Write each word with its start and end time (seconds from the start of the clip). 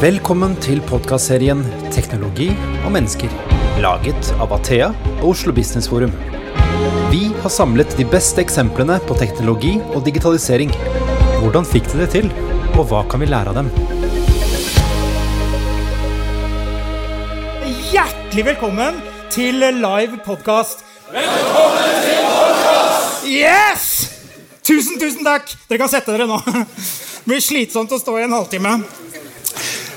Velkommen 0.00 0.54
til 0.64 0.78
podkastserien 0.88 1.58
'Teknologi 1.92 2.46
og 2.86 2.92
mennesker', 2.94 3.32
laget 3.84 4.30
av 4.40 4.54
Athea 4.56 4.86
og 5.18 5.26
Oslo 5.34 5.52
Business 5.52 5.88
Forum. 5.92 6.14
Vi 7.12 7.26
har 7.42 7.52
samlet 7.52 7.92
de 7.98 8.06
beste 8.08 8.40
eksemplene 8.40 8.96
på 9.04 9.16
teknologi 9.20 9.74
og 9.92 10.00
digitalisering. 10.06 10.72
Hvordan 11.42 11.68
fikk 11.68 11.90
de 11.92 11.98
det 12.00 12.08
til, 12.14 12.30
og 12.78 12.88
hva 12.88 13.02
kan 13.10 13.20
vi 13.20 13.28
lære 13.28 13.52
av 13.52 13.58
dem? 13.60 13.68
Hjertelig 17.92 18.46
velkommen 18.46 19.02
til 19.28 19.60
live 19.60 20.16
podkast. 20.24 20.80
Velkommen 21.12 22.00
til 22.06 22.24
podkast! 22.24 23.28
Yes! 23.28 23.84
Tusen, 24.64 24.96
tusen 24.96 25.28
takk. 25.28 25.52
Dere 25.68 25.84
kan 25.84 25.92
sette 25.92 26.16
dere 26.16 26.24
nå. 26.24 26.40
Det 26.40 27.28
blir 27.28 27.44
slitsomt 27.44 27.92
å 27.92 28.00
stå 28.00 28.16
i 28.16 28.24
en 28.24 28.38
halvtime. 28.38 28.78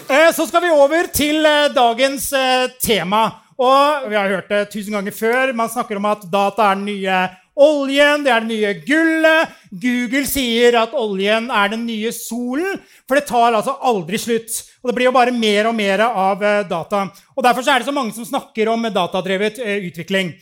Eh, 0.09 0.31
Så 0.35 0.47
skal 0.47 0.61
vi 0.63 0.71
over 0.73 1.07
til 1.13 1.45
eh, 1.45 1.69
dagens 1.73 2.31
eh, 2.33 2.67
tema. 2.81 3.23
Og 3.63 4.09
vi 4.09 4.17
har 4.17 4.31
hørt 4.31 4.49
det 4.51 4.65
tusen 4.73 4.95
ganger 4.95 5.13
før. 5.15 5.53
Man 5.55 5.69
snakker 5.71 5.99
om 5.99 6.07
at 6.09 6.25
data 6.31 6.71
er 6.71 6.79
den 6.79 6.87
nye 6.89 7.19
oljen, 7.53 8.23
det 8.25 8.31
er 8.33 8.41
det 8.41 8.49
nye 8.49 8.71
gullet. 8.81 9.53
Google 9.69 10.25
sier 10.27 10.79
at 10.81 10.95
oljen 10.97 11.51
er 11.53 11.69
den 11.75 11.85
nye 11.87 12.11
solen. 12.15 12.81
For 13.07 13.19
det 13.19 13.27
tar 13.29 13.53
altså 13.53 13.77
aldri 13.85 14.19
slutt. 14.19 14.57
Og 14.81 14.89
det 14.89 14.97
blir 14.97 15.07
jo 15.11 15.15
bare 15.15 15.35
mer 15.35 15.69
og 15.69 15.77
mer 15.77 16.03
av 16.07 16.41
data. 16.67 17.05
Og 17.37 17.45
Derfor 17.45 17.69
er 17.69 17.79
det 17.79 17.87
så 17.87 17.95
mange 17.95 18.15
som 18.17 18.25
snakker 18.27 18.73
om 18.73 18.89
datadrevet 18.89 19.61
utvikling. 19.61 20.33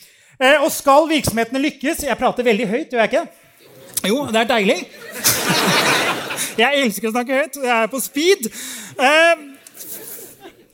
Og 0.64 0.72
skal 0.74 1.06
virksomhetene 1.06 1.62
lykkes 1.62 2.02
Jeg 2.08 2.18
prater 2.18 2.48
veldig 2.48 2.66
høyt, 2.72 2.96
gjør 2.96 3.04
jeg 3.04 3.12
ikke? 3.12 3.26
Jo, 4.10 4.24
det 4.32 4.42
er 4.42 4.50
deilig. 4.56 4.80
Jeg 6.62 6.84
elsker 6.84 7.12
å 7.12 7.14
snakke 7.14 7.38
høyt. 7.38 7.58
Jeg 7.62 7.76
er 7.76 7.92
på 7.92 8.00
speed. 8.02 8.50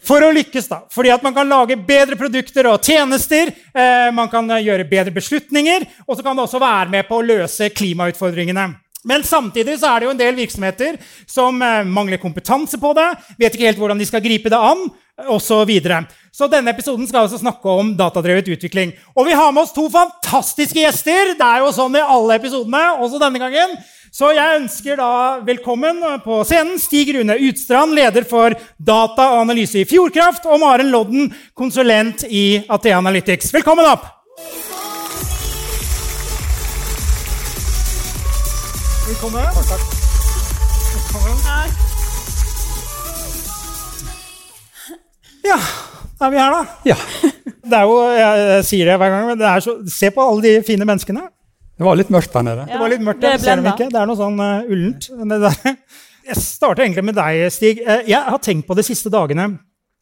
For 0.08 0.24
å 0.24 0.32
lykkes, 0.32 0.70
da. 0.72 0.82
Fordi 0.94 1.12
at 1.12 1.24
man 1.26 1.36
kan 1.36 1.50
lage 1.50 1.76
bedre 1.88 2.16
produkter 2.20 2.70
og 2.72 2.84
tjenester. 2.86 3.52
Eh, 3.52 4.10
man 4.16 4.30
kan 4.32 4.48
eh, 4.56 4.64
gjøre 4.64 4.88
bedre 4.88 5.14
beslutninger, 5.16 5.84
og 6.08 6.16
så 6.16 6.24
kan 6.24 6.38
det 6.38 6.46
også 6.46 6.62
være 6.64 6.94
med 6.94 7.08
på 7.10 7.20
å 7.20 7.26
løse 7.26 7.68
klimautfordringene. 7.76 8.70
Men 9.08 9.24
samtidig 9.24 9.78
så 9.80 9.92
er 9.92 10.00
det 10.00 10.08
jo 10.08 10.14
en 10.16 10.20
del 10.20 10.38
virksomheter 10.40 10.96
som 11.30 11.60
eh, 11.64 11.84
mangler 11.88 12.22
kompetanse 12.22 12.80
på 12.80 12.94
det, 12.98 13.10
vet 13.40 13.56
ikke 13.56 13.68
helt 13.70 13.84
hvordan 13.84 14.00
de 14.00 14.08
skal 14.08 14.24
gripe 14.24 14.52
det 14.52 14.60
an, 14.60 14.88
osv. 15.28 15.72
Så, 15.82 16.00
så 16.36 16.50
denne 16.52 16.72
episoden 16.72 17.08
skal 17.10 17.26
altså 17.26 17.40
snakke 17.42 17.76
om 17.82 17.94
datadrevet 18.00 18.52
utvikling. 18.54 18.94
Og 19.18 19.28
vi 19.28 19.36
har 19.36 19.52
med 19.52 19.66
oss 19.66 19.76
to 19.76 19.88
fantastiske 19.92 20.80
gjester. 20.80 21.34
Det 21.40 21.48
er 21.48 21.64
jo 21.66 21.72
sånn 21.76 21.98
i 21.98 22.04
alle 22.06 22.38
episodene, 22.40 22.84
også 23.02 23.22
denne 23.22 23.42
gangen. 23.42 23.76
Så 24.12 24.30
jeg 24.32 24.62
ønsker 24.62 25.00
da 25.00 25.40
velkommen 25.46 26.00
på 26.24 26.40
scenen 26.48 26.80
Stig 26.80 27.12
Rune 27.16 27.36
Utstrand, 27.50 27.96
leder 27.98 28.24
for 28.28 28.56
data 28.78 29.26
og 29.34 29.42
analyse 29.44 29.82
i 29.82 29.88
Fjordkraft, 29.88 30.48
og 30.48 30.62
Maren 30.64 30.92
Lodden, 30.94 31.34
konsulent 31.58 32.24
i 32.30 32.64
Athea 32.70 32.98
Analytics. 33.02 33.52
Velkommen 33.54 33.88
opp! 33.90 34.08
Velkommen. 39.08 39.46
Velkommen. 40.96 41.38
Ja, 45.48 45.58
da 46.20 46.28
er 46.28 46.32
vi 46.34 46.40
her, 46.42 46.52
da. 46.52 46.66
Ja. 46.88 46.98
Det 47.68 47.76
er 47.76 47.88
jo, 47.88 47.96
jeg, 48.16 48.44
jeg 48.52 48.68
sier 48.68 48.90
det 48.92 49.00
hver 49.00 49.12
gang, 49.12 49.26
men 49.28 49.40
det 49.40 49.48
er 49.48 49.64
så, 49.64 49.78
se 49.92 50.12
på 50.16 50.24
alle 50.24 50.44
de 50.44 50.64
fine 50.68 50.88
menneskene. 50.88 51.28
Det 51.78 51.86
var 51.86 51.98
litt 52.00 52.12
mørkt 52.14 52.34
der 52.34 52.46
nede. 52.46 52.66
Det 52.66 52.82
var 52.82 52.92
litt 52.92 53.06
mørkt, 53.06 53.22
det 53.22 53.32
er 53.36 53.42
ser 53.42 53.60
dem 53.60 53.70
ikke. 53.70 53.88
Det 53.94 54.02
er 54.02 54.10
noe 54.10 54.18
sånn 54.18 54.40
uh, 54.42 54.70
ullent. 54.74 55.10
Det 55.14 55.42
der. 55.46 55.58
Jeg 56.28 56.44
starter 56.44 56.84
egentlig 56.84 57.06
med 57.08 57.16
deg, 57.16 57.46
Stig. 57.56 57.78
Eh, 57.88 58.02
jeg 58.10 58.20
har 58.20 58.40
tenkt 58.44 58.68
på 58.68 58.76
de 58.76 58.84
siste 58.84 59.08
dagene, 59.08 59.46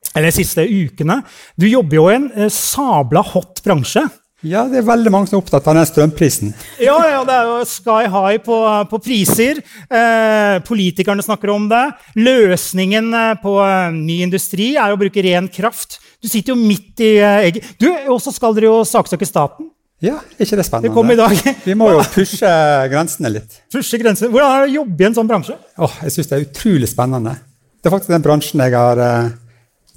eller 0.10 0.32
de 0.32 0.34
siste 0.34 0.64
ukene. 0.66 1.20
Du 1.54 1.68
jobber 1.70 2.00
jo 2.00 2.06
i 2.10 2.16
en 2.16 2.26
uh, 2.34 2.48
sabla 2.50 3.22
hot 3.30 3.62
bransje. 3.62 4.02
Ja, 4.46 4.64
det 4.70 4.80
er 4.80 4.88
veldig 4.88 5.12
mange 5.14 5.30
som 5.30 5.38
er 5.38 5.44
opptatt 5.44 5.68
av 5.70 5.78
den 5.78 5.86
strømprisen. 5.86 6.56
Ja, 6.82 6.96
ja, 7.12 7.22
det 7.26 7.36
er 7.36 7.52
jo 7.52 7.60
sky 7.70 8.10
high 8.14 8.42
på, 8.46 8.58
på 8.90 9.00
priser. 9.02 9.62
Eh, 9.86 10.58
politikerne 10.66 11.24
snakker 11.26 11.54
om 11.54 11.70
det. 11.72 11.84
Løsningen 12.18 13.10
på 13.42 13.56
ny 13.96 14.20
industri 14.26 14.74
er 14.82 14.94
å 14.94 15.00
bruke 15.02 15.24
ren 15.26 15.50
kraft. 15.50 15.98
Du 16.22 16.30
sitter 16.30 16.54
jo 16.54 16.60
midt 16.60 17.02
i 17.06 17.16
eh, 17.22 17.48
egget. 17.48 17.72
Du, 17.82 17.88
Og 18.14 18.20
så 18.22 18.34
skal 18.34 18.54
dere 18.58 18.70
jo 18.70 18.84
saksøke 18.86 19.26
staten. 19.30 19.72
Ja, 20.04 20.18
ikke 20.36 20.58
det 20.60 20.66
spennende? 20.68 20.90
Det 20.90 20.96
kom 20.96 21.12
i 21.12 21.16
dag. 21.16 21.64
Vi 21.64 21.74
må 21.78 21.88
jo 21.94 22.02
pushe 22.12 22.52
grensene 22.92 23.32
litt. 23.32 23.62
Pushe 23.72 24.00
grensene. 24.02 24.28
Hvordan 24.34 24.52
er 24.52 24.66
det 24.66 24.74
å 24.74 24.76
jobbe 24.82 25.04
i 25.04 25.08
en 25.08 25.16
sånn 25.16 25.30
bransje? 25.30 25.56
Oh, 25.80 25.98
jeg 26.04 26.16
syns 26.16 26.32
det 26.32 26.36
er 26.38 26.46
utrolig 26.50 26.90
spennende. 26.92 27.38
Det 27.80 27.88
er 27.88 27.96
faktisk 27.96 28.12
den 28.12 28.26
bransjen 28.26 28.64
jeg 28.66 28.76
har 28.76 29.02
eh, 29.02 29.32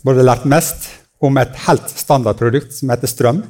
både 0.06 0.26
lært 0.26 0.46
mest 0.48 0.86
om 1.24 1.38
et 1.40 1.54
helt 1.66 1.90
standardprodukt 1.90 2.76
som 2.76 2.92
heter 2.94 3.10
strøm. 3.10 3.42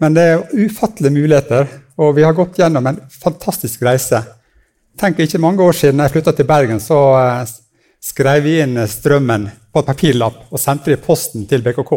Men 0.00 0.16
det 0.16 0.24
er 0.30 0.44
ufattelige 0.56 1.14
muligheter, 1.14 1.68
og 2.00 2.16
vi 2.16 2.24
har 2.24 2.34
gått 2.34 2.56
gjennom 2.58 2.88
en 2.88 3.02
fantastisk 3.12 3.84
reise. 3.86 4.22
Tenk 4.98 5.20
ikke 5.20 5.40
mange 5.42 5.62
år 5.64 5.76
siden 5.76 6.00
jeg 6.00 6.14
flytta 6.16 6.32
til 6.38 6.48
Bergen, 6.48 6.80
så 6.80 7.02
eh, 7.20 7.52
skrev 8.02 8.48
vi 8.48 8.56
inn 8.64 8.80
strømmen 8.88 9.50
på 9.72 9.84
et 9.84 9.92
papirlapp 9.92 10.48
og 10.48 10.60
sendte 10.60 10.90
det 10.90 10.98
i 10.98 11.04
posten 11.04 11.44
til 11.50 11.62
BKK. 11.64 11.92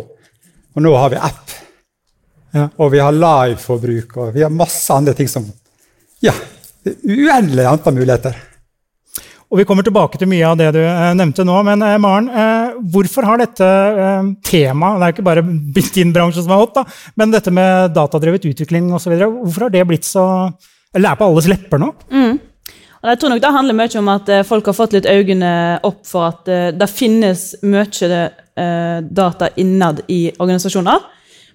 Og 0.75 0.83
nå 0.83 0.91
har 0.99 1.15
vi 1.15 1.23
app. 1.23 1.55
Ja. 2.55 2.69
Og 2.79 2.91
vi 2.93 3.01
har 3.03 3.15
live-forbruk, 3.15 4.17
og 4.17 4.35
vi 4.35 4.43
har 4.45 4.53
masse 4.53 4.93
andre 4.95 5.15
ting 5.17 5.27
som 5.31 5.47
Ja, 6.23 6.33
det 6.85 6.95
er 6.95 7.23
uendelig 7.25 7.65
antall 7.67 7.97
muligheter. 7.97 8.37
Og 9.51 9.59
Vi 9.59 9.65
kommer 9.67 9.85
tilbake 9.85 10.17
til 10.17 10.27
mye 10.27 10.47
av 10.47 10.57
det 10.57 10.71
du 10.73 10.79
eh, 10.81 11.11
nevnte 11.15 11.45
nå. 11.45 11.59
Men 11.67 11.83
eh, 11.85 11.99
Maren, 12.01 12.29
eh, 12.31 12.79
hvorfor 12.91 13.27
har 13.27 13.39
dette 13.39 13.67
eh, 13.67 14.31
temaet 14.43 14.99
Det 14.99 15.05
er 15.05 15.13
ikke 15.13 15.27
bare 15.27 15.43
din 15.99 16.15
bransje 16.15 16.41
som 16.41 16.55
er 16.55 16.63
hot, 16.63 16.73
da, 16.79 16.83
men 17.15 17.35
dette 17.35 17.53
med 17.53 17.93
datadrevet 17.95 18.47
utvikling 18.49 18.89
osv. 18.95 19.13
Hvorfor 19.19 19.67
har 19.67 19.75
det 19.75 19.85
blitt 19.87 20.07
så 20.07 20.25
Eller 20.95 21.11
er 21.11 21.19
på 21.19 21.29
alles 21.29 21.47
lepper 21.51 21.79
nå? 21.83 21.91
Og 23.05 23.11
jeg 23.11 23.19
tror 23.21 23.35
nok 23.35 23.41
Det 23.43 23.53
handler 23.53 23.77
mye 23.77 23.99
om 24.01 24.13
at 24.15 24.29
eh, 24.33 24.45
folk 24.47 24.65
har 24.65 24.77
fått 24.79 24.95
litt 24.97 25.05
øynene 25.05 25.51
opp 25.85 26.01
for 26.09 26.31
at 26.31 26.49
eh, 26.49 26.71
det 26.73 26.89
finnes 26.89 27.51
mye 27.61 28.21
eh, 28.57 28.97
data 29.05 29.51
innad 29.61 30.01
i 30.09 30.31
organisasjoner. 30.33 31.05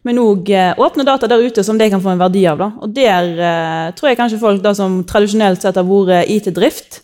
Men 0.06 0.21
òg 0.22 0.49
eh, 0.55 0.72
åpne 0.81 1.05
data 1.05 1.28
der 1.28 1.43
ute 1.44 1.65
som 1.66 1.78
de 1.78 1.91
kan 1.93 2.00
få 2.00 2.15
en 2.15 2.22
verdi 2.22 2.47
av. 2.49 2.61
Da. 2.61 2.71
Og 2.81 2.94
Der 2.97 3.28
eh, 3.37 3.93
tror 3.97 4.11
jeg 4.11 4.19
kanskje 4.21 4.41
folk 4.41 4.62
da, 4.65 4.72
som 4.77 5.03
tradisjonelt 5.09 5.61
sett 5.61 5.77
har 5.77 5.87
vært 5.87 6.31
IT-drift, 6.33 7.03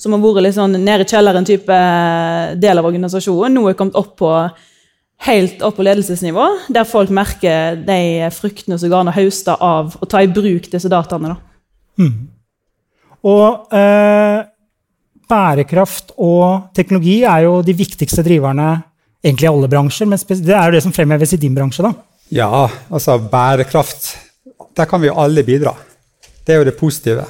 som 0.00 0.12
har 0.12 0.20
vært 0.20 0.44
litt 0.44 0.58
sånn 0.58 0.76
nede 0.76 1.06
i 1.06 1.08
kjelleren-type 1.08 1.80
eh, 1.80 2.54
del 2.60 2.80
av 2.80 2.90
organisasjonen, 2.90 3.56
nå 3.56 3.68
er 3.70 3.78
kommet 3.78 3.96
opp 3.98 4.16
på 4.20 4.32
helt 5.24 5.62
opp 5.64 5.78
på 5.78 5.84
ledelsesnivå, 5.86 6.46
der 6.74 6.88
folk 6.88 7.12
merker 7.14 7.78
de 7.80 8.28
fruktene 8.34 8.76
som 8.80 8.90
går 8.92 9.04
an 9.04 9.12
å 9.12 9.16
høste 9.16 9.54
av 9.56 9.94
å 9.96 10.08
ta 10.10 10.20
i 10.20 10.28
bruk 10.28 10.68
disse 10.72 10.90
dataene. 10.92 11.32
da. 11.32 12.06
Og 13.24 13.72
eh, 13.72 14.40
bærekraft 15.30 16.12
og 16.20 16.74
teknologi 16.76 17.22
er 17.24 17.46
jo 17.46 17.60
de 17.64 17.72
viktigste 17.76 18.24
driverne 18.26 18.74
egentlig 19.24 19.48
i 19.48 19.52
alle 19.54 19.70
bransjer, 19.72 20.10
men 20.10 20.20
det 20.20 20.52
er 20.52 20.68
jo 20.68 20.74
det 20.76 20.82
som 20.84 20.92
fremheves 20.92 21.32
i 21.32 21.40
din 21.40 21.54
bransje. 21.56 21.86
da. 21.86 21.94
Ja, 22.34 22.66
altså 22.90 23.18
bærekraft. 23.30 24.08
Der 24.74 24.88
kan 24.90 25.02
vi 25.02 25.06
jo 25.06 25.18
alle 25.22 25.44
bidra. 25.46 25.74
Det 26.44 26.54
er 26.54 26.62
jo 26.62 26.66
det 26.66 26.76
positive. 26.76 27.24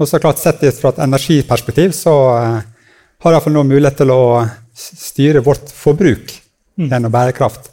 Og 0.00 0.08
så 0.08 0.18
klart 0.18 0.40
Sett 0.40 0.62
fra 0.80 0.90
et 0.90 1.02
energiperspektiv 1.04 1.92
så 1.94 2.14
eh, 2.38 2.62
har 3.22 3.36
iallfall 3.36 3.54
nå 3.54 3.62
mulighet 3.68 4.00
til 4.00 4.10
å 4.10 4.22
styre 4.74 5.42
vårt 5.44 5.70
forbruk 5.76 6.32
gjennom 6.80 7.12
bærekraft. 7.12 7.68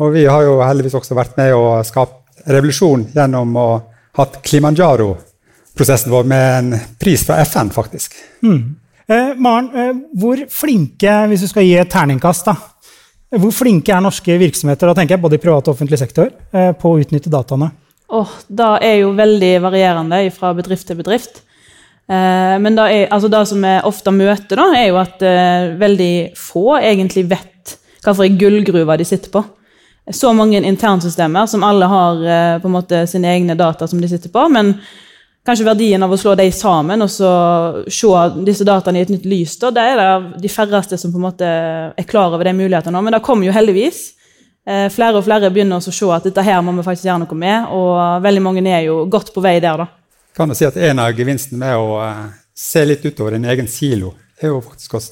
Og 0.00 0.14
vi 0.14 0.24
har 0.26 0.46
jo 0.46 0.60
heldigvis 0.62 0.96
også 0.96 1.16
vært 1.18 1.36
med 1.36 1.52
å 1.54 1.82
skape 1.86 2.46
revolusjon 2.50 3.08
gjennom 3.14 3.56
å 3.58 3.68
ha 3.74 4.22
hatt 4.22 4.40
Kilimanjaro-prosessen 4.46 6.12
vår 6.14 6.28
med 6.30 6.46
en 6.58 6.80
pris 7.00 7.24
fra 7.26 7.40
FN, 7.44 7.72
faktisk. 7.74 8.14
Eh, 9.04 9.34
Maren, 9.36 9.70
eh, 9.76 9.92
hvor 10.16 10.40
flinke, 10.48 11.18
hvis 11.28 11.44
du 11.44 11.50
skal 11.50 11.66
gi 11.66 11.74
et 11.76 11.90
terningkast, 11.90 12.46
da, 12.46 12.54
hvor 13.40 13.54
flinke 13.54 13.94
er 13.94 14.02
norske 14.04 14.36
virksomheter 14.40 14.90
da 14.90 14.94
tenker 14.98 15.16
jeg 15.16 15.24
både 15.24 15.38
i 15.38 15.42
privat 15.42 15.68
og 15.68 15.74
offentlig 15.76 15.98
sektor, 16.00 16.30
eh, 16.52 16.70
på 16.78 16.92
å 16.92 17.00
utnytte 17.02 17.32
dataene? 17.32 17.70
Åh, 18.14 18.36
det 18.46 18.70
er 18.84 18.96
jo 19.00 19.14
veldig 19.16 19.52
varierende 19.64 20.20
fra 20.34 20.52
bedrift 20.56 20.86
til 20.88 20.98
bedrift. 21.00 21.42
Eh, 22.06 22.56
men 22.60 22.76
det, 22.76 22.84
er, 22.84 23.06
altså 23.14 23.30
det 23.32 23.42
som 23.48 23.64
vi 23.64 23.74
ofte 23.88 24.12
møter, 24.14 24.60
da, 24.60 24.68
er 24.76 24.88
jo 24.90 25.00
at 25.00 25.24
eh, 25.24 25.72
veldig 25.80 26.14
få 26.38 26.78
egentlig 26.82 27.26
vet 27.32 27.76
hvilken 28.04 28.36
gullgruve 28.40 28.98
de 29.00 29.06
sitter 29.08 29.32
på. 29.32 29.40
Så 30.12 30.34
mange 30.36 30.60
internsystemer 30.60 31.48
som 31.48 31.64
alle 31.64 31.88
har 31.88 32.20
eh, 32.28 32.58
på 32.60 32.68
en 32.68 32.76
måte 32.76 33.06
sine 33.08 33.30
egne 33.32 33.56
data 33.56 33.88
som 33.88 34.02
de 34.02 34.10
sitter 34.10 34.32
på. 34.32 34.44
Men 34.52 34.74
kanskje 35.44 35.66
verdien 35.66 36.02
av 36.02 36.12
å 36.12 36.18
slå 36.18 36.34
dem 36.38 36.52
sammen 36.54 37.04
og 37.04 37.10
så 37.12 37.30
se 37.92 38.10
disse 38.46 38.64
dataene 38.66 39.02
i 39.02 39.04
et 39.04 39.12
nytt 39.12 39.26
lys, 39.28 39.56
da, 39.60 39.70
det 39.74 39.84
er 39.92 40.00
det 40.00 40.42
de 40.44 40.50
færreste 40.52 40.98
som 41.00 41.12
på 41.12 41.20
en 41.20 41.26
måte 41.26 41.48
er 41.92 42.08
klar 42.08 42.32
over 42.32 42.48
de 42.48 42.54
mulighetene. 42.56 43.02
Men 43.04 43.16
det 43.16 43.24
kommer 43.26 43.48
jo 43.48 43.56
heldigvis. 43.56 44.06
Eh, 44.64 44.86
flere 44.92 45.20
og 45.20 45.26
flere 45.26 45.50
begynner 45.52 45.76
å 45.82 45.92
se 45.92 46.08
at 46.16 46.24
dette 46.24 46.44
her 46.44 46.62
må 46.64 46.72
vi 46.78 46.86
faktisk 46.86 47.10
gjøre 47.10 47.26
noe 47.26 47.36
med, 47.36 47.68
og 47.76 48.24
veldig 48.24 48.44
mange 48.46 48.64
er 48.64 48.86
jo 48.86 49.02
godt 49.12 49.34
på 49.34 49.44
vei 49.44 49.58
der, 49.60 49.84
da. 49.84 49.90
Kan 50.34 50.50
du 50.50 50.56
si 50.56 50.66
at 50.66 50.76
En 50.76 50.98
av 50.98 51.12
gevinstene 51.14 51.60
med 51.60 51.76
å 51.76 51.98
eh, 52.02 52.24
se 52.56 52.84
litt 52.86 53.04
utover 53.04 53.36
din 53.36 53.44
egen 53.44 53.68
silo, 53.68 54.14
er 54.40 54.48
jo 54.48 54.62
faktisk 54.64 54.96
å 54.96 55.02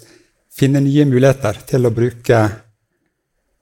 finne 0.52 0.80
nye 0.80 1.04
muligheter 1.08 1.60
til 1.68 1.86
å 1.86 1.92
bruke 1.92 2.40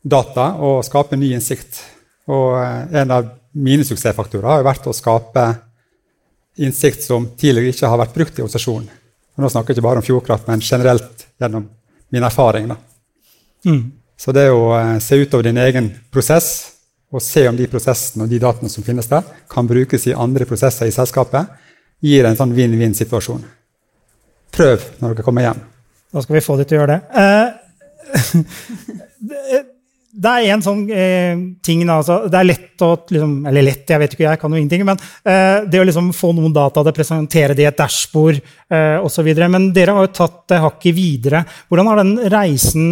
data 0.00 0.46
og 0.62 0.84
skape 0.86 1.18
ny 1.18 1.34
innsikt. 1.34 1.82
Og 2.30 2.54
eh, 2.62 3.02
en 3.02 3.16
av 3.18 3.26
mine 3.58 3.84
suksessfaktorer 3.84 4.46
har 4.46 4.64
vært 4.64 4.86
å 4.86 4.94
skape 4.94 5.48
innsikt 6.60 7.04
som 7.04 7.28
tidligere 7.38 7.74
ikke 7.74 7.88
har 7.90 8.00
vært 8.00 8.16
brukt 8.16 8.38
i 8.38 8.44
organisasjonen. 8.44 8.88
Og 9.36 9.44
nå 9.44 9.50
snakker 9.52 9.72
jeg 9.72 9.78
ikke 9.78 9.86
bare 9.86 10.02
om 10.02 10.06
Fjordkraft, 10.06 10.48
men 10.50 10.64
generelt 10.64 11.24
gjennom 11.40 11.68
min 12.12 12.26
erfaring. 12.26 12.68
Mm. 13.64 13.82
Så 14.20 14.34
det 14.36 14.50
å 14.52 14.66
eh, 14.76 14.98
se 15.00 15.16
utover 15.16 15.48
din 15.48 15.60
egen 15.62 15.90
prosess 16.12 16.50
og 17.10 17.22
se 17.24 17.46
om 17.48 17.56
de 17.58 17.66
prosessene 17.70 18.26
og 18.26 18.30
de 18.30 18.38
dataene 18.42 18.70
som 18.70 18.84
finnes 18.86 19.08
der, 19.10 19.24
kan 19.50 19.66
brukes 19.66 20.06
i 20.06 20.14
andre 20.14 20.46
prosesser 20.46 20.86
i 20.86 20.94
selskapet, 20.94 21.48
gir 22.04 22.28
en 22.28 22.38
sånn 22.38 22.52
vinn-vinn-situasjon. 22.54 23.42
Prøv 24.54 24.84
når 25.00 25.16
dere 25.16 25.26
kommer 25.26 25.46
hjem. 25.46 25.64
Da 26.10 26.22
skal 26.22 26.36
vi 26.36 26.44
få 26.44 26.56
de 26.58 26.66
til 26.68 26.78
å 26.78 26.82
gjøre 26.82 26.98
det. 26.98 27.02
Eh, 27.24 27.48
det 30.10 30.30
er 30.30 30.52
en 30.54 30.62
sånn 30.64 30.80
eh, 30.90 31.38
ting 31.62 31.84
altså, 31.86 32.24
Det 32.30 32.38
er 32.40 32.48
lett 32.48 32.82
å 32.82 32.88
liksom, 32.98 33.34
Eller 33.46 33.62
lett, 33.62 33.84
jeg 33.86 34.02
vet 34.02 34.16
ikke, 34.16 34.26
jeg 34.26 34.40
kan 34.42 34.52
jo 34.52 34.58
ingenting. 34.58 34.82
Men 34.88 34.98
eh, 34.98 35.68
det 35.70 35.80
å 35.80 35.86
liksom 35.86 36.10
få 36.16 36.32
noen 36.34 36.54
data, 36.54 36.82
det 36.86 36.94
presentere 36.96 37.54
det 37.54 37.66
i 37.66 37.68
et 37.70 37.78
dashbord 37.78 38.40
eh, 38.40 38.98
osv. 38.98 39.30
Men 39.46 39.70
dere 39.76 39.94
har 39.94 40.08
jo 40.08 40.14
tatt 40.18 40.42
det 40.50 40.60
hakket 40.64 40.96
videre. 40.96 41.44
Hvordan 41.70 41.92
har 41.92 42.02
den 42.02 42.12
reisen 42.32 42.90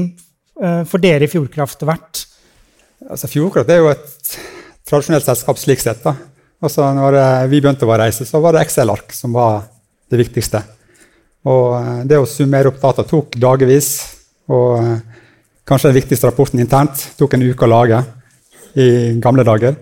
eh, 0.62 0.84
for 0.86 1.02
dere 1.02 1.26
i 1.26 1.32
Fjordkraft 1.32 1.82
vært? 1.88 2.24
Altså, 3.08 3.30
Fjordkraft 3.30 3.74
er 3.74 3.82
jo 3.82 3.90
et 3.90 4.38
tradisjonelt 4.88 5.26
selskap 5.26 5.60
slik 5.60 5.82
sett. 5.82 6.04
da. 6.06 6.14
Også 6.64 6.86
når 6.94 7.18
eh, 7.18 7.44
vi 7.50 7.60
begynte 7.62 7.86
å 7.86 7.98
reise, 7.98 8.26
så 8.26 8.40
var 8.42 8.54
det 8.54 8.64
Excel-ark 8.66 9.14
som 9.14 9.34
var 9.34 9.64
det 10.10 10.22
viktigste. 10.22 10.62
Og 11.50 11.74
eh, 11.78 12.02
det 12.10 12.18
å 12.18 12.26
summere 12.30 12.70
opp 12.70 12.80
data 12.82 13.06
tok 13.06 13.38
dagevis. 13.38 13.92
og 14.50 14.78
eh, 14.82 15.24
Kanskje 15.68 15.90
den 15.90 15.98
viktigste 15.98 16.30
rapporten 16.30 16.60
internt 16.62 17.02
tok 17.18 17.34
en 17.36 17.44
uke 17.44 17.66
å 17.66 17.68
lage 17.68 18.00
i 18.78 18.88
gamle 19.20 19.44
dager. 19.44 19.74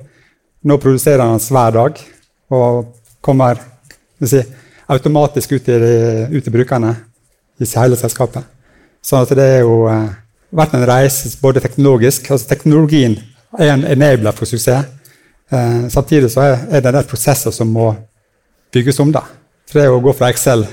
Nå 0.66 0.78
produserer 0.82 1.22
han 1.22 1.38
den 1.38 1.54
hver 1.54 1.74
dag 1.76 2.00
og 2.50 2.88
kommer 3.22 3.60
si, 4.18 4.40
automatisk 4.90 5.54
ut 5.54 5.66
til, 5.66 5.84
ut 6.32 6.42
til 6.42 6.54
brukerne 6.54 6.90
i 7.62 7.68
hele 7.70 7.98
selskapet. 7.98 8.42
Så 9.02 9.22
det 9.30 9.46
er 9.46 9.60
jo 9.62 9.84
eh, 9.86 10.08
vært 10.50 10.74
en 10.74 10.86
reise 10.88 11.30
både 11.38 11.62
teknologisk 11.62 12.32
altså 12.34 12.48
Teknologien 12.50 13.14
er 13.58 13.70
en 13.76 13.84
enabler 13.86 14.34
for 14.34 14.50
suksess. 14.50 14.88
Eh, 15.54 15.86
samtidig 15.92 16.32
så 16.34 16.42
er, 16.42 16.56
er 16.66 16.82
det 16.82 16.90
en 16.90 16.98
del 16.98 17.06
prosesser 17.06 17.54
som 17.54 17.70
må 17.70 17.92
bygges 18.74 18.98
om. 19.04 19.14
da. 19.14 19.22
For 19.70 19.78
det 19.78 19.86
å 19.92 20.02
gå 20.02 20.14
fra 20.18 20.32
Excel, 20.34 20.66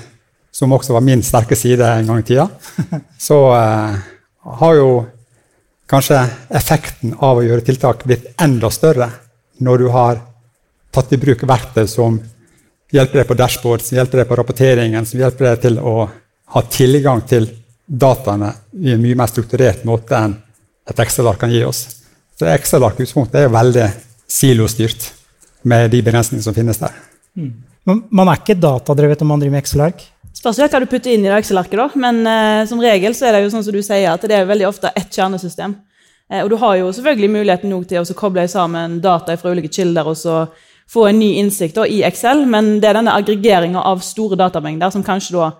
som 0.53 0.73
også 0.73 0.97
var 0.97 1.05
min 1.05 1.21
sterke 1.25 1.57
side 1.57 1.85
en 1.85 2.09
gang 2.09 2.23
i 2.23 2.25
tida, 2.25 2.47
så 3.27 3.39
eh, 3.59 4.01
har 4.43 4.75
jo 4.75 4.89
kanskje 5.89 6.19
effekten 6.49 7.15
av 7.19 7.39
å 7.39 7.45
gjøre 7.45 7.65
tiltak 7.65 8.03
blitt 8.07 8.29
enda 8.41 8.69
større 8.73 9.09
når 9.63 9.83
du 9.83 9.87
har 9.93 10.21
tatt 10.93 11.13
i 11.13 11.19
bruk 11.21 11.43
verktøy 11.47 11.85
som 11.89 12.19
hjelper 12.93 13.21
deg 13.21 13.27
på 13.29 13.37
dashboard, 13.37 13.81
som 13.81 13.97
hjelper 13.97 14.21
deg 14.21 14.29
på 14.29 14.37
rapporteringen, 14.37 15.05
som 15.05 15.19
hjelper 15.19 15.49
deg 15.49 15.61
til 15.65 15.79
å 15.81 15.95
ha 16.53 16.61
tilgang 16.69 17.23
til 17.29 17.47
dataene 17.85 18.51
i 18.79 18.93
en 18.93 19.01
mye 19.01 19.17
mer 19.17 19.31
strukturert 19.31 19.83
måte 19.87 20.17
enn 20.17 20.35
et 20.89 20.99
Excel-ark 20.99 21.39
kan 21.41 21.51
gi 21.53 21.63
oss. 21.65 21.85
Så 22.37 22.47
Excel-ark 22.49 22.99
er 22.99 23.45
jo 23.45 23.53
veldig 23.53 23.87
silostyrt 24.29 25.09
med 25.69 25.91
de 25.91 26.01
begrensningene 26.03 26.45
som 26.45 26.55
finnes 26.55 26.81
der. 26.81 26.93
Mm. 27.39 27.53
Man 27.85 28.29
er 28.29 28.39
ikke 28.39 28.55
datadrevet 28.55 29.23
om 29.23 29.33
man 29.33 29.41
driver 29.41 29.57
med 29.57 29.63
Excel-ark? 29.63 30.03
Spørs 30.33 30.59
hva 30.63 30.79
du 30.81 30.89
putter 30.89 31.13
inn 31.13 31.25
i 31.27 31.31
Excel-arket, 31.35 31.79
da. 31.79 31.87
Men 31.99 32.21
uh, 32.25 32.67
som 32.67 32.81
regel 32.81 33.15
så 33.15 33.27
er 33.27 33.35
det 33.35 33.43
jo 33.45 33.53
sånn 33.53 33.65
som 33.65 33.75
du 33.75 33.81
sier, 33.83 34.09
at 34.11 34.23
det 34.27 34.37
er 34.37 34.47
veldig 34.49 34.69
ofte 34.69 34.91
ett 34.95 35.11
kjernesystem. 35.13 35.75
Uh, 36.31 36.41
og 36.41 36.51
du 36.53 36.57
har 36.61 36.77
jo 36.79 36.91
selvfølgelig 36.95 37.31
muligheten 37.35 37.75
til 37.89 38.01
å 38.01 38.17
koble 38.17 38.47
sammen 38.51 39.01
data 39.03 39.35
fra 39.39 39.51
ulike 39.51 39.71
kilder 39.71 40.07
og 40.09 40.17
så 40.19 40.45
få 40.93 41.07
en 41.09 41.19
ny 41.19 41.33
innsikt 41.41 41.77
da, 41.77 41.85
i 41.87 42.01
Excel, 42.07 42.45
men 42.49 42.77
det 42.83 42.89
er 42.89 42.99
denne 42.99 43.15
aggregeringa 43.15 43.83
av 43.87 44.03
store 44.03 44.37
datamengder 44.39 44.91
som 44.93 45.05
kanskje 45.05 45.37
da 45.37 45.51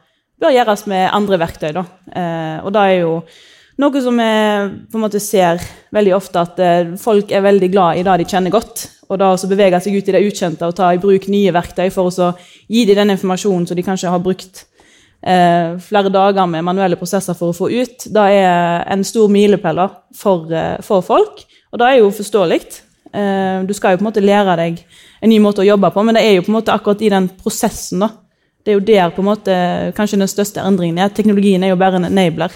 bør 0.43 0.55
gjøres 0.55 0.85
med 0.91 1.07
andre 1.15 1.39
verktøy. 1.43 1.71
Da. 1.75 1.85
Uh, 2.07 2.57
og 2.63 2.73
da 2.75 2.87
er 2.87 3.03
jo 3.03 3.17
noe 3.81 4.01
som 4.03 4.17
vi 4.19 4.31
på 4.91 4.99
en 4.99 5.03
måte 5.05 5.21
ser 5.23 5.61
veldig 5.93 6.13
ofte, 6.17 6.43
at 6.43 6.99
folk 7.01 7.31
er 7.31 7.45
veldig 7.45 7.69
glad 7.73 7.97
i 7.97 8.03
det 8.05 8.19
de 8.21 8.27
kjenner 8.29 8.53
godt. 8.53 8.85
Og 9.09 9.19
da 9.21 9.31
også 9.33 9.49
bevege 9.51 9.79
seg 9.83 9.97
ut 9.97 10.09
i 10.09 10.15
det 10.15 10.21
ukjente 10.25 10.67
og 10.67 10.75
ta 10.77 10.91
i 10.93 11.01
bruk 11.01 11.27
nye 11.29 11.53
verktøy 11.53 11.89
for 11.93 12.09
å 12.09 12.29
gi 12.71 12.85
dem 12.89 13.01
den 13.01 13.15
informasjonen 13.15 13.67
som 13.69 13.77
de 13.77 13.85
kanskje 13.85 14.13
har 14.13 14.21
brukt 14.23 14.63
eh, 15.25 15.75
flere 15.83 16.11
dager 16.13 16.47
med 16.49 16.65
manuelle 16.65 16.99
prosesser 16.99 17.37
for 17.37 17.51
å 17.51 17.57
få 17.57 17.69
ut, 17.71 18.07
det 18.13 18.25
er 18.39 18.83
en 18.93 19.05
stor 19.07 19.31
milepæl 19.31 19.83
for, 20.17 20.49
eh, 20.51 20.79
for, 20.85 21.05
folk. 21.05 21.45
Og 21.71 21.79
det 21.81 21.89
er 21.89 22.01
jo 22.01 22.11
forståelig. 22.13 22.59
Eh, 23.13 23.63
du 23.67 23.73
skal 23.77 23.93
jo 23.93 24.01
på 24.01 24.05
en 24.05 24.09
måte 24.11 24.25
lære 24.25 24.57
deg 24.59 24.83
en 25.23 25.31
ny 25.31 25.39
måte 25.43 25.63
å 25.63 25.67
jobbe 25.67 25.93
på, 25.93 26.03
men 26.03 26.17
det 26.17 26.25
er 26.25 26.37
jo 26.37 26.45
på 26.45 26.53
en 26.53 26.59
måte 26.59 26.73
akkurat 26.73 27.01
i 27.01 27.13
den 27.13 27.29
prosessen. 27.39 28.03
da. 28.03 28.11
Det 28.63 28.71
er 28.71 28.79
jo 28.79 28.87
der 28.87 29.09
på 29.11 29.23
en 29.23 29.31
måte 29.31 29.55
kanskje 29.97 30.19
den 30.19 30.31
største 30.31 30.63
endringen 30.63 30.99
er. 30.99 31.11
Teknologien 31.11 31.63
er 31.63 31.73
jo 31.73 31.79
bare 31.79 31.99
en 31.99 32.07
enabler, 32.07 32.51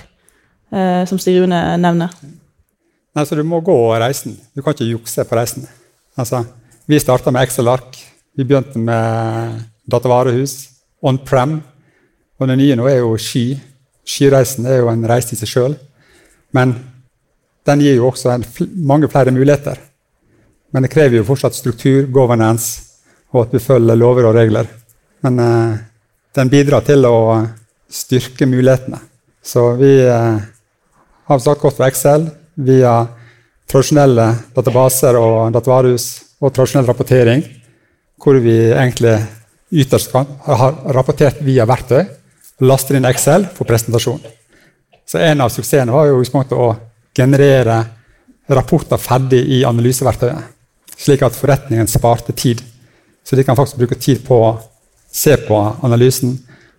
eh, 0.72 1.04
som 1.10 1.20
Stig 1.20 1.40
Rune 1.42 1.62
nevner. 1.82 2.14
Nei, 3.16 3.26
så 3.26 3.36
Du 3.36 3.44
må 3.44 3.62
gå 3.66 3.78
reisen. 3.98 4.38
Du 4.56 4.62
kan 4.62 4.76
ikke 4.76 4.92
jukse 4.92 5.26
på 5.26 5.38
reisen. 5.38 5.66
Altså, 6.18 6.44
vi 6.86 7.00
starta 7.00 7.32
med 7.32 7.48
Excel-ark. 7.48 7.98
Vi 8.38 8.46
begynte 8.46 8.78
med 8.80 9.64
datavarehus, 9.90 10.70
on 11.02 11.18
prem, 11.18 11.62
og 12.38 12.48
det 12.48 12.58
nye 12.60 12.76
nå 12.78 12.86
er 12.90 13.00
jo 13.00 13.16
ski. 13.18 13.58
Skireisen 14.08 14.68
er 14.70 14.84
jo 14.84 14.92
en 14.92 15.06
reise 15.10 15.34
i 15.34 15.40
seg 15.40 15.50
sjøl. 15.50 15.76
Men 16.54 16.76
den 17.68 17.82
gir 17.84 17.98
jo 17.98 18.12
også 18.12 18.38
fl 18.46 18.70
mange 18.88 19.10
flere 19.12 19.34
muligheter. 19.34 19.80
Men 20.72 20.86
det 20.86 20.92
krever 20.94 21.20
jo 21.20 21.28
fortsatt 21.28 21.56
struktur, 21.58 22.06
governance, 22.14 23.02
og 23.34 23.48
at 23.48 23.56
vi 23.56 23.64
følger 23.64 23.98
lover 23.98 24.30
og 24.30 24.38
regler. 24.38 24.70
Men 25.26 25.40
eh, 25.40 25.80
den 26.38 26.52
bidrar 26.54 26.86
til 26.86 27.08
å 27.10 27.18
styrke 27.90 28.46
mulighetene. 28.46 29.00
Så 29.44 29.72
vi 29.80 29.92
eh, 30.06 30.38
har 31.28 31.40
sagt 31.44 31.62
godt 31.62 31.78
fra 31.78 31.90
Excel 31.92 32.30
via 32.56 33.02
tradisjonelle 33.68 34.28
databaser 34.56 35.18
og 35.20 35.52
datavarehus 35.56 36.08
og 36.40 36.54
tradisjonell 36.56 36.88
rapportering, 36.88 37.44
hvor 38.22 38.40
vi 38.42 38.56
egentlig 38.72 39.18
ytterst 39.72 40.14
har 40.14 40.80
rapportert 40.96 41.42
via 41.44 41.68
verktøy 41.68 42.02
og 42.02 42.68
laster 42.72 42.98
inn 42.98 43.08
Excel 43.10 43.46
for 43.54 43.68
presentasjon. 43.68 44.22
Så 45.08 45.20
En 45.20 45.42
av 45.42 45.52
suksessene 45.52 45.92
var 45.92 46.08
jo 46.08 46.24
å 46.56 46.76
generere 47.16 47.78
rapporter 48.48 48.98
ferdig 48.98 49.44
i 49.58 49.64
analyseverktøyet. 49.68 50.56
Slik 50.98 51.22
at 51.24 51.36
forretningen 51.36 51.88
sparte 51.88 52.34
tid. 52.34 52.64
Så 53.24 53.36
de 53.36 53.44
kan 53.44 53.56
faktisk 53.56 53.78
bruke 53.78 53.96
tid 53.96 54.24
på 54.26 54.40
å 54.42 54.58
se 55.12 55.36
på 55.38 55.60
analysen 55.84 56.34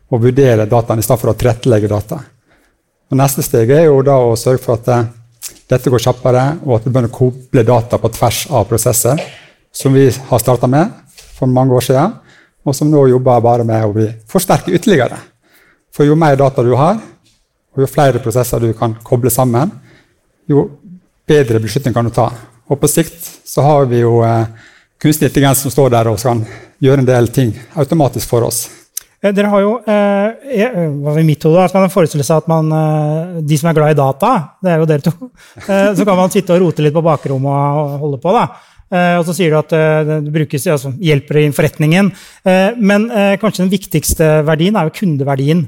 og 0.08 0.22
vurdere 0.22 0.66
dataene 0.66 1.00
i 1.00 1.04
stedet 1.04 1.20
for 1.20 1.32
å 1.32 1.36
tilrettelegge 1.38 1.90
data. 1.92 2.20
Og 3.08 3.16
Neste 3.16 3.40
steg 3.44 3.70
er 3.72 3.86
jo 3.86 4.02
da 4.04 4.18
å 4.20 4.36
sørge 4.36 4.60
for 4.60 4.76
at 4.76 4.88
eh, 4.92 5.06
dette 5.68 5.90
går 5.92 6.02
kjappere, 6.04 6.44
og 6.64 6.76
at 6.76 6.86
vi 6.86 6.92
begynner 6.92 7.12
å 7.12 7.16
koble 7.16 7.64
data 7.64 8.00
på 8.00 8.10
tvers 8.12 8.42
av 8.52 8.66
prosesser, 8.68 9.20
som 9.72 9.94
vi 9.96 10.06
har 10.10 10.42
starta 10.42 10.68
med 10.68 10.92
for 11.38 11.48
mange 11.48 11.72
år 11.76 11.84
siden, 11.86 12.14
og 12.64 12.76
som 12.76 12.90
nå 12.90 13.06
jobber 13.08 13.44
bare 13.44 13.64
med 13.64 13.84
å 13.84 13.94
bli 13.94 14.08
forsterket 14.28 14.76
ytterligere. 14.76 15.20
For 15.94 16.08
jo 16.08 16.16
mer 16.20 16.36
data 16.36 16.64
du 16.64 16.74
har, 16.76 17.00
og 17.72 17.84
jo 17.84 17.88
flere 17.88 18.20
prosesser 18.20 18.60
du 18.60 18.74
kan 18.76 18.96
koble 19.04 19.32
sammen, 19.32 19.72
jo 20.48 20.66
bedre 21.28 21.60
beslutning 21.64 21.96
kan 21.96 22.08
du 22.08 22.12
ta. 22.12 22.28
Og 22.68 22.80
på 22.80 22.90
sikt 22.90 23.20
så 23.48 23.64
har 23.64 23.88
vi 23.88 24.02
jo 24.02 24.18
eh, 24.26 24.48
kunstig 25.00 25.30
intelligens 25.30 25.64
som 25.64 25.72
står 25.72 25.94
der 25.96 26.10
og 26.12 26.20
kan 26.20 26.44
gjøre 26.84 27.04
en 27.04 27.08
del 27.08 27.32
ting 27.32 27.54
automatisk 27.78 28.28
for 28.28 28.44
oss. 28.48 28.66
Eh, 29.18 29.34
dere 29.34 29.50
har 29.50 29.62
jo 29.64 29.72
eh, 29.82 30.28
eh 30.62 31.18
i 31.18 31.26
mitt 31.26 31.42
hode 31.46 31.64
at 31.64 31.74
man 31.74 31.90
forestille 31.90 32.26
seg 32.26 32.44
at 32.44 32.50
man, 32.50 32.70
eh, 32.70 33.38
de 33.42 33.58
som 33.58 33.70
er 33.70 33.78
glad 33.78 33.94
i 33.94 33.98
data, 33.98 34.32
det 34.62 34.72
er 34.72 34.78
jo 34.78 34.86
dere 34.86 35.02
to, 35.02 35.30
så 35.98 36.06
kan 36.06 36.18
man 36.18 36.30
sitte 36.30 36.54
og 36.54 36.62
rote 36.62 36.84
litt 36.84 36.94
på 36.94 37.02
bakrommet 37.02 37.80
og 37.82 37.98
holde 38.04 38.20
på. 38.22 38.34
da. 38.34 38.48
Og 38.88 39.22
så 39.28 39.34
sier 39.36 39.52
du 39.52 39.58
at 39.58 39.68
det 39.68 40.30
brukes, 40.32 40.62
altså, 40.72 40.94
hjelper 40.96 41.42
i 41.42 41.50
forretningen. 41.52 42.06
men 42.80 43.02
kanskje 43.36 43.66
den 43.66 43.72
viktigste 43.74 44.28
verdien 44.48 44.78
er 44.80 44.88
jo 44.88 44.94
kundeverdien. 44.96 45.60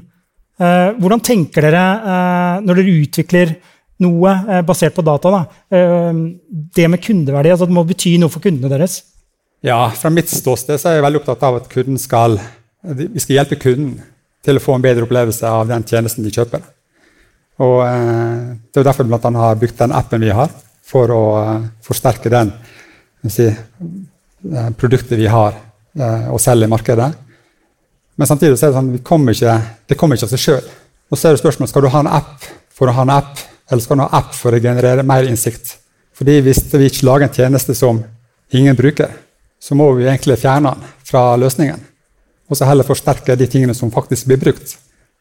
Hvordan 0.57 1.21
tenker 1.21 1.67
dere 1.67 2.63
når 2.65 2.79
dere 2.79 2.95
utvikler 3.03 3.53
noe 4.01 4.63
basert 4.65 4.97
på 4.97 5.05
data? 5.05 5.35
Da, 5.37 5.43
det 5.69 6.89
med 6.89 7.03
kundeverdi, 7.05 7.53
altså 7.53 7.69
det 7.69 7.77
må 7.77 7.85
bety 7.85 8.15
noe 8.17 8.33
for 8.33 8.41
kundene 8.41 8.73
deres? 8.73 9.03
Ja, 9.61 9.83
Fra 9.93 10.09
mitt 10.09 10.33
ståsted 10.33 10.81
er 10.81 10.97
jeg 10.97 11.05
veldig 11.05 11.21
opptatt 11.21 11.45
av 11.45 11.61
at 11.61 11.69
kunden 11.69 12.01
skal, 12.01 12.39
vi 12.81 13.21
skal 13.21 13.39
hjelpe 13.39 13.59
kunden 13.61 13.95
til 14.41 14.57
å 14.57 14.63
få 14.63 14.75
en 14.75 14.83
bedre 14.83 15.05
opplevelse 15.05 15.47
av 15.47 15.67
den 15.69 15.83
tjenesten 15.85 16.25
de 16.25 16.33
kjøper. 16.33 16.63
Og 17.61 17.81
Det 17.83 18.81
er 18.81 18.87
derfor 18.87 19.05
vi 19.05 19.13
bl.a. 19.13 19.31
har 19.37 19.59
brukt 19.59 19.77
den 19.77 19.93
appen 19.93 20.23
vi 20.23 20.31
har, 20.33 20.49
for 20.81 21.11
å 21.13 21.23
forsterke 21.85 22.31
den 22.31 22.49
si, 23.29 23.45
produktet 24.81 25.19
vi 25.19 25.29
har 25.29 25.59
å 26.31 26.39
selge 26.41 26.65
i 26.65 26.71
markedet. 26.71 27.11
Men 28.17 28.27
samtidig 28.27 28.57
så 28.57 28.67
er 28.67 28.71
det 28.71 28.79
sånn, 28.79 28.95
kommer 29.05 29.35
ikke, 29.35 29.59
det 29.87 29.97
kommer 29.99 30.17
ikke 30.17 30.27
av 30.27 30.33
seg 30.33 30.41
sjøl. 30.41 30.71
Og 31.11 31.19
så 31.19 31.27
er 31.27 31.35
det 31.35 31.43
spørsmålet 31.43 31.71
skal 31.71 31.85
du 31.85 31.91
ha 31.93 32.01
en 32.01 32.11
app 32.11 32.49
for 32.73 32.89
å 32.89 32.95
ha 32.95 33.05
en 33.05 33.13
app, 33.13 33.39
eller 33.69 33.83
skal 33.83 33.99
du 33.99 34.03
ha 34.03 34.09
en 34.09 34.19
app 34.23 34.33
for 34.35 34.55
å 34.55 34.63
generere 34.63 35.05
mer 35.05 35.29
innsikt? 35.29 35.75
Fordi 36.17 36.39
Hvis 36.45 36.63
vi 36.73 36.89
ikke 36.89 37.07
lager 37.07 37.27
en 37.27 37.33
tjeneste 37.33 37.75
som 37.77 38.01
ingen 38.53 38.75
bruker, 38.75 39.09
så 39.61 39.77
må 39.77 39.91
vi 39.97 40.09
egentlig 40.09 40.39
fjerne 40.41 40.73
den 40.73 40.91
fra 41.05 41.35
løsningen. 41.37 41.90
Og 42.51 42.59
så 42.59 42.67
heller 42.67 42.87
forsterke 42.87 43.37
de 43.39 43.47
tingene 43.47 43.75
som 43.77 43.91
faktisk 43.93 44.27
blir 44.27 44.41
brukt. 44.41 44.75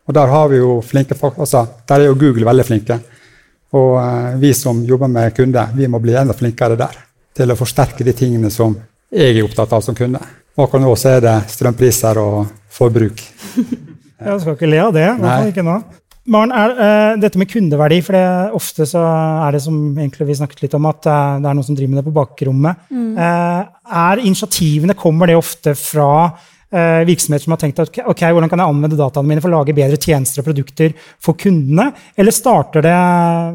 Og 0.08 0.14
Der 0.14 0.26
har 0.26 0.48
vi 0.50 0.58
jo 0.58 0.80
flinke 0.82 1.14
altså, 1.14 1.66
der 1.86 2.00
er 2.00 2.10
jo 2.10 2.18
Google 2.18 2.46
veldig 2.46 2.66
flinke. 2.66 2.98
Og 3.72 4.00
eh, 4.02 4.40
vi 4.40 4.52
som 4.52 4.82
jobber 4.84 5.06
med 5.06 5.34
kunder, 5.36 5.70
vi 5.74 5.86
må 5.86 6.00
bli 6.02 6.16
enda 6.18 6.34
flinkere 6.34 6.76
der. 6.76 6.96
Til 7.36 7.52
å 7.52 7.56
forsterke 7.56 8.04
de 8.04 8.12
tingene 8.12 8.50
som 8.50 8.74
jeg 9.10 9.36
er 9.36 9.44
opptatt 9.44 9.72
av 9.72 9.84
som 9.86 9.94
kunde. 9.94 10.18
Akkurat 10.58 10.82
nå 10.82 10.90
så 10.98 11.16
er 11.16 11.24
det 11.24 11.36
strømpriser 11.54 12.18
og 12.18 12.50
forbruk. 12.70 13.22
Jeg 14.20 14.40
skal 14.42 14.52
ikke 14.52 14.68
le 14.68 14.80
av 14.82 14.90
det. 14.92 15.06
i 15.06 15.16
hvert 15.16 15.38
fall 15.38 15.50
ikke 15.54 15.64
nå. 15.64 15.74
Maren, 16.30 16.50
er, 16.52 16.72
uh, 16.76 17.12
dette 17.18 17.40
med 17.40 17.48
kundeverdi, 17.48 18.02
for 18.04 18.12
det, 18.12 18.24
ofte 18.54 18.84
så 18.86 19.00
er 19.46 19.56
det 19.56 19.62
som 19.64 19.78
vi 19.96 20.36
snakket 20.36 20.60
litt 20.66 20.76
om, 20.76 20.84
at 20.90 21.08
uh, 21.08 21.38
det 21.40 21.48
er 21.48 21.56
noen 21.56 21.64
som 21.64 21.78
driver 21.78 21.94
med 21.94 22.00
det 22.02 22.04
på 22.10 22.12
bakrommet. 22.18 22.82
Eh, 22.92 23.62
er 24.04 24.22
initiativene, 24.22 24.94
Kommer 24.98 25.30
det 25.30 25.38
ofte 25.40 25.72
fra 25.78 26.10
eh, 26.72 27.00
virksomheter 27.08 27.44
som 27.44 27.54
har 27.54 27.62
tenkt 27.62 27.82
at 27.82 28.02
ok, 28.02 28.22
hvordan 28.30 28.50
kan 28.50 28.62
jeg 28.62 28.74
anvende 28.74 28.98
dataene 28.98 29.30
mine 29.30 29.42
for 29.42 29.50
å 29.50 29.60
lage 29.60 29.76
bedre 29.76 29.98
tjenester 30.00 30.42
og 30.42 30.50
produkter 30.50 30.94
for 31.22 31.38
kundene? 31.40 31.90
Eller 32.16 32.34
starter 32.34 32.86
det 32.86 33.00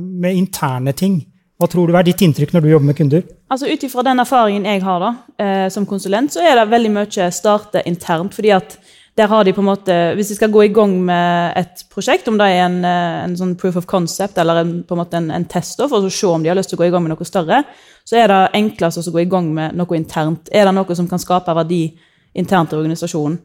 med 0.04 0.36
interne 0.36 0.96
ting? 0.98 1.22
Hva 1.56 1.70
tror 1.72 1.88
du 1.88 1.96
er 1.96 2.04
ditt 2.04 2.20
inntrykk 2.20 2.52
når 2.52 2.66
du 2.66 2.70
jobber 2.74 2.90
med 2.90 2.98
kunder? 2.98 3.24
Altså 3.52 3.70
Ut 3.72 3.84
ifra 3.88 4.04
den 4.04 4.20
erfaringen 4.20 4.68
jeg 4.68 4.84
har 4.84 5.00
da, 5.00 5.16
eh, 5.40 5.68
som 5.72 5.88
konsulent, 5.88 6.34
så 6.34 6.44
er 6.44 6.60
det 6.60 6.70
veldig 6.72 6.92
mye 6.98 7.32
starte 7.32 7.84
internt. 7.88 8.34
fordi 8.36 8.52
at 8.52 8.78
der 9.16 9.28
har 9.32 9.44
de 9.44 9.54
på 9.54 9.62
en 9.62 9.70
måte, 9.70 10.16
Hvis 10.16 10.28
de 10.28 10.36
skal 10.36 10.52
gå 10.52 10.64
i 10.66 10.74
gang 10.74 11.06
med 11.06 11.54
et 11.56 11.86
prosjekt, 11.90 12.28
om 12.28 12.38
det 12.38 12.48
er 12.48 12.66
en, 12.66 12.84
eh, 12.84 13.24
en 13.24 13.36
sånn 13.36 13.56
proof 13.56 13.78
of 13.78 13.86
concept 13.86 14.38
eller 14.38 14.58
en, 14.58 14.84
på 14.84 14.92
en, 14.92 14.98
måte 14.98 15.14
en, 15.14 15.32
en 15.32 15.46
test 15.46 15.80
for 15.80 16.04
å 16.04 16.12
se 16.12 16.28
om 16.28 16.44
de 16.44 16.50
har 16.50 16.56
lyst 16.56 16.70
til 16.70 16.78
å 16.78 16.84
gå 16.84 16.88
i 16.88 16.92
gang 16.92 17.04
med 17.04 17.16
noe 17.16 17.26
større, 17.26 17.64
så 18.04 18.18
er 18.18 18.28
det 18.28 18.52
enklest 18.54 19.08
å 19.08 19.12
gå 19.12 19.22
i 19.22 19.30
gang 19.30 19.54
med 19.54 19.76
noe 19.76 19.96
internt. 19.96 20.50
Er 20.52 20.66
det 20.66 20.76
noe 20.76 20.96
som 20.96 21.08
kan 21.08 21.20
skape 21.20 21.56
verdi 21.56 21.98
internt 22.36 22.74
i 22.74 22.78
organisasjonen? 22.80 23.38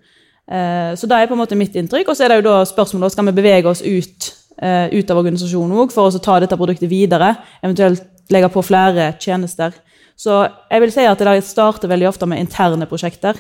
Eh, 0.51 0.93
så 0.99 1.07
det 1.07 1.17
er 1.17 1.31
på 1.31 1.37
en 1.37 1.43
måte 1.43 1.59
mitt 1.59 1.77
inntrykk. 1.79 2.11
Og 2.11 2.19
så 2.19 2.27
er 2.27 2.33
det 2.33 2.41
jo 2.41 2.49
da 2.49 2.65
spørsmålet 2.69 3.15
skal 3.15 3.29
vi 3.31 3.37
bevege 3.39 3.71
oss 3.71 3.83
ut, 3.83 4.33
eh, 4.59 4.89
ut 4.93 5.11
av 5.11 5.23
organisasjonen 5.23 5.77
òg 5.85 5.95
for 5.95 6.11
å 6.11 6.23
ta 6.23 6.41
dette 6.41 6.59
produktet 6.59 6.91
videre. 6.91 7.37
Eventuelt 7.63 8.05
legge 8.31 8.51
på 8.51 8.65
flere 8.65 9.15
tjenester. 9.19 9.73
Så 10.17 10.43
jeg 10.71 10.81
vil 10.81 10.93
si 10.93 11.07
at 11.07 11.19
det 11.19 11.45
starter 11.45 11.89
veldig 11.89 12.09
ofte 12.09 12.27
med 12.27 12.41
interne 12.43 12.87
prosjekter 12.87 13.37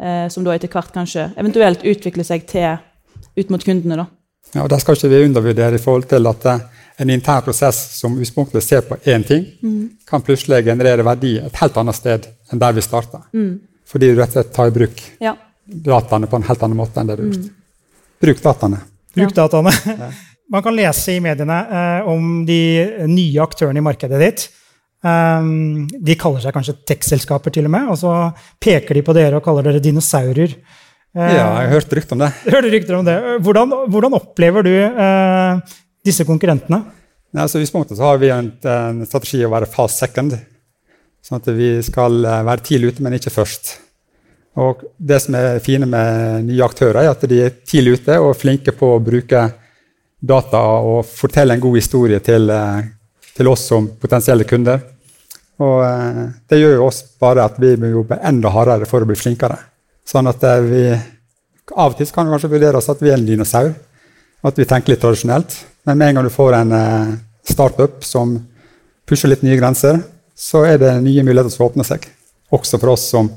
eh, 0.00 0.28
som 0.28 0.44
da 0.44 0.54
etter 0.54 0.68
hvert 0.68 0.92
kanskje 0.92 1.32
eventuelt 1.38 1.84
utvikler 1.84 2.24
seg 2.24 2.46
til 2.46 2.78
ut 3.36 3.50
mot 3.50 3.64
kundene. 3.64 3.96
da. 3.96 4.06
Ja, 4.54 4.62
og 4.64 4.70
Det 4.70 4.80
skal 4.80 4.96
ikke 4.96 5.08
vi 5.08 5.24
undervurdere 5.24 5.74
i 5.74 5.82
forhold 5.82 6.08
til 6.08 6.26
at 6.26 6.46
en 6.96 7.10
intern 7.10 7.42
prosess 7.42 7.98
som 7.98 8.12
utgangspunktet 8.14 8.62
ser 8.62 8.82
på 8.86 8.96
én 8.96 9.24
ting, 9.26 9.46
mm. 9.62 9.90
kan 10.06 10.22
plutselig 10.22 10.64
generere 10.64 11.04
verdi 11.04 11.38
et 11.38 11.56
helt 11.56 11.76
annet 11.76 11.96
sted 11.98 12.28
enn 12.52 12.60
der 12.62 12.72
vi 12.72 12.84
starta. 12.84 13.24
Mm. 13.34 13.58
Fordi 13.88 14.10
du 14.10 14.18
rett 14.18 14.32
og 14.32 14.38
slett 14.38 14.52
tar 14.56 14.70
i 14.70 14.74
bruk 14.74 15.02
ja. 15.22 15.34
dataene 15.64 16.28
på 16.30 16.40
en 16.40 16.46
helt 16.48 16.66
annen 16.66 16.78
måte 16.78 17.00
enn 17.00 17.10
det 17.10 17.18
du 17.18 17.24
har 17.24 17.30
gjort. 17.32 17.48
Mm. 17.48 17.96
Bruk 18.24 18.42
dataene. 18.44 18.82
Bruk 19.14 19.36
dataene. 19.36 19.74
Man 20.52 20.62
kan 20.64 20.76
lese 20.76 21.14
i 21.14 21.22
mediene 21.24 21.56
eh, 21.64 22.08
om 22.10 22.44
de 22.46 22.60
nye 23.08 23.44
aktørene 23.44 23.80
i 23.80 23.84
markedet 23.84 24.20
ditt 24.20 24.46
Um, 25.04 25.84
de 25.84 26.14
kaller 26.16 26.40
seg 26.40 26.54
kanskje 26.56 26.78
tech-selskaper, 26.88 27.52
til 27.52 27.66
og 27.68 27.74
med, 27.74 27.90
og 27.92 27.98
så 28.00 28.12
peker 28.62 28.96
de 28.96 29.02
på 29.04 29.12
dere 29.16 29.36
og 29.36 29.44
kaller 29.44 29.66
dere 29.68 29.82
dinosaurer. 29.84 30.54
Uh, 31.14 31.20
ja, 31.20 31.42
jeg 31.44 31.44
har 31.44 31.72
hørt 31.74 31.92
rykter 31.98 32.16
om 32.16 32.22
det. 32.24 32.30
Hørte 32.54 32.70
rykter 32.72 32.96
om 32.96 33.04
det. 33.06 33.16
Hvordan, 33.44 33.74
hvordan 33.92 34.16
opplever 34.16 34.64
du 34.64 34.72
uh, 34.72 35.76
disse 36.06 36.24
konkurrentene? 36.24 36.80
Ja, 37.34 37.44
altså, 37.44 37.58
I 37.58 37.66
utgangspunktet 37.66 38.00
har 38.00 38.22
vi 38.22 38.30
en, 38.32 38.48
en, 38.70 39.04
strategi 39.04 39.42
å 39.44 39.52
være 39.52 39.68
fast 39.68 40.00
second. 40.00 40.38
Sånn 41.24 41.40
at 41.40 41.50
vi 41.56 41.70
skal 41.84 42.20
eh, 42.24 42.44
være 42.46 42.66
tidlig 42.68 42.94
ute, 42.94 43.04
men 43.04 43.16
ikke 43.18 43.32
først. 43.34 43.74
Og 44.60 44.84
Det 44.98 45.18
som 45.22 45.34
er 45.34 45.62
fine 45.64 45.88
med 45.90 46.44
nye 46.46 46.64
aktører, 46.64 47.02
er 47.02 47.12
at 47.14 47.24
de 47.28 47.40
er 47.46 47.54
tidlig 47.66 47.98
ute 47.98 48.18
og 48.22 48.36
flinke 48.38 48.74
på 48.76 48.92
å 48.94 49.02
bruke 49.02 49.48
data 50.24 50.60
og 50.84 51.02
fortelle 51.08 51.56
en 51.56 51.64
god 51.64 51.74
historie 51.80 52.20
til, 52.24 52.52
til 53.34 53.50
oss 53.50 53.66
som 53.72 53.88
potensielle 54.00 54.46
kunder. 54.48 54.78
Og 55.62 55.82
eh, 55.86 56.22
det 56.50 56.58
gjør 56.58 56.78
jo 56.78 56.86
oss 56.88 57.02
bare 57.20 57.44
at 57.46 57.58
vi 57.62 57.74
må 57.78 57.92
jobbe 57.92 58.18
enda 58.26 58.50
hardere 58.54 58.88
for 58.90 59.04
å 59.04 59.08
bli 59.08 59.18
flinkere. 59.18 59.58
Sånn 60.06 60.30
at 60.30 60.42
eh, 60.46 60.64
vi 60.70 60.86
Av 61.80 61.94
og 61.94 61.96
til 61.96 62.10
kan 62.12 62.26
vi 62.26 62.34
kanskje 62.34 62.50
vurdere 62.52 62.76
oss 62.76 62.90
at 62.92 63.00
vi 63.00 63.08
er 63.08 63.16
en 63.16 63.24
dinosaur. 63.24 63.70
At 64.44 64.58
vi 64.60 64.66
tenker 64.68 64.92
litt 64.92 65.00
tradisjonelt. 65.00 65.54
Men 65.88 65.96
med 65.96 66.10
en 66.10 66.18
gang 66.18 66.26
du 66.26 66.32
får 66.34 66.56
en 66.58 66.74
eh, 66.76 67.14
startup 67.48 68.04
som 68.04 68.34
pusher 69.08 69.30
litt 69.32 69.44
nye 69.46 69.56
grenser, 69.56 70.02
så 70.34 70.64
er 70.66 70.78
det 70.82 70.92
nye 71.04 71.22
muligheter 71.22 71.52
som 71.52 71.66
åpner 71.68 71.86
seg. 71.86 72.06
Også 72.54 72.78
for 72.80 72.94
oss 72.94 73.06
som 73.14 73.30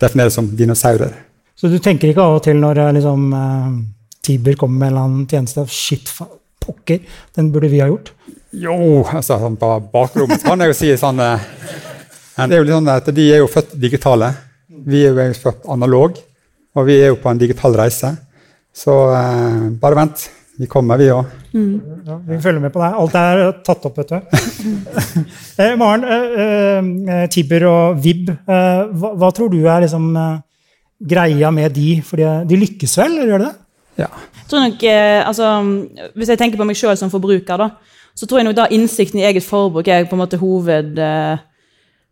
defineres 0.00 0.36
som 0.38 0.48
dinosaurer. 0.56 1.12
Så 1.58 1.68
du 1.68 1.78
tenker 1.82 2.12
ikke 2.12 2.24
av 2.24 2.38
og 2.38 2.44
til 2.46 2.60
når 2.60 2.80
liksom, 2.96 3.30
Tiber 4.22 4.58
kommer 4.60 4.78
med 4.78 4.88
en 4.88 4.92
eller 4.92 5.06
annen 5.08 5.26
tjeneste 5.30 5.64
Shit, 5.72 6.12
pokker, 6.62 7.00
den 7.34 7.50
burde 7.52 7.70
vi 7.72 7.80
ha 7.82 7.88
gjort? 7.90 8.12
Jo, 8.52 9.04
altså 9.04 9.38
sånn 9.40 9.58
på 9.60 9.70
bakrommet 9.92 10.44
kan 10.44 10.60
jeg 10.62 10.72
jo 10.72 10.76
si 10.76 10.92
sånn 11.00 11.20
eh, 11.20 11.42
Det 12.38 12.48
er 12.48 12.60
jo 12.60 12.64
litt 12.64 12.76
sånn 12.76 12.92
at 12.94 13.10
De 13.12 13.26
er 13.32 13.42
jo 13.42 13.50
født 13.50 13.74
digitale. 13.80 14.30
Vi 14.88 15.02
er 15.04 15.16
jo 15.16 15.36
født 15.42 15.66
analog, 15.68 16.16
og 16.76 16.86
vi 16.88 16.96
er 17.02 17.10
jo 17.10 17.18
på 17.20 17.28
en 17.32 17.40
digital 17.40 17.74
reise. 17.76 18.12
Så 18.72 18.94
eh, 19.10 19.64
bare 19.80 19.98
vent. 19.98 20.28
Vi 20.58 20.68
kommer, 20.70 21.00
vi 21.00 21.10
òg. 21.12 21.26
Mm. 21.58 22.02
Ja, 22.06 22.16
vi 22.28 22.38
følger 22.42 22.62
med 22.62 22.72
på 22.74 22.82
deg. 22.82 22.96
Alt 23.02 23.16
er 23.18 23.40
tatt 23.66 23.86
opp, 23.88 23.98
vet 23.98 24.12
du. 24.12 24.18
eh, 25.62 25.74
Maren, 25.80 26.04
eh, 26.06 26.90
eh, 27.14 27.24
Tibber 27.32 27.66
og 27.68 28.02
Vib, 28.04 28.30
eh, 28.30 28.82
hva, 28.92 29.12
hva, 29.18 29.32
tror 29.34 29.50
du 29.52 29.58
er 29.64 29.82
liksom, 29.86 30.12
greia 31.10 31.50
med 31.54 31.74
de? 31.74 31.88
For 32.06 32.22
de 32.48 32.60
lykkes 32.62 32.98
vel, 33.00 33.18
eller 33.18 33.32
gjør 33.32 33.44
de 33.44 33.50
det? 33.50 33.56
Ja. 33.98 34.10
Jeg 34.38 34.50
tror 34.52 34.62
nok, 34.62 34.82
altså, 35.26 35.46
Hvis 36.14 36.30
jeg 36.30 36.38
tenker 36.38 36.60
på 36.60 36.66
meg 36.68 36.78
sjøl 36.78 36.96
som 36.96 37.10
forbruker, 37.10 37.58
da, 37.58 37.72
så 38.14 38.26
tror 38.26 38.40
jeg 38.40 38.48
nok 38.48 38.58
da 38.58 38.70
innsikten 38.74 39.20
i 39.20 39.26
eget 39.26 39.46
forbruk 39.46 39.88
er 39.90 40.06
på 40.08 40.16
en 40.16 40.22
måte 40.22 40.38
hoved, 40.40 40.98
uh, 40.98 41.38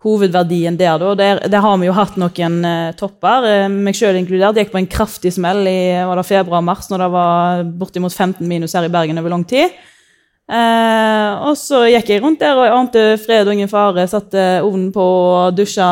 hovedverdien 0.07 0.79
der. 0.79 1.01
Da. 1.03 1.15
Der, 1.19 1.41
der, 1.51 1.65
har 1.65 1.81
vi 1.81 1.89
jo 1.89 1.97
hatt 1.97 2.17
noen 2.21 2.61
uh, 2.63 2.95
topper, 2.99 3.49
uh, 3.67 3.67
meg 3.73 3.99
sjøl 3.99 4.19
inkludert. 4.21 4.59
Gikk 4.61 4.73
på 4.73 4.81
en 4.81 4.89
kraftig 4.91 5.35
smell 5.35 5.67
i 5.69 5.79
var 6.07 6.21
det 6.21 6.29
februar-mars, 6.29 6.89
når 6.93 7.05
det 7.05 7.11
var 7.17 7.67
bortimot 7.83 8.15
15 8.15 8.47
minus 8.47 8.77
her 8.79 8.87
i 8.87 8.93
Bergen 8.93 9.19
over 9.23 9.35
lang 9.35 9.47
tid. 9.49 9.75
og 10.47 11.57
så 11.59 11.81
gikk 11.91 12.11
jeg 12.13 12.23
rundt 12.23 12.39
der 12.39 12.55
og 12.55 12.69
jeg 12.69 12.75
ante 12.77 13.01
fred 13.19 13.49
og 13.49 13.55
ingen 13.57 13.71
fare. 13.71 14.07
Satte 14.07 14.63
ovnen 14.63 14.93
på, 14.95 15.07
dusja, 15.59 15.89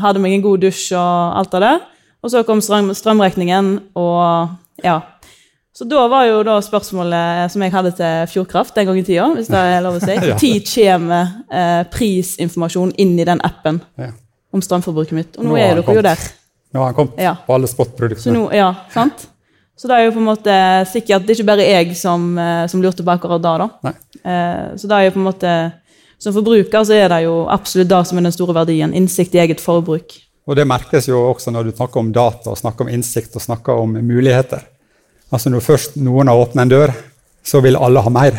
hadde 0.00 0.22
meg 0.24 0.38
en 0.38 0.46
god 0.48 0.64
dusj 0.64 0.94
og 0.96 1.38
alt 1.42 1.56
av 1.58 1.66
det. 1.66 1.76
Og 2.24 2.32
så 2.32 2.42
kom 2.44 2.60
strøm, 2.64 2.94
strømregningen, 2.96 3.74
og 3.96 4.56
ja 4.84 5.00
så 5.80 5.86
da 5.88 6.02
var 6.12 6.26
jo 6.28 6.42
da 6.44 6.58
spørsmålet 6.60 7.48
som 7.54 7.62
jeg 7.64 7.72
hadde 7.72 7.90
til 7.96 8.26
Fjordkraft 8.28 8.74
den 8.76 8.84
gang 8.84 8.98
i 9.00 9.04
tida, 9.06 9.30
hvis 9.32 9.46
det 9.48 9.60
er 9.64 9.78
lov 9.80 9.94
å 9.96 10.00
si, 10.02 10.12
når 10.28 10.58
kommer 10.68 11.30
eh, 11.48 11.78
prisinformasjon 11.88 12.90
inn 13.00 13.14
i 13.16 13.24
den 13.24 13.40
appen 13.48 13.78
ja. 13.96 14.10
om 14.52 14.60
strømforbruket 14.60 15.16
mitt? 15.16 15.38
Og 15.38 15.46
nå, 15.46 15.54
nå 15.54 15.56
er 15.56 15.78
dere 15.78 15.94
jo 15.96 16.02
der. 16.04 16.24
Nå 16.76 16.82
har 16.82 16.90
han 16.90 16.98
kommet 16.98 17.22
ja. 17.24 17.32
på 17.46 17.54
alle 17.54 17.70
spotproduktene. 17.70 18.42
Ja, 18.58 18.66
sant? 18.92 19.24
Så 19.72 19.88
det 19.88 19.96
er 19.96 20.04
jo 20.04 20.10
på 20.18 20.20
en 20.20 20.26
måte 20.28 20.54
sikkert 20.90 21.24
det 21.24 21.32
er 21.32 21.38
ikke 21.38 21.48
bare 21.48 21.64
jeg 21.64 21.94
som, 21.96 22.26
eh, 22.36 22.66
som 22.68 22.82
lurte 22.84 23.06
på 23.06 23.14
akkurat 23.14 23.40
da. 23.46 23.54
da. 23.62 23.92
Eh, 24.20 24.66
så 24.76 24.90
det 24.90 24.98
er 24.98 25.06
jo 25.06 25.14
på 25.14 25.22
en 25.22 25.28
måte, 25.30 25.54
Som 26.20 26.34
forbruker 26.36 26.84
så 26.84 26.92
er 26.92 27.08
det 27.08 27.22
jo 27.24 27.46
absolutt 27.48 27.88
det 27.88 28.02
som 28.10 28.18
er 28.20 28.26
den 28.26 28.36
store 28.36 28.52
verdien. 28.58 28.92
Innsikt 28.92 29.32
i 29.32 29.40
eget 29.40 29.64
forbruk. 29.64 30.18
Og 30.44 30.60
det 30.60 30.68
merkes 30.68 31.08
jo 31.08 31.22
også 31.30 31.48
når 31.56 31.70
du 31.70 31.72
snakker 31.72 32.02
om 32.02 32.12
data, 32.12 32.52
snakker 32.52 32.84
om 32.84 32.92
innsikt 32.92 33.40
og 33.40 33.46
snakker 33.46 33.80
om 33.80 33.96
muligheter. 33.96 34.66
Altså 35.30 35.50
Når 35.50 35.62
først 35.64 35.96
noen 36.02 36.28
har 36.28 36.38
åpnet 36.38 36.64
en 36.64 36.72
dør, 36.72 36.92
så 37.42 37.60
vil 37.64 37.78
alle 37.78 38.02
ha 38.02 38.10
mer. 38.12 38.36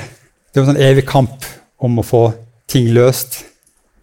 Det 0.51 0.59
er 0.59 0.65
en 0.65 0.73
sånn 0.73 0.83
evig 0.83 1.05
kamp 1.07 1.47
om 1.81 1.99
å 1.99 2.05
få 2.05 2.25
ting 2.69 2.91
løst 2.93 3.39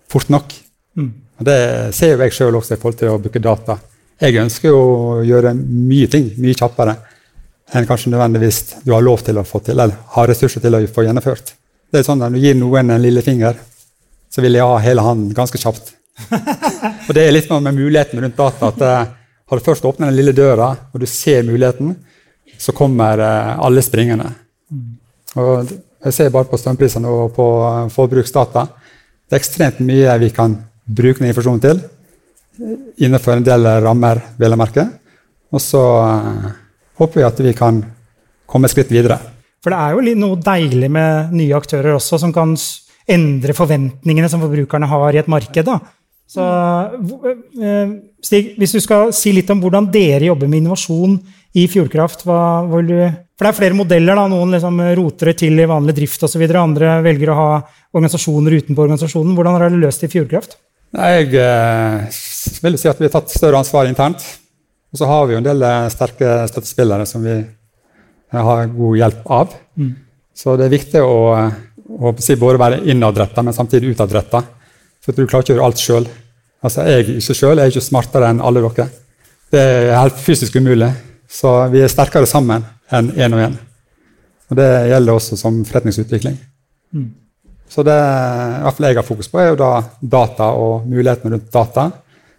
fort 0.09 0.31
nok. 0.33 0.55
Mm. 0.97 1.13
Og 1.39 1.45
Det 1.45 1.59
ser 1.95 2.15
jo 2.15 2.23
jeg 2.25 2.35
sjøl 2.35 2.59
også 2.59 2.75
i 2.75 2.81
forhold 2.81 2.99
til 2.99 3.13
å 3.13 3.21
bruke 3.23 3.43
data. 3.43 3.79
Jeg 4.19 4.41
ønsker 4.41 4.73
jo 4.73 4.81
å 4.81 5.21
gjøre 5.23 5.55
mye 5.55 6.09
ting 6.11 6.33
mye 6.43 6.57
kjappere 6.59 6.97
enn 7.77 7.87
kanskje 7.87 8.11
nødvendigvis 8.11 8.59
du 8.83 8.95
har 8.95 9.05
lov 9.05 9.21
til 9.23 9.39
å 9.39 9.45
få 9.47 9.61
til, 9.61 9.77
eller 9.77 9.93
har 10.15 10.29
ressurser 10.31 10.65
til 10.65 10.75
å 10.75 10.81
få 10.91 11.05
gjennomført. 11.05 11.53
Det 11.93 12.01
er 12.01 12.07
sånn 12.07 12.23
at 12.23 12.33
Når 12.33 12.41
du 12.41 12.47
gir 12.47 12.57
noen 12.57 12.91
en 12.91 13.03
lille 13.03 13.23
finger, 13.23 13.57
så 14.33 14.43
vil 14.45 14.57
jeg 14.57 14.65
ha 14.65 14.81
hele 14.81 15.05
hånden 15.05 15.35
ganske 15.37 15.61
kjapt. 15.61 15.93
og 17.07 17.13
Det 17.15 17.25
er 17.25 17.33
litt 17.33 17.51
med 17.51 17.75
muligheten 17.77 18.21
rundt 18.21 18.37
data. 18.37 18.73
at 18.73 18.81
uh, 18.83 19.15
Har 19.49 19.59
du 19.59 19.65
først 19.65 19.85
åpnet 19.85 20.09
den 20.09 20.17
lille 20.17 20.33
døra, 20.33 20.75
og 20.93 21.01
du 21.01 21.07
ser 21.07 21.45
muligheten, 21.45 21.95
så 22.59 22.75
kommer 22.77 23.21
eh, 23.23 23.53
alle 23.65 23.85
springende. 23.85 24.31
Og 25.39 25.71
jeg 26.05 26.15
ser 26.15 26.33
bare 26.35 26.49
på 26.51 26.59
strømprisene 26.61 27.11
og 27.11 27.33
på 27.37 27.47
eh, 27.69 27.85
forbruksdata. 27.95 28.67
Det 29.29 29.37
er 29.37 29.43
ekstremt 29.43 29.81
mye 29.85 30.19
vi 30.23 30.33
kan 30.35 30.57
bruke 30.89 31.23
den 31.23 31.31
informasjonen 31.31 31.65
til 31.65 31.85
innenfor 32.99 33.37
en 33.39 33.45
del 33.47 33.69
rammer, 33.85 34.19
vil 34.35 34.51
jeg 34.51 34.59
merke. 34.59 34.85
Og 35.55 35.61
så 35.63 35.83
håper 36.99 37.21
vi 37.21 37.27
at 37.29 37.43
vi 37.45 37.53
kan 37.55 37.79
komme 38.51 38.67
et 38.67 38.75
skritt 38.75 38.91
videre. 38.91 39.21
For 39.63 39.71
det 39.71 39.79
er 39.79 39.95
jo 39.95 40.17
noe 40.19 40.41
deilig 40.43 40.91
med 40.91 41.35
nye 41.39 41.55
aktører 41.55 41.95
også, 41.95 42.19
som 42.19 42.33
kan 42.35 42.57
endre 43.09 43.55
forventningene 43.57 44.29
som 44.31 44.43
forbrukerne 44.43 44.89
har 44.91 45.15
i 45.15 45.21
et 45.23 45.31
marked. 45.31 45.67
Da. 45.67 45.79
Så 46.29 46.45
eh, 46.45 47.97
Stig, 48.25 48.55
hvis 48.59 48.75
du 48.75 48.81
skal 48.83 49.13
si 49.17 49.33
litt 49.33 49.51
om 49.55 49.61
hvordan 49.63 49.89
dere 49.93 50.29
jobber 50.29 50.51
med 50.51 50.63
innovasjon 50.63 51.17
i 51.59 51.67
Fjordkraft, 51.71 52.25
hva, 52.29 52.41
hva 52.67 52.81
vil 52.81 52.93
du 52.93 52.99
For 53.39 53.47
det 53.47 53.51
er 53.51 53.59
flere 53.59 53.79
modeller. 53.79 54.19
da, 54.19 54.27
Noen 54.31 54.55
liksom 54.57 54.81
roter 54.99 55.31
det 55.31 55.37
til 55.45 55.61
i 55.61 55.69
vanlig 55.69 55.95
drift 55.99 56.25
osv. 56.27 56.43
Andre 56.59 56.99
velger 57.05 57.31
å 57.31 57.39
ha 57.39 57.51
organisasjoner 57.95 58.57
utenpå 58.59 58.85
organisasjonen. 58.87 59.37
Hvordan 59.37 59.55
har 59.57 59.69
dere 59.69 59.83
løst 59.85 60.03
det 60.03 60.11
i 60.11 60.17
Fjordkraft? 60.17 60.59
Jeg 60.99 61.33
eh, 61.37 62.21
vil 62.65 62.79
si 62.81 62.89
at 62.89 63.01
vi 63.01 63.07
har 63.07 63.15
tatt 63.15 63.33
større 63.35 63.61
ansvar 63.61 63.87
internt. 63.91 64.25
Og 64.93 65.01
så 65.01 65.09
har 65.09 65.27
vi 65.29 65.37
jo 65.37 65.41
en 65.43 65.47
del 65.47 65.65
eh, 65.69 65.89
sterke 65.93 66.35
støttespillere 66.49 67.07
som 67.09 67.25
vi 67.25 67.35
eh, 67.37 68.45
har 68.51 68.71
god 68.73 69.01
hjelp 69.01 69.33
av. 69.39 69.57
Så 70.39 70.55
det 70.57 70.69
er 70.69 70.77
viktig 70.77 71.03
å, 71.05 71.19
eh, 71.37 71.59
å 71.99 72.15
si 72.25 72.37
både 72.41 72.63
være 72.63 72.81
innadretta, 72.89 73.45
men 73.45 73.57
samtidig 73.57 73.93
utadretta. 73.97 74.43
For 75.05 75.13
du 75.13 75.27
klarer 75.27 75.45
ikke 75.45 75.55
å 75.55 75.59
gjøre 75.59 75.69
alt 75.69 75.83
sjøl. 75.83 76.09
Altså, 76.65 76.87
jeg 76.89 77.21
ikke 77.21 77.37
selv, 77.37 77.61
er 77.61 77.71
ikke 77.71 77.85
smartere 77.85 78.33
enn 78.33 78.41
alle 78.45 78.65
dere. 78.65 78.89
Det 79.53 79.61
er 79.61 79.95
helt 79.97 80.19
fysisk 80.21 80.57
umulig. 80.59 80.91
Så 81.29 81.53
vi 81.73 81.83
er 81.85 81.93
sterkere 81.93 82.27
sammen 82.27 82.65
enn 82.93 83.11
én 83.13 83.35
og 83.37 83.45
én. 83.45 83.57
Og 84.49 84.57
det 84.57 84.69
gjelder 84.89 85.15
også 85.15 85.37
som 85.37 85.61
forretningsutvikling. 85.69 86.39
Så 87.69 87.85
det 87.85 87.97
jeg 87.97 88.97
har 88.97 89.05
fokus 89.05 89.29
på, 89.29 89.41
er 89.41 89.51
jo 89.51 89.59
da 89.61 89.73
data 90.01 90.53
og 90.57 90.87
mulighetene 90.89 91.37
rundt 91.37 91.51
data. 91.53 91.91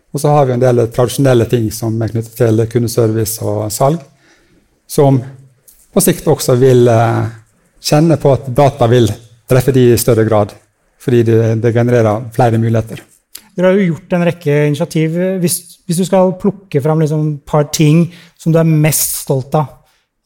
Og 0.09 0.21
så 0.21 0.31
har 0.33 0.47
vi 0.47 0.55
en 0.55 0.63
del 0.63 0.87
tradisjonelle 0.89 1.45
ting 1.45 1.67
som 1.71 2.01
er 2.01 2.09
knyttet 2.09 2.33
til 2.37 2.65
kundeservice 2.71 3.45
og 3.45 3.67
salg, 3.71 4.01
som 4.89 5.19
på 5.93 6.01
sikt 6.01 6.25
også 6.29 6.55
vil 6.57 6.89
eh, 6.89 7.27
kjenne 7.81 8.17
på 8.17 8.33
at 8.33 8.49
data 8.57 8.87
vil 8.89 9.05
treffe 9.49 9.73
de 9.73 9.91
i 9.91 10.01
større 10.01 10.25
grad, 10.25 10.55
fordi 10.97 11.21
det 11.61 11.73
genererer 11.73 12.25
flere 12.33 12.57
muligheter. 12.57 13.03
Dere 13.59 13.73
har 13.73 13.75
jo 13.75 13.89
gjort 13.89 14.13
en 14.15 14.21
rekke 14.23 14.53
initiativ. 14.69 15.15
Hvis, 15.43 15.55
hvis 15.83 15.97
du 15.99 16.05
skal 16.07 16.29
plukke 16.39 16.79
fram 16.79 17.01
liksom 17.03 17.25
et 17.33 17.41
par 17.43 17.65
ting 17.75 18.05
som 18.39 18.53
du 18.55 18.59
er 18.61 18.69
mest 18.69 19.17
stolt 19.25 19.57
av, 19.59 19.73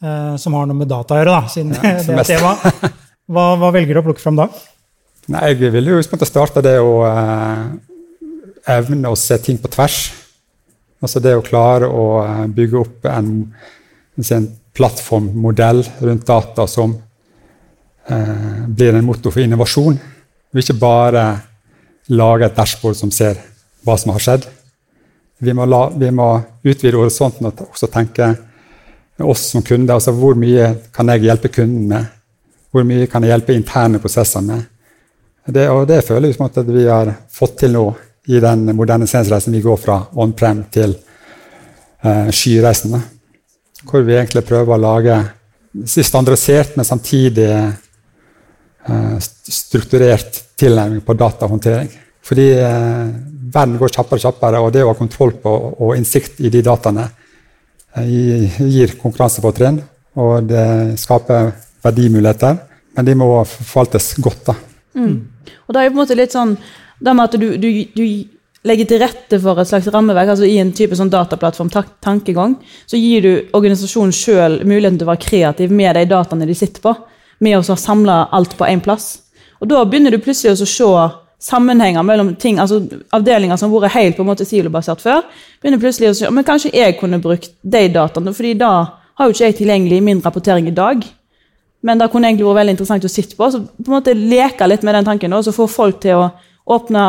eh, 0.06 0.36
som 0.38 0.54
har 0.54 0.68
noe 0.70 0.78
med 0.78 0.92
data 0.92 1.16
å 1.16 1.18
gjøre, 1.18 1.34
da, 1.34 1.50
siden 1.50 1.74
det 1.82 2.20
er 2.22 2.28
tema, 2.30 2.54
hva, 3.34 3.48
hva 3.58 3.72
velger 3.74 3.98
du 3.98 4.04
å 4.04 4.06
plukke 4.06 4.22
fram 4.22 4.38
da? 4.38 4.46
Nei, 5.34 5.48
jeg 5.50 5.72
vil 5.74 5.90
jo 5.96 6.02
starte 6.06 6.62
det 6.62 6.76
å 6.84 7.00
eh, 7.08 7.64
evne 8.76 9.10
å 9.10 9.18
se 9.18 9.40
ting 9.42 9.58
på 9.58 9.72
tvers. 9.74 10.04
Altså 11.02 11.22
det 11.24 11.34
å 11.34 11.46
klare 11.46 11.90
å 11.90 12.04
eh, 12.22 12.44
bygge 12.54 12.80
opp 12.80 13.08
en, 13.12 13.32
en 14.22 14.46
plattformmodell 14.78 15.82
rundt 16.06 16.28
data 16.30 16.68
som 16.70 16.94
eh, 18.14 18.62
blir 18.68 18.94
en 18.94 19.10
motor 19.10 19.34
for 19.34 19.42
innovasjon. 19.42 19.98
Vi 20.54 20.62
ikke 20.62 20.78
bare 20.78 21.26
lage 22.12 22.48
et 22.48 22.56
dashbord 22.58 22.98
som 23.00 23.12
ser 23.12 23.40
hva 23.84 23.96
som 24.00 24.14
har 24.14 24.24
skjedd. 24.24 24.48
Vi 25.44 25.54
må, 25.56 25.66
la, 25.68 25.88
vi 25.90 26.10
må 26.12 26.28
utvide 26.64 26.98
horisonten 26.98 27.48
og 27.50 27.64
også 27.70 27.90
tenke 27.92 28.30
oss 29.24 29.50
som 29.52 29.64
kunder. 29.66 29.98
Altså 29.98 30.14
hvor 30.16 30.38
mye 30.40 30.70
kan 30.96 31.12
jeg 31.12 31.26
hjelpe 31.28 31.52
kunden 31.52 31.88
med? 31.92 32.06
Hvor 32.74 32.86
mye 32.88 33.08
kan 33.12 33.24
jeg 33.24 33.34
hjelpe 33.34 33.56
interne 33.56 34.02
prosesser 34.02 34.44
med? 34.46 34.64
Det, 35.46 35.68
og 35.70 35.86
det 35.88 36.04
føler 36.08 36.32
jeg 36.32 36.40
at 36.40 36.70
vi 36.72 36.86
har 36.88 37.12
fått 37.32 37.58
til 37.60 37.76
nå 37.76 37.88
i 38.32 38.40
den 38.40 38.70
moderniseringsreisen 38.72 39.54
vi 39.54 39.62
går 39.64 39.80
fra 39.82 39.98
on-prem 40.16 40.64
til 40.72 40.96
eh, 40.96 42.30
skyreisen. 42.32 42.96
Hvor 43.84 44.06
vi 44.08 44.16
egentlig 44.16 44.46
prøver 44.48 44.78
å 44.78 44.80
lage 44.80 45.18
standardisert, 45.84 46.78
men 46.78 46.88
samtidig 46.88 47.50
strukturert 49.48 50.42
tilnærming 50.60 51.02
på 51.06 51.16
datahåndtering. 51.20 51.90
Fordi 52.24 52.48
eh, 52.56 53.08
verden 53.54 53.78
går 53.80 53.92
kjappere 53.96 54.20
og 54.20 54.24
kjappere, 54.26 54.60
og 54.64 54.72
det 54.74 54.84
å 54.84 54.92
ha 54.94 54.98
kontroll 54.98 55.34
på 55.44 55.52
og 55.78 55.96
innsikt 55.98 56.40
i 56.44 56.50
de 56.54 56.62
dataene 56.66 57.08
eh, 57.98 58.06
gi- 58.08 58.70
gir 58.78 58.96
konkurransefortrinn, 59.02 59.82
og 60.20 60.48
det 60.52 60.68
skaper 61.02 61.52
verdimuligheter, 61.84 62.60
men 62.96 63.06
de 63.08 63.16
må 63.18 63.28
forvaltes 63.50 64.14
godt. 64.24 64.46
da. 64.52 64.56
Og 65.68 65.74
det 65.74 65.80
er 65.82 65.88
jo 65.88 65.92
på 65.92 65.98
en 65.98 66.04
måte 66.04 66.16
litt 66.20 66.36
sånn 66.36 66.54
det 67.04 67.14
med 67.18 67.26
at 67.26 67.36
du, 67.42 67.48
du, 67.60 67.68
du 67.98 68.04
legger 68.64 68.88
til 68.88 69.02
rette 69.02 69.40
for 69.44 69.60
et 69.60 69.68
slags 69.68 69.90
rammeverk, 69.92 70.30
altså 70.36 70.46
i 70.48 70.60
en 70.62 70.70
type 70.72 70.96
sånn 70.96 71.10
dataplattform-tankegang, 71.12 72.54
så 72.88 72.96
gir 73.00 73.26
du 73.26 73.32
organisasjonen 73.58 74.14
sjøl 74.16 74.62
muligheten 74.64 75.02
til 75.02 75.08
å 75.10 75.12
være 75.12 75.26
kreativ 75.26 75.74
med 75.76 75.98
de 76.00 76.06
dataene 76.14 76.48
de 76.48 76.56
sitter 76.56 76.86
på, 76.86 76.94
med 77.44 77.60
å 77.60 77.78
samle 77.80 78.24
alt 78.32 78.56
på 78.58 78.68
én 78.70 78.82
plass. 78.84 79.18
Og 79.62 79.70
da 79.72 79.84
begynner 79.88 80.14
du 80.14 80.22
plutselig 80.24 80.56
å 80.56 80.68
se 80.68 80.90
sammenhenger 81.44 82.04
mellom 82.08 82.34
ting, 82.40 82.60
altså 82.60 82.80
avdelinger 83.12 83.60
som 83.60 83.72
har 83.74 83.84
vært 83.84 83.98
helt 83.98 84.18
på 84.18 84.24
en 84.24 84.30
måte 84.30 84.48
silobasert 84.48 85.04
før, 85.04 85.26
begynner 85.60 85.82
plutselig 85.82 86.12
å 86.12 86.16
se 86.16 86.30
men 86.32 86.46
kanskje 86.48 86.72
jeg 86.72 86.96
kunne 87.02 87.20
brukt 87.24 87.52
de 87.62 87.84
dataene, 87.92 88.32
fordi 88.36 88.54
da 88.62 88.72
har 89.20 89.28
jo 89.28 89.36
ikke 89.36 89.50
jeg 89.50 89.58
tilgjengelig 89.60 90.00
min 90.06 90.24
rapportering 90.24 90.70
i 90.72 90.76
dag. 90.76 91.04
Men 91.84 92.00
det 92.00 92.10
kunne 92.14 92.30
egentlig 92.32 92.48
vært 92.48 92.62
veldig 92.62 92.76
interessant 92.78 93.06
å 93.06 93.12
sitte 93.12 93.38
på. 93.38 93.50
så 93.52 93.60
på 93.60 93.92
en 93.92 93.98
måte 93.98 94.16
Leke 94.16 94.68
litt 94.70 94.86
med 94.88 94.96
den 94.96 95.08
tanken, 95.12 95.36
og 95.36 95.44
så 95.44 95.54
få 95.56 95.68
folk 95.68 96.00
til 96.02 96.22
å 96.22 96.30
åpne, 96.64 97.02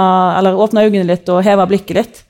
åpne 0.51 0.87
øynene 0.89 1.07
litt 1.13 1.31
og 1.31 1.45
heve 1.47 1.67
blikket 1.71 2.01
litt. 2.01 2.23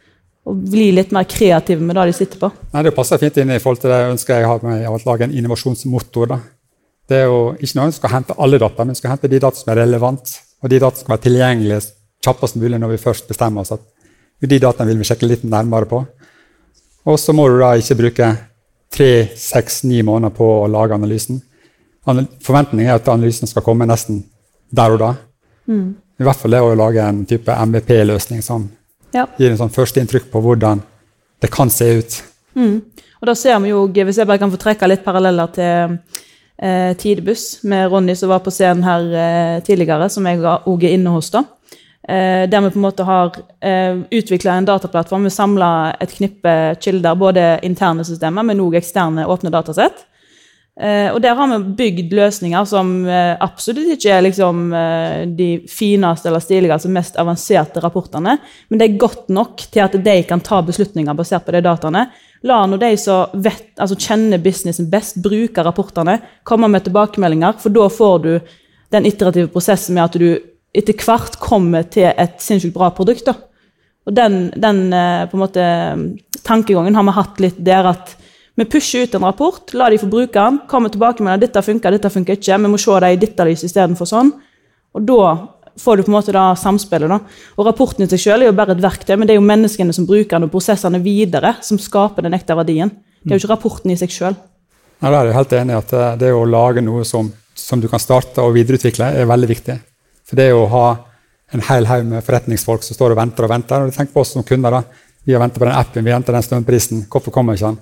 Og 0.44 0.58
bli 0.68 0.90
litt 0.92 1.12
mer 1.16 1.24
kreative 1.24 1.80
med 1.80 1.96
det 1.96 2.10
de 2.10 2.16
sitter 2.18 2.42
på. 2.42 2.50
Nei, 2.74 2.82
Det 2.84 2.92
passer 2.92 3.16
fint 3.22 3.38
inn 3.40 3.54
i 3.54 3.56
forhold 3.58 3.80
til 3.80 3.94
det 3.94 4.00
ønsket 4.10 4.42
jeg 4.42 4.48
har 4.50 4.60
med 4.60 4.82
å 4.90 4.98
lage 5.06 5.24
en 5.24 5.32
innovasjonsmotor. 5.32 6.34
Da. 6.34 6.38
Det 7.08 7.16
er 7.20 7.26
jo 7.28 7.40
ikke 7.60 7.76
noe 7.78 7.90
vi 7.90 7.96
skal 7.98 8.10
hente 8.14 8.36
alle 8.40 8.58
data, 8.58 8.84
men 8.84 8.94
vi 8.94 9.00
skal 9.02 9.10
hente 9.14 9.28
de 9.28 9.40
data 9.42 9.56
som 9.60 9.72
er 9.74 9.82
relevant, 9.82 10.30
og 10.62 10.70
de 10.72 10.78
data 10.80 10.96
som 10.96 11.04
skal 11.04 11.16
være 11.16 11.24
tilgjengelige 11.26 11.80
kjappest 12.24 12.56
mulig 12.56 12.78
når 12.80 12.94
vi 12.94 13.02
først 13.02 13.28
bestemmer 13.28 13.60
oss. 13.64 13.72
at 13.72 13.80
De 14.40 14.58
dataene 14.58 14.88
vil 14.90 14.98
vi 15.02 15.04
sjekke 15.08 15.28
litt 15.28 15.44
nærmere 15.44 15.88
på. 15.88 16.06
Og 17.06 17.18
så 17.20 17.32
må 17.36 17.48
du 17.48 17.58
da 17.60 17.74
ikke 17.76 17.96
bruke 18.00 18.30
tre, 18.94 19.10
seks, 19.36 19.82
ni 19.84 20.00
måneder 20.02 20.32
på 20.36 20.46
å 20.62 20.70
lage 20.70 20.96
analysen. 20.96 21.42
Forventningen 22.04 22.88
er 22.88 22.96
at 22.98 23.08
analysen 23.08 23.48
skal 23.48 23.64
komme 23.64 23.86
nesten 23.88 24.22
der 24.72 24.96
og 24.96 25.00
da. 25.00 25.10
I 25.68 26.24
hvert 26.24 26.40
fall 26.40 26.54
det 26.56 26.60
å 26.62 26.74
lage 26.78 27.04
en 27.04 27.24
type 27.28 27.52
MVP-løsning 27.52 28.42
som 28.42 28.70
Ja. 29.14 29.26
gir 29.38 29.50
en 29.50 29.56
sånn 29.58 29.70
førsteinntrykk 29.72 30.30
på 30.30 30.40
hvordan 30.42 30.82
det 31.40 31.50
kan 31.50 31.70
se 31.70 31.98
ut. 31.98 32.22
Og 32.56 33.26
da 33.26 33.34
ser 33.34 33.58
vi 33.60 33.68
jo, 33.68 33.86
Hvis 33.88 34.16
jeg 34.16 34.26
bare 34.26 34.38
kan 34.38 34.50
få 34.50 34.56
trekke 34.58 34.88
litt 34.88 35.04
paralleller 35.04 35.52
til 35.52 35.98
eh, 36.62 36.92
Tidebuss, 36.96 37.62
med 37.62 37.90
Ronny 37.92 38.16
som 38.16 38.32
var 38.32 38.44
på 38.44 38.52
scenen 38.54 38.84
her 38.86 39.10
eh, 39.24 39.58
tidligere, 39.66 40.08
som 40.10 40.26
jeg 40.26 40.40
òg 40.44 40.84
er 40.84 40.96
inne 40.96 41.14
hos. 41.14 41.30
da. 41.34 41.44
Eh, 42.08 42.44
der 42.50 42.60
vi 42.60 42.70
på 42.70 42.78
en 42.78 42.84
måte 42.84 43.04
har 43.08 43.36
eh, 43.64 44.02
utvikla 44.10 44.58
en 44.58 44.66
dataplattform. 44.68 45.24
Vi 45.24 45.30
samla 45.32 45.70
et 46.00 46.12
knippe 46.18 46.74
kilder, 46.80 47.14
både 47.16 47.46
interne 47.64 48.04
systemer, 48.04 48.44
men 48.44 48.60
òg 48.60 48.76
eksterne 48.80 49.24
åpne 49.26 49.52
datasett. 49.54 50.04
Eh, 50.74 51.12
og 51.14 51.20
der 51.22 51.36
har 51.38 51.50
vi 51.52 51.74
bygd 51.78 52.14
løsninger 52.18 52.64
som 52.66 52.88
eh, 53.06 53.36
absolutt 53.38 53.92
ikke 53.94 54.10
er 54.10 54.24
liksom, 54.26 54.64
eh, 54.74 55.20
de 55.30 55.48
fineste 55.70 56.28
eller 56.28 56.42
stiligste, 56.42 56.90
mest 56.90 57.18
avanserte 57.22 57.82
rapportene, 57.84 58.34
men 58.68 58.80
det 58.80 58.88
er 58.88 58.96
godt 58.98 59.30
nok 59.30 59.62
til 59.70 59.84
at 59.84 59.94
de 59.94 60.16
kan 60.26 60.42
ta 60.42 60.58
beslutninger 60.66 61.14
basert 61.14 61.46
på 61.46 61.54
de 61.54 61.62
dataene. 61.62 62.08
La 62.44 62.64
nå 62.68 62.76
de 62.76 62.90
som 63.00 63.32
vet, 63.40 63.70
altså 63.80 63.96
kjenner 63.96 64.42
businessen 64.42 64.90
best, 64.92 65.16
bruke 65.24 65.64
rapportene, 65.64 66.18
komme 66.44 66.68
med 66.68 66.84
tilbakemeldinger, 66.84 67.56
for 67.62 67.72
da 67.72 67.88
får 67.88 68.18
du 68.24 68.32
den 68.92 69.08
iterative 69.08 69.48
prosessen 69.52 69.96
med 69.96 70.04
at 70.04 70.18
du 70.20 70.28
etter 70.74 71.06
hvert 71.06 71.38
kommer 71.40 71.86
til 71.88 72.10
et 72.10 72.36
sinnssykt 72.42 72.74
bra 72.74 72.90
produkt. 72.92 73.24
da. 73.30 73.36
Og 74.04 74.12
den, 74.12 74.50
den 74.60 74.92
eh, 74.92 75.32
måte, 75.38 75.64
tankegangen 76.44 76.98
har 76.98 77.06
vi 77.06 77.16
hatt 77.16 77.40
litt 77.40 77.64
der 77.64 77.88
at 77.94 78.16
vi 78.54 78.66
pusher 78.70 79.06
ut 79.06 79.14
en 79.16 79.24
rapport, 79.26 79.72
la 79.74 79.88
de 79.90 79.98
få 79.98 80.06
bruke 80.10 80.38
den, 80.38 80.60
kommer 80.70 80.92
tilbake 80.92 81.24
med 81.24 81.34
at 81.34 81.46
dette 81.46 81.62
funker, 81.64 81.96
dette 81.96 82.12
funker 82.12 82.36
ikke, 82.36 82.58
vi 82.60 82.70
må 82.70 82.78
se 82.78 83.00
det 83.02 83.14
i 83.14 83.22
dette 83.24 83.46
lyset 83.48 83.70
istedenfor 83.70 84.06
sånn. 84.06 84.30
Og 84.94 85.08
da 85.08 85.22
får 85.80 85.96
du 85.96 86.02
på 86.06 86.10
en 86.12 86.16
måte 86.18 86.32
da 86.34 86.54
samspillet. 86.58 87.08
da. 87.10 87.18
Og 87.58 87.66
rapporten 87.66 88.04
i 88.04 88.08
seg 88.10 88.20
selv 88.20 88.42
er 88.42 88.50
jo 88.52 88.56
bare 88.56 88.72
et 88.76 88.82
verktøy, 88.82 89.16
men 89.16 89.26
det 89.26 89.34
er 89.34 89.40
jo 89.40 89.46
menneskene 89.46 89.94
som 89.96 90.06
bruker 90.06 90.36
den, 90.38 90.48
og 90.48 90.52
prosessene 90.54 91.00
videre, 91.02 91.56
som 91.62 91.78
skaper 91.78 92.22
den 92.26 92.34
ekte 92.36 92.56
verdien. 92.56 92.90
Det 93.24 93.32
er 93.32 93.38
jo 93.38 93.44
ikke 93.44 93.54
rapporten 93.54 93.90
i 93.90 93.96
seg 93.96 94.12
sjøl. 94.12 94.36
Ja, 95.00 95.10
da 95.10 95.20
er 95.20 95.30
jeg 95.30 95.36
helt 95.38 95.52
enig 95.58 95.74
i 95.74 95.78
at 95.80 95.92
eh, 95.92 96.12
det 96.20 96.30
å 96.32 96.44
lage 96.48 96.80
noe 96.84 97.04
som, 97.04 97.32
som 97.54 97.80
du 97.80 97.88
kan 97.88 98.00
starte 98.00 98.42
og 98.44 98.54
videreutvikle, 98.54 99.10
er 99.20 99.26
veldig 99.28 99.48
viktig. 99.50 99.78
For 100.24 100.38
det 100.40 100.52
å 100.54 100.66
ha 100.72 100.84
en 101.54 101.64
hel 101.68 101.86
haug 101.86 102.06
med 102.08 102.24
forretningsfolk 102.24 102.82
som 102.86 102.96
står 102.96 103.12
og 103.12 103.18
venter 103.20 103.44
og 103.46 103.50
venter 103.52 103.84
og 103.84 103.92
Tenk 103.94 104.12
på 104.14 104.22
oss 104.22 104.32
som 104.34 104.46
kunder. 104.46 104.70
da. 104.70 104.82
Vi 105.24 105.32
har 105.34 105.40
ventet 105.40 105.58
på 105.60 105.66
den 105.68 105.76
appen, 105.76 106.04
vi 106.04 106.12
venter 106.12 106.32
den 106.36 106.42
strømprisen. 106.44 107.04
Hvorfor 107.10 107.32
kommer 107.32 107.54
ikke 107.54 107.72
den? 107.72 107.78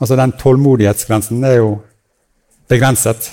Altså, 0.00 0.16
Den 0.16 0.32
tålmodighetsgrensen 0.32 1.44
er 1.44 1.56
jo 1.58 1.70
begrenset. 2.68 3.30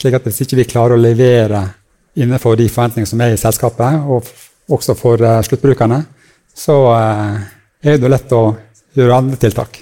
slik 0.00 0.14
at 0.16 0.24
hvis 0.24 0.40
ikke 0.44 0.56
vi 0.56 0.64
klarer 0.64 0.96
å 0.96 1.00
levere 1.00 1.60
innenfor 2.18 2.58
de 2.58 2.68
forventningene 2.70 3.10
som 3.10 3.22
er 3.22 3.34
i 3.34 3.40
selskapet, 3.40 4.00
og 4.06 4.26
også 4.70 4.96
for 4.98 5.22
eh, 5.22 5.40
sluttbrukerne, 5.46 6.02
så 6.54 6.76
eh, 6.94 7.38
er 7.92 8.00
det 8.00 8.10
lett 8.10 8.34
å 8.36 8.44
gjøre 8.96 9.22
andre 9.22 9.38
tiltak. 9.40 9.80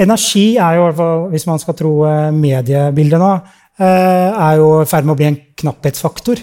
Energi 0.00 0.54
er 0.56 0.78
jo, 0.78 0.88
hvis 1.32 1.46
man 1.48 1.60
skal 1.62 1.76
tro 1.78 1.94
eh, 2.08 2.30
mediebildet 2.34 3.22
nå, 3.22 3.34
er 3.74 4.60
jo 4.60 4.68
i 4.84 4.86
ferd 4.86 5.02
med 5.02 5.16
å 5.16 5.18
bli 5.18 5.26
en 5.26 5.36
knapphetsfaktor. 5.58 6.38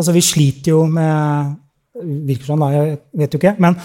Altså, 0.00 0.14
vi 0.16 0.22
sliter 0.24 0.72
jo 0.72 0.86
med 0.88 1.50
Virker 2.00 2.50
sånn, 2.50 2.64
da. 2.64 2.70
Jeg 2.74 2.98
vet 3.22 3.34
jo 3.34 3.40
ikke. 3.40 3.54
Men 3.62 3.76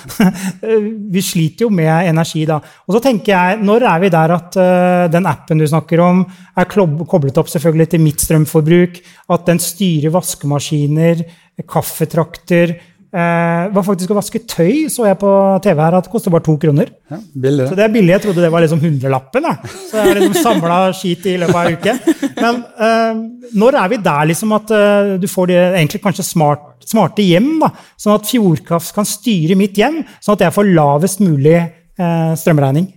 vi 1.16 1.24
sliter 1.26 1.68
jo 1.68 1.72
med 1.74 2.10
energi, 2.12 2.46
da. 2.50 2.60
Og 2.88 2.98
så 2.98 3.04
tenker 3.04 3.34
jeg, 3.36 3.62
når 3.66 3.88
er 3.92 4.02
vi 4.04 4.12
der 4.16 4.36
at 4.38 4.60
uh, 4.60 5.06
den 5.12 5.30
appen 5.30 5.62
du 5.62 5.68
snakker 5.70 6.04
om, 6.06 6.26
er 6.56 6.70
koblet 6.72 7.42
opp 7.42 7.52
selvfølgelig 7.52 7.92
til 7.94 8.04
mitt 8.04 8.26
strømforbruk? 8.26 9.00
At 9.36 9.48
den 9.50 9.62
styrer 9.64 10.14
vaskemaskiner, 10.16 11.24
kaffetrakter 11.72 12.76
uh, 13.16 13.72
var 13.74 13.86
faktisk 13.86 14.12
å 14.12 14.18
vaske 14.18 14.42
tøy, 14.50 14.86
så 14.92 15.08
jeg 15.08 15.20
på 15.22 15.32
TV 15.64 15.82
her, 15.82 15.98
at 15.98 16.08
det 16.08 16.14
koster 16.14 16.34
bare 16.34 16.46
to 16.46 16.56
kroner. 16.62 16.92
Ja, 17.12 17.20
billig. 17.46 17.70
Så 17.70 17.78
det 17.78 17.86
er 17.86 17.94
billig. 17.94 18.14
Jeg 18.16 18.26
trodde 18.26 18.44
det 18.44 18.52
var 18.54 18.66
liksom 18.66 18.82
hundrelappen. 18.84 19.48
Da. 19.48 19.56
Så 19.90 20.00
jeg 20.00 20.10
har 20.10 20.20
liksom 20.20 20.38
samla 20.44 20.80
skit 20.98 21.28
i 21.32 21.38
løpet 21.42 21.60
av 21.62 21.70
en 21.70 21.80
uke. 21.80 21.98
Men 22.42 22.62
uh, 22.80 23.52
når 23.56 23.80
er 23.82 23.92
vi 23.94 24.02
der 24.10 24.32
liksom 24.32 24.56
at 24.58 24.72
eh, 24.74 25.16
du 25.22 25.28
får 25.30 25.52
det, 25.52 25.60
egentlig 25.78 26.02
kanskje 26.04 26.26
smart, 26.26 26.75
smarte 26.88 27.26
hjem? 27.26 27.56
da, 27.62 27.72
Sånn 28.00 28.16
at 28.18 28.30
Fjordkraft 28.30 28.94
kan 28.96 29.08
styre 29.08 29.58
mitt 29.60 29.78
hjem, 29.80 30.04
sånn 30.24 30.38
at 30.38 30.46
jeg 30.48 30.56
får 30.56 30.72
lavest 30.76 31.24
mulig 31.24 31.58
eh, 31.58 32.34
strømregning? 32.40 32.90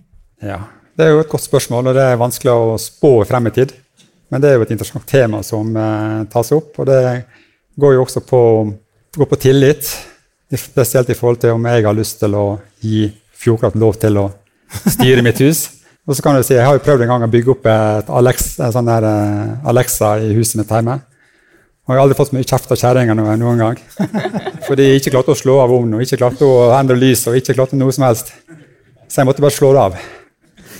Ja, 0.45 0.61
Det 0.99 1.05
er 1.05 1.13
jo 1.13 1.21
et 1.23 1.31
godt 1.31 1.45
spørsmål, 1.45 1.91
og 1.91 1.95
det 1.95 2.03
er 2.03 2.19
vanskelig 2.19 2.51
å 2.51 2.75
spå 2.81 3.13
frem 3.27 3.47
i 3.47 3.55
tid. 3.55 3.71
Men 4.29 4.41
det 4.43 4.49
er 4.49 4.59
jo 4.59 4.65
et 4.65 4.73
interessant 4.75 5.07
tema 5.07 5.41
som 5.45 5.71
eh, 5.73 6.27
tas 6.31 6.51
opp, 6.55 6.75
og 6.77 6.89
det 6.89 6.99
går 7.79 7.95
jo 7.95 8.03
også 8.03 8.21
på, 8.27 8.41
går 9.15 9.29
på 9.31 9.39
tillit. 9.41 9.89
Spesielt 10.49 11.09
i 11.09 11.17
forhold 11.17 11.39
til 11.41 11.55
om 11.55 11.65
jeg 11.69 11.85
har 11.85 11.97
lyst 11.97 12.19
til 12.21 12.35
å 12.35 12.45
gi 12.83 13.07
Fjordkraft 13.39 13.77
lov 13.79 13.95
til 14.01 14.17
å 14.19 14.25
styre 14.97 15.23
mitt 15.23 15.39
hus. 15.39 15.69
Og 16.09 16.17
så 16.17 16.23
kan 16.25 16.35
du 16.35 16.43
si, 16.43 16.55
Jeg 16.55 16.65
har 16.65 16.73
jo 16.73 16.83
prøvd 16.83 17.05
en 17.05 17.11
gang 17.13 17.23
å 17.23 17.31
bygge 17.31 17.53
opp 17.53 17.67
et 17.69 18.09
Alexa, 18.09 18.71
sånn 18.73 18.89
uh, 18.89 19.67
Alexa 19.69 20.15
i 20.25 20.33
huset 20.33 20.57
mitt 20.59 20.71
hjemme. 20.73 20.97
Og 21.89 21.95
jeg 21.95 21.97
har 21.97 22.05
aldri 22.05 22.15
fått 22.19 22.29
så 22.29 22.35
mye 22.37 22.45
kjeft 22.45 22.71
av 22.75 22.77
kjerringa 22.77 23.13
noen, 23.17 23.57
gang. 23.57 23.77
Fordi 24.67 24.85
jeg 24.85 24.99
ikke 24.99 25.13
klarte 25.15 25.33
å 25.33 25.37
slå 25.39 25.55
av 25.57 25.71
ovnen 25.73 25.97
og 25.97 26.03
ikke 26.05 26.19
klarte 26.21 26.45
å 26.45 26.67
endre 26.77 26.99
lyset 27.01 27.31
og 27.31 27.39
ikke 27.39 27.55
klarte 27.57 27.79
noe 27.79 27.95
som 27.95 28.05
helst. 28.05 28.29
Så 29.09 29.23
jeg 29.23 29.25
måtte 29.25 29.41
bare 29.41 29.55
slå 29.55 29.71
det 29.73 29.85
av. 29.87 29.97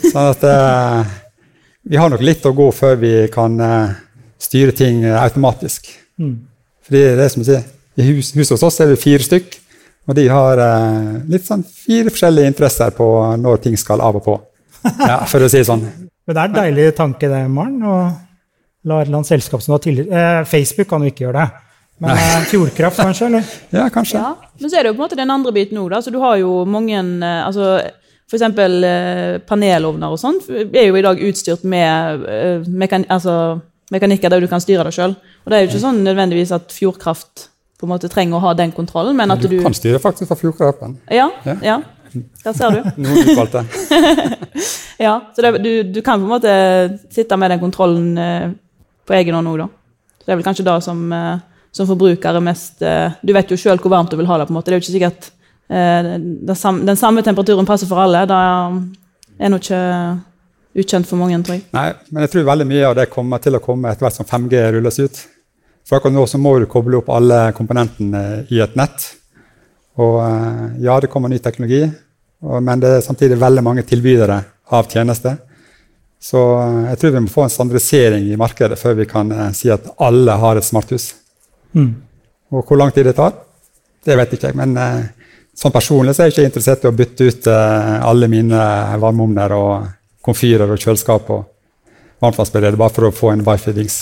Sånn 0.03 0.27
at 0.27 0.45
eh, 0.45 1.15
vi 1.89 1.97
har 1.97 2.13
nok 2.13 2.21
litt 2.21 2.45
å 2.45 2.53
gå 2.53 2.69
før 2.77 3.01
vi 3.01 3.11
kan 3.33 3.57
eh, 3.57 3.97
styre 4.37 4.77
ting 4.77 5.01
automatisk. 5.09 5.89
Mm. 6.21 6.37
Fordi 6.85 7.03
det 7.17 7.25
er 7.25 7.33
som 7.33 7.41
å 7.41 7.49
si, 7.49 7.57
i 7.97 8.07
hus, 8.11 8.31
huset 8.37 8.53
hos 8.59 8.69
oss 8.69 8.79
er 8.85 8.93
vi 8.93 9.01
fire 9.01 9.25
stykk, 9.25 9.59
og 10.13 10.21
de 10.21 10.29
har 10.29 10.61
eh, 10.61 11.11
litt 11.33 11.49
sånn 11.49 11.65
fire 11.65 12.13
forskjellige 12.13 12.53
interesser 12.53 12.93
på 12.93 13.09
når 13.41 13.65
ting 13.65 13.81
skal 13.81 14.05
av 14.05 14.21
og 14.21 14.27
på. 14.29 14.39
Ja, 14.85 15.23
for 15.25 15.41
å 15.41 15.49
si 15.49 15.63
det 15.63 15.67
sånn. 15.73 15.89
Men 16.29 16.37
det 16.37 16.41
er 16.41 16.53
en 16.53 16.59
deilig 16.61 16.89
tanke, 17.01 17.33
det, 17.33 17.45
Maren. 17.49 17.81
å 17.81 17.99
la 18.87 18.99
et 18.99 19.07
eller 19.07 19.19
annet 19.19 19.31
selskap 19.31 19.63
som 19.63 19.73
du 19.73 19.75
har 19.75 19.83
tillit 19.83 20.11
eh, 20.11 20.43
Facebook 20.47 20.87
kan 20.89 21.03
jo 21.03 21.11
ikke 21.11 21.25
gjøre 21.27 21.41
det. 21.41 21.63
Men 21.99 22.15
eh, 22.15 22.43
Fjordkraft, 22.47 23.01
kanskje? 23.01 23.25
eller? 23.27 23.49
Ja, 23.75 23.89
kanskje. 23.93 24.21
Ja. 24.21 24.51
Men 24.59 24.71
så 24.71 24.79
er 24.79 24.85
det 24.85 24.93
jo 24.93 24.97
på 24.97 25.01
en 25.01 25.07
måte 25.07 25.19
den 25.19 25.33
andre 25.33 25.55
biten 25.55 25.81
òg. 25.81 25.95
Du 26.07 26.19
har 26.23 26.37
jo 26.39 26.63
mange 26.69 26.95
eh, 26.99 27.41
altså, 27.45 27.79
F.eks. 28.29 28.45
Eh, 28.45 29.39
panelovner 29.49 30.13
og 30.13 30.21
sånn 30.21 30.39
er 30.69 30.91
jo 30.91 30.99
i 30.99 31.05
dag 31.05 31.19
utstyrt 31.29 31.65
med 31.67 32.25
eh, 32.29 32.67
mekan 32.69 33.07
altså, 33.11 33.59
mekanikker 33.91 34.31
der 34.31 34.43
du 34.43 34.49
kan 34.51 34.63
styre 34.63 34.85
deg 34.87 34.95
sjøl. 34.95 35.15
Og 35.43 35.51
det 35.51 35.57
er 35.57 35.65
jo 35.65 35.71
ikke 35.71 35.85
sånn 35.85 36.03
nødvendigvis 36.05 36.53
at 36.55 36.75
Fjordkraft 36.75 37.49
på 37.79 37.87
en 37.87 37.93
måte 37.93 38.09
trenger 38.11 38.37
å 38.37 38.43
ha 38.43 38.55
den 38.59 38.73
kontrollen. 38.75 39.15
Men 39.17 39.31
at 39.33 39.43
du, 39.43 39.49
du 39.51 39.61
kan 39.63 39.75
styre 39.75 40.01
faktisk 40.03 40.29
fra 40.29 40.37
Fjordkraft-appen. 40.39 40.99
Ja, 41.15 41.29
ja. 41.47 41.55
ja. 41.65 41.79
Der 42.43 42.55
ser 42.57 42.73
du. 42.75 42.87
Noen 42.99 43.29
utvalgte. 43.29 43.63
ja, 45.05 45.13
så 45.35 45.45
det, 45.45 45.51
du, 45.63 45.71
du, 45.93 46.01
kan 46.05 46.19
på 46.19 46.27
en 46.27 46.33
måte 46.33 46.53
sitte 47.13 47.37
med 47.39 47.53
den 47.53 47.61
kontrollen 47.61 48.09
eh, 48.17 48.49
på 49.09 49.17
egen 49.17 49.37
hånd 49.37 49.49
òg, 49.49 49.63
da. 49.63 49.69
Det 50.21 50.33
er 50.33 50.37
vel 50.37 50.45
kanskje 50.45 50.67
det 50.67 50.77
som, 50.85 51.01
eh, 51.13 51.41
som 51.73 51.89
forbruker 51.89 52.37
er 52.37 52.43
mest 52.45 52.83
eh, 52.85 53.17
Du 53.25 53.33
vet 53.33 53.49
jo 53.49 53.57
sjøl 53.57 53.79
hvor 53.81 53.93
varmt 53.95 54.11
du 54.13 54.17
vil 54.19 54.29
ha 54.29 54.37
det. 54.37 54.45
på 54.45 54.53
en 54.53 54.59
måte. 54.59 54.69
Det 54.69 54.77
er 54.77 54.79
jo 54.79 54.85
ikke 54.85 54.97
sikkert 54.97 55.29
eh, 55.69 56.09
den, 56.21 56.95
samme, 56.99 57.23
temperaturen 57.25 57.65
passer 57.65 57.89
for 57.89 58.03
alle. 58.03 58.27
Det 58.29 58.37
er 59.39 59.49
nå 59.49 59.57
ikke 59.57 59.81
ukjent 60.79 61.09
for 61.09 61.17
mange, 61.17 61.41
tror 61.41 61.57
jeg. 61.57 61.65
Nei, 61.73 61.87
men 62.11 62.25
jeg 62.25 62.33
tror 62.35 62.47
veldig 62.51 62.69
mye 62.69 62.85
av 62.91 62.95
det 62.99 63.09
kommer 63.09 63.41
til 63.41 63.57
å 63.57 63.63
komme 63.63 63.89
etter 63.89 64.05
hvert 64.05 64.19
som 64.19 64.29
5G 64.29 64.61
rulles 64.75 65.01
ut. 65.01 65.23
For 65.89 65.97
akkurat 65.97 66.13
nå 66.13 66.27
så 66.29 66.37
må 66.37 66.53
du 66.61 66.69
koble 66.69 66.99
opp 66.99 67.09
alle 67.09 67.47
komponentene 67.57 68.43
i 68.53 68.61
et 68.61 68.77
nett. 68.77 69.07
Og 69.99 70.21
ja, 70.79 70.93
det 71.01 71.09
kommer 71.11 71.31
ny 71.33 71.41
teknologi, 71.43 71.81
men 72.39 72.79
det 72.79 72.91
er 72.99 73.01
samtidig 73.03 73.39
veldig 73.41 73.63
mange 73.65 73.83
tilbydere 73.89 74.37
av 74.77 74.87
tjenester. 74.87 75.41
Så 76.19 76.39
eh, 76.59 76.81
jeg 76.91 77.01
tror 77.01 77.15
vi 77.15 77.23
må 77.25 77.31
få 77.33 77.45
en 77.45 77.53
standardisering 77.53 78.27
i 78.29 78.39
markedet 78.39 78.79
før 78.79 78.97
vi 78.99 79.07
kan 79.09 79.31
eh, 79.31 79.51
si 79.57 79.71
at 79.73 79.87
alle 80.03 80.35
har 80.41 80.59
et 80.59 80.67
smarthus. 80.67 81.13
Mm. 81.77 81.93
Og 82.55 82.65
hvor 82.65 82.79
lang 82.81 82.91
tid 82.95 83.07
det 83.07 83.15
tar, 83.19 83.37
det 84.05 84.17
vet 84.17 84.33
ikke 84.35 84.49
jeg. 84.49 84.57
Men 84.57 84.73
sånn 85.53 85.73
personlig 85.75 86.15
så 86.15 86.23
er 86.23 86.29
jeg 86.29 86.37
ikke 86.37 86.49
interessert 86.49 86.85
i 86.85 86.89
å 86.89 86.95
bytte 86.95 87.27
ut 87.29 87.47
alle 87.51 88.29
mine 88.31 88.61
varmeovner 88.97 89.53
og 89.53 89.89
komfyrer 90.25 90.71
og 90.71 90.81
kjøleskap 90.81 91.29
og 91.35 91.43
varmtvannsberedere 92.23 92.79
bare 92.79 92.95
for 92.95 93.09
å 93.09 93.13
få 93.15 93.33
en 93.33 93.43
wifi-dings. 93.45 93.99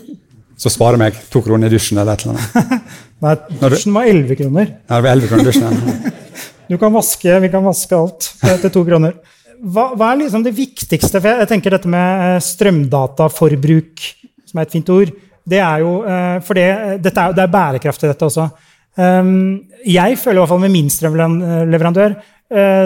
så 0.62 0.70
sparer 0.70 1.00
meg 1.00 1.18
to 1.32 1.42
kroner 1.44 1.70
i 1.70 1.74
dusjen 1.74 2.00
eller 2.00 2.16
et 2.16 2.24
eller 2.24 2.38
annet. 2.38 2.88
Nei, 3.22 3.34
dusjen 3.60 3.96
var 3.96 4.08
11 4.10 4.38
kroner. 4.38 4.72
Ja, 4.86 4.96
det 4.96 5.02
var 5.04 5.12
11 5.16 5.30
kroner 5.30 5.50
dusjen. 5.50 6.10
du 6.70 6.78
kan 6.78 6.94
vaske, 6.94 7.38
vi 7.44 7.52
kan 7.52 7.66
vaske 7.66 7.98
alt 7.98 8.32
til 8.64 8.74
to 8.74 8.84
kroner. 8.86 9.16
Hva, 9.62 9.92
hva, 9.94 10.10
er 10.10 10.24
liksom 10.24 10.42
det 10.42 10.54
viktigste? 10.56 11.20
For 11.20 11.42
jeg 11.42 11.50
tenker 11.50 11.76
dette 11.76 11.90
med 11.90 12.24
eh, 12.26 12.42
strømdataforbruk, 12.42 14.06
som 14.50 14.58
er 14.58 14.66
et 14.66 14.74
fint 14.74 14.92
ord, 14.92 15.12
det 15.42 15.58
er 15.58 15.82
jo 15.82 15.92
eh, 16.06 16.36
For 16.46 16.58
det, 16.58 16.68
dette 17.02 17.24
er, 17.24 17.34
det 17.34 17.44
er 17.44 17.52
bærekraft 17.56 18.04
i 18.04 18.10
dette 18.10 18.28
også. 18.28 18.48
Um, 18.92 19.62
jeg 19.88 20.18
føler 20.20 20.36
i 20.36 20.40
hvert 20.42 20.50
fall 20.50 20.60
med 20.60 20.74
min 20.74 20.90
strømleverandør 20.92 22.18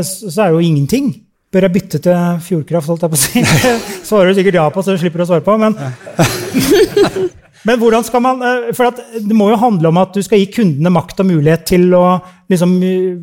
så 0.07 0.45
er 0.45 0.53
jo 0.55 0.61
ingenting. 0.63 1.09
Bør 1.51 1.65
jeg 1.67 1.75
bytte 1.75 1.99
til 1.99 2.37
Fjordkraft? 2.47 2.93
holdt 2.93 3.03
jeg 3.03 3.11
på 3.11 3.19
å 3.19 3.23
si? 3.25 3.43
Svarer 4.07 4.31
du 4.31 4.39
sikkert 4.39 4.61
ja 4.61 4.69
på, 4.71 4.85
så 4.87 4.95
du 4.95 5.01
slipper 5.03 5.25
å 5.25 5.27
svare 5.27 5.43
på. 5.43 5.57
Men 5.59 5.75
Men 7.67 7.81
hvordan 7.81 8.05
skal 8.07 8.23
man, 8.23 8.43
eh, 8.43 8.75
for 8.77 8.91
Det 8.95 9.37
må 9.37 9.51
jo 9.51 9.61
handle 9.61 9.91
om 9.91 9.99
at 10.03 10.15
du 10.15 10.23
skal 10.23 10.41
gi 10.41 10.51
kundene 10.55 10.93
makt 10.95 11.23
og 11.23 11.31
mulighet 11.33 11.67
til 11.67 11.89
å 11.99 12.19
liksom, 12.51 12.77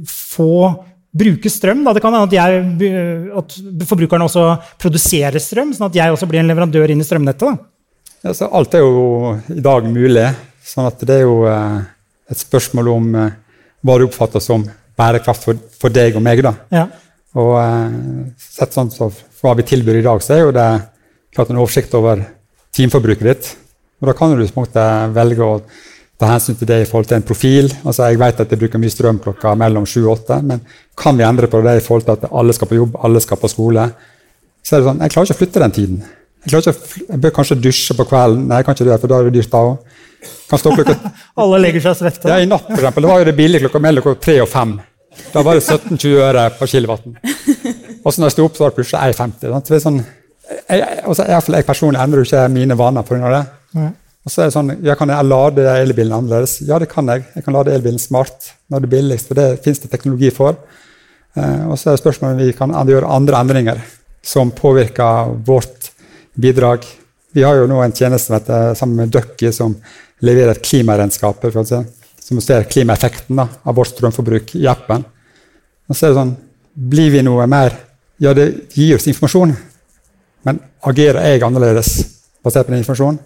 få 0.08 0.56
bruke 1.14 1.52
strøm. 1.52 1.84
Da. 1.86 1.94
Det 1.94 2.02
kan 2.04 2.16
hende 2.16 2.30
at, 2.30 2.36
jeg, 2.36 3.30
at 3.38 3.58
forbrukerne 3.90 4.28
også 4.28 4.48
produserer 4.82 5.40
strøm, 5.42 5.74
sånn 5.76 5.90
at 5.92 6.00
jeg 6.00 6.16
også 6.16 6.30
blir 6.30 6.42
en 6.42 6.50
leverandør 6.50 6.94
inn 6.94 7.04
i 7.04 7.08
strømnettet. 7.08 7.62
Ja, 8.24 8.34
alt 8.50 8.76
er 8.78 8.86
jo 8.86 9.34
i 9.52 9.64
dag 9.64 9.88
mulig. 9.90 10.28
sånn 10.64 10.88
at 10.88 11.02
det 11.04 11.20
er 11.20 11.26
jo 11.26 11.42
eh, 11.50 11.82
et 12.32 12.40
spørsmål 12.40 12.90
om 12.94 13.10
eh, 13.20 13.34
hva 13.84 13.98
du 14.00 14.06
oppfatter 14.08 14.42
som 14.44 14.64
bærekraft 14.98 15.44
for, 15.44 15.60
for 15.80 15.94
deg 15.94 16.16
og 16.16 16.24
meg. 16.24 16.42
da. 16.46 16.54
Ja. 16.72 16.86
Og 17.34 17.58
sett 18.40 18.76
sånn 18.76 18.94
så 18.94 19.10
hva 19.42 19.56
vi 19.58 19.66
tilbyr 19.68 20.00
i 20.00 20.06
dag, 20.06 20.22
så 20.24 20.38
er 20.38 20.46
jo 20.46 20.56
det 20.56 20.68
klart 21.34 21.50
en 21.52 21.60
oversikt 21.60 21.96
over 21.98 22.22
timeforbruket 22.74 23.28
ditt 23.28 23.50
og 24.04 24.10
Da 24.10 24.14
kan 24.18 24.34
du 24.36 24.44
velge 25.16 25.46
å 25.46 25.62
ta 26.20 26.30
hensyn 26.30 26.58
til 26.60 26.70
det 26.70 26.80
i 26.84 26.88
forhold 26.90 27.10
til 27.10 27.18
en 27.18 27.26
profil. 27.26 27.70
Altså 27.84 28.10
Jeg 28.12 28.20
vet 28.22 28.42
at 28.44 28.52
jeg 28.52 28.62
bruker 28.62 28.82
mye 28.82 28.94
strøm 28.94 29.20
klokka 29.24 29.54
mellom 29.60 29.86
7 29.90 30.04
og 30.04 30.12
8, 30.18 30.42
men 30.50 30.62
kan 31.00 31.18
vi 31.18 31.26
endre 31.28 31.50
på 31.52 31.62
det 31.66 31.78
i 31.80 31.84
forhold 31.86 32.06
til 32.08 32.18
at 32.18 32.28
alle 32.32 32.54
skal 32.56 32.70
på 32.70 32.80
jobb, 32.80 33.00
alle 33.04 33.22
skal 33.24 33.42
på 33.42 33.52
skole? 33.52 33.88
Så 34.64 34.76
er 34.76 34.84
det 34.84 34.88
sånn, 34.88 35.02
Jeg 35.04 35.12
klarer 35.16 35.28
ikke 35.28 35.36
å 35.36 35.42
flytte 35.42 35.64
den 35.64 35.76
tiden. 35.76 36.04
Jeg, 36.44 36.60
ikke, 36.60 37.04
jeg 37.10 37.20
bør 37.24 37.36
kanskje 37.36 37.60
dusje 37.60 37.96
på 37.98 38.06
kvelden. 38.08 38.48
Nei, 38.48 38.60
jeg 38.60 38.68
kan 38.68 38.78
ikke 38.78 38.88
det, 38.90 38.98
for 39.02 39.12
da 39.12 39.20
er 39.20 39.30
det 39.30 39.38
dyrt 39.40 39.52
da 39.52 39.62
òg. 39.72 40.00
Alle 41.44 41.60
legger 41.60 41.84
seg 41.84 42.00
svette. 42.00 42.30
Ja, 42.30 42.40
I 42.40 42.48
natt 42.48 42.68
for 42.70 42.80
eksempel, 42.80 43.06
det 43.06 43.12
var 43.12 43.24
jo 43.24 43.28
det 43.30 43.36
billig 43.38 43.64
klokka 43.64 43.82
mellom 43.84 44.18
3 44.28 44.36
og 44.44 44.50
5. 44.52 44.76
Da 45.34 45.44
var 45.46 45.58
det 45.60 45.64
17-20 45.66 46.22
øre 46.26 46.46
på 46.58 46.68
kilowatten. 46.70 47.18
Og 48.04 48.08
så 48.12 48.22
når 48.22 48.30
jeg 48.30 48.36
sto 48.36 48.46
opp, 48.48 48.56
så 48.58 48.66
var 48.66 48.72
det 48.72 48.80
plutselig 48.80 49.18
1,50. 49.18 49.68
Så 49.68 49.82
sånn, 49.84 50.00
jeg, 50.04 50.80
jeg, 50.80 51.18
jeg, 51.20 51.44
jeg 51.58 51.68
personlig 51.68 52.02
endrer 52.04 52.24
jo 52.24 52.30
ikke 52.30 52.46
mine 52.54 52.78
vaner 52.80 53.06
pga. 53.08 53.34
det. 53.36 53.44
Og 54.24 54.32
så 54.32 54.44
er 54.44 54.50
det 54.50 54.56
sånn, 54.56 54.72
ja, 54.86 54.96
Kan 54.96 55.12
jeg 55.12 55.28
lade 55.28 55.66
elbilen 55.82 56.16
annerledes? 56.16 56.62
Ja, 56.64 56.80
det 56.80 56.90
kan 56.92 57.10
jeg. 57.12 57.26
Jeg 57.36 57.44
kan 57.44 57.56
lade 57.58 57.74
elbilen 57.76 58.00
smart 58.00 58.54
når 58.72 58.84
det 58.84 58.88
er 58.88 58.96
billigst, 58.96 59.30
for 59.30 59.40
det 59.40 59.48
fins 59.66 59.84
det 59.84 59.92
teknologi 59.92 60.32
for. 60.34 60.56
Eh, 61.36 61.64
og 61.68 61.76
så 61.80 61.92
er 61.92 61.98
det 61.98 62.04
spørsmålet 62.04 62.38
om 62.38 62.44
vi 62.46 62.56
kan 62.56 62.72
gjøre 62.72 63.10
andre 63.12 63.42
endringer 63.44 63.82
som 64.24 64.54
påvirker 64.56 65.34
vårt 65.46 65.92
bidrag. 66.40 66.86
Vi 67.34 67.44
har 67.44 67.58
jo 67.58 67.68
nå 67.68 67.82
en 67.84 67.96
tjeneste 67.96 68.32
vet, 68.32 68.52
sammen 68.78 69.04
med 69.04 69.12
Ducky 69.12 69.52
som 69.52 69.76
leverer 70.24 70.54
et 70.54 70.64
klimaregnskap. 70.64 71.44
Som 72.24 72.40
ser 72.40 72.70
klimaeffekten 72.70 73.36
da, 73.36 73.50
av 73.68 73.76
vårt 73.76 73.92
strømforbruk 73.92 74.56
i 74.56 74.68
appen. 74.72 75.04
Og 75.90 75.98
så 75.98 76.08
er 76.08 76.14
det 76.14 76.22
sånn, 76.22 76.36
Blir 76.74 77.12
vi 77.14 77.20
noe 77.22 77.44
mer 77.46 77.76
Ja, 78.18 78.32
det 78.34 78.72
gir 78.74 78.96
oss 78.96 79.06
informasjon, 79.10 79.52
men 80.48 80.60
agerer 80.90 81.26
jeg 81.28 81.44
annerledes 81.46 81.90
basert 82.46 82.66
på 82.66 82.72
den 82.72 82.82
informasjonen? 82.82 83.20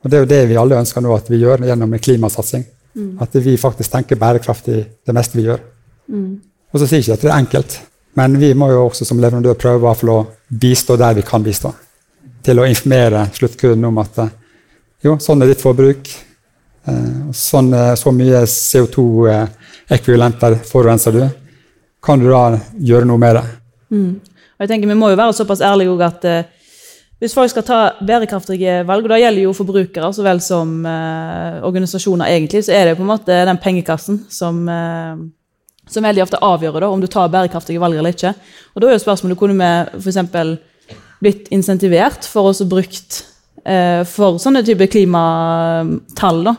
Og 0.00 0.10
Det 0.10 0.16
er 0.16 0.24
jo 0.24 0.30
det 0.30 0.48
vi 0.48 0.56
alle 0.56 0.78
ønsker 0.80 1.04
nå 1.04 1.12
at 1.14 1.28
vi 1.30 1.42
gjør 1.42 1.66
gjennom 1.68 1.92
en 1.92 2.02
klimasatsing. 2.02 2.64
Mm. 2.96 3.18
At 3.22 3.34
vi 3.34 3.56
faktisk 3.60 3.92
tenker 3.92 4.18
bærekraftig 4.18 4.78
det 5.06 5.14
meste 5.14 5.38
vi 5.38 5.44
gjør. 5.46 5.60
Mm. 6.10 6.40
Og 6.72 6.80
så 6.80 6.86
sier 6.86 7.00
ikke 7.02 7.18
at 7.18 7.24
det 7.24 7.30
er 7.30 7.38
enkelt, 7.38 7.80
men 8.18 8.38
vi 8.40 8.50
må 8.58 8.66
jo 8.72 8.86
også 8.88 9.04
som 9.06 9.20
leverandør 9.22 9.58
prøve 9.58 9.94
å 10.10 10.26
bistå 10.48 10.96
der 10.98 11.14
vi 11.18 11.24
kan 11.26 11.44
bistå. 11.44 11.70
Til 12.42 12.58
å 12.58 12.66
informere 12.66 13.28
sluttkunden 13.36 13.90
om 13.90 13.98
at 14.02 14.18
eh, 14.24 14.36
Jo, 15.00 15.16
sånn 15.20 15.40
er 15.40 15.48
ditt 15.48 15.64
forbruk. 15.64 16.08
Eh, 16.88 17.30
sånn, 17.36 17.72
eh, 17.72 17.94
så 17.96 18.12
mye 18.12 18.46
CO2-ekvivalenter 18.48 20.58
forurenser 20.68 21.12
du. 21.16 21.24
Kan 22.04 22.20
du 22.20 22.28
da 22.28 22.58
gjøre 22.76 23.06
noe 23.08 23.18
med 23.20 23.34
det? 23.38 23.44
Mm. 23.92 24.14
Og 24.20 24.60
jeg 24.64 24.70
tenker 24.72 24.88
Vi 24.88 25.00
må 25.00 25.06
jo 25.12 25.20
være 25.20 25.36
såpass 25.36 25.64
ærlige 25.64 26.04
at 26.04 26.22
hvis 27.20 27.34
folk 27.36 27.52
skal 27.52 27.64
ta 27.68 27.78
bærekraftige 28.00 28.78
valg, 28.88 29.04
og 29.04 29.12
det 29.12 29.18
gjelder 29.20 29.44
jo 29.44 29.52
forbrukere 29.52 30.08
så 30.16 30.24
vel 30.24 30.38
som 30.40 30.86
eh, 30.88 31.58
organisasjoner, 31.68 32.30
egentlig, 32.32 32.62
så 32.64 32.72
er 32.72 32.88
det 32.88 32.94
på 32.96 33.04
en 33.04 33.10
måte 33.10 33.42
den 33.44 33.58
pengekassen 33.60 34.22
som, 34.32 34.62
eh, 34.72 35.18
som 35.84 36.06
veldig 36.08 36.22
ofte 36.24 36.40
avgjør 36.40 36.78
da, 36.80 36.88
om 36.88 37.02
du 37.02 37.08
tar 37.12 37.28
bærekraftige 37.28 37.82
valg 37.82 37.98
eller 38.00 38.16
ikke. 38.16 38.32
Og 38.72 38.80
Da 38.80 38.88
er 38.88 38.96
jo 38.96 39.02
spørsmålet 39.04 39.36
kunne 39.36 39.58
vi 39.60 40.00
f.eks. 40.00 40.96
blitt 41.20 41.50
insentivert 41.52 42.24
for 42.24 42.48
å 42.48 42.68
brukt 42.70 43.18
eh, 43.68 44.00
for 44.08 44.40
sånne 44.40 44.64
type 44.64 44.88
klimatall. 44.88 46.40
da. 46.48 46.54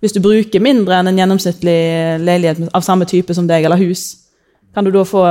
Hvis 0.00 0.16
du 0.16 0.22
bruker 0.24 0.64
mindre 0.64 0.96
enn 0.96 1.12
en 1.12 1.20
gjennomsnittlig 1.20 1.76
leilighet 2.24 2.70
av 2.72 2.80
samme 2.88 3.04
type 3.04 3.36
som 3.36 3.44
deg, 3.44 3.68
eller 3.68 3.84
hus, 3.84 4.14
kan 4.72 4.84
du 4.84 4.90
da 4.96 5.04
få 5.04 5.26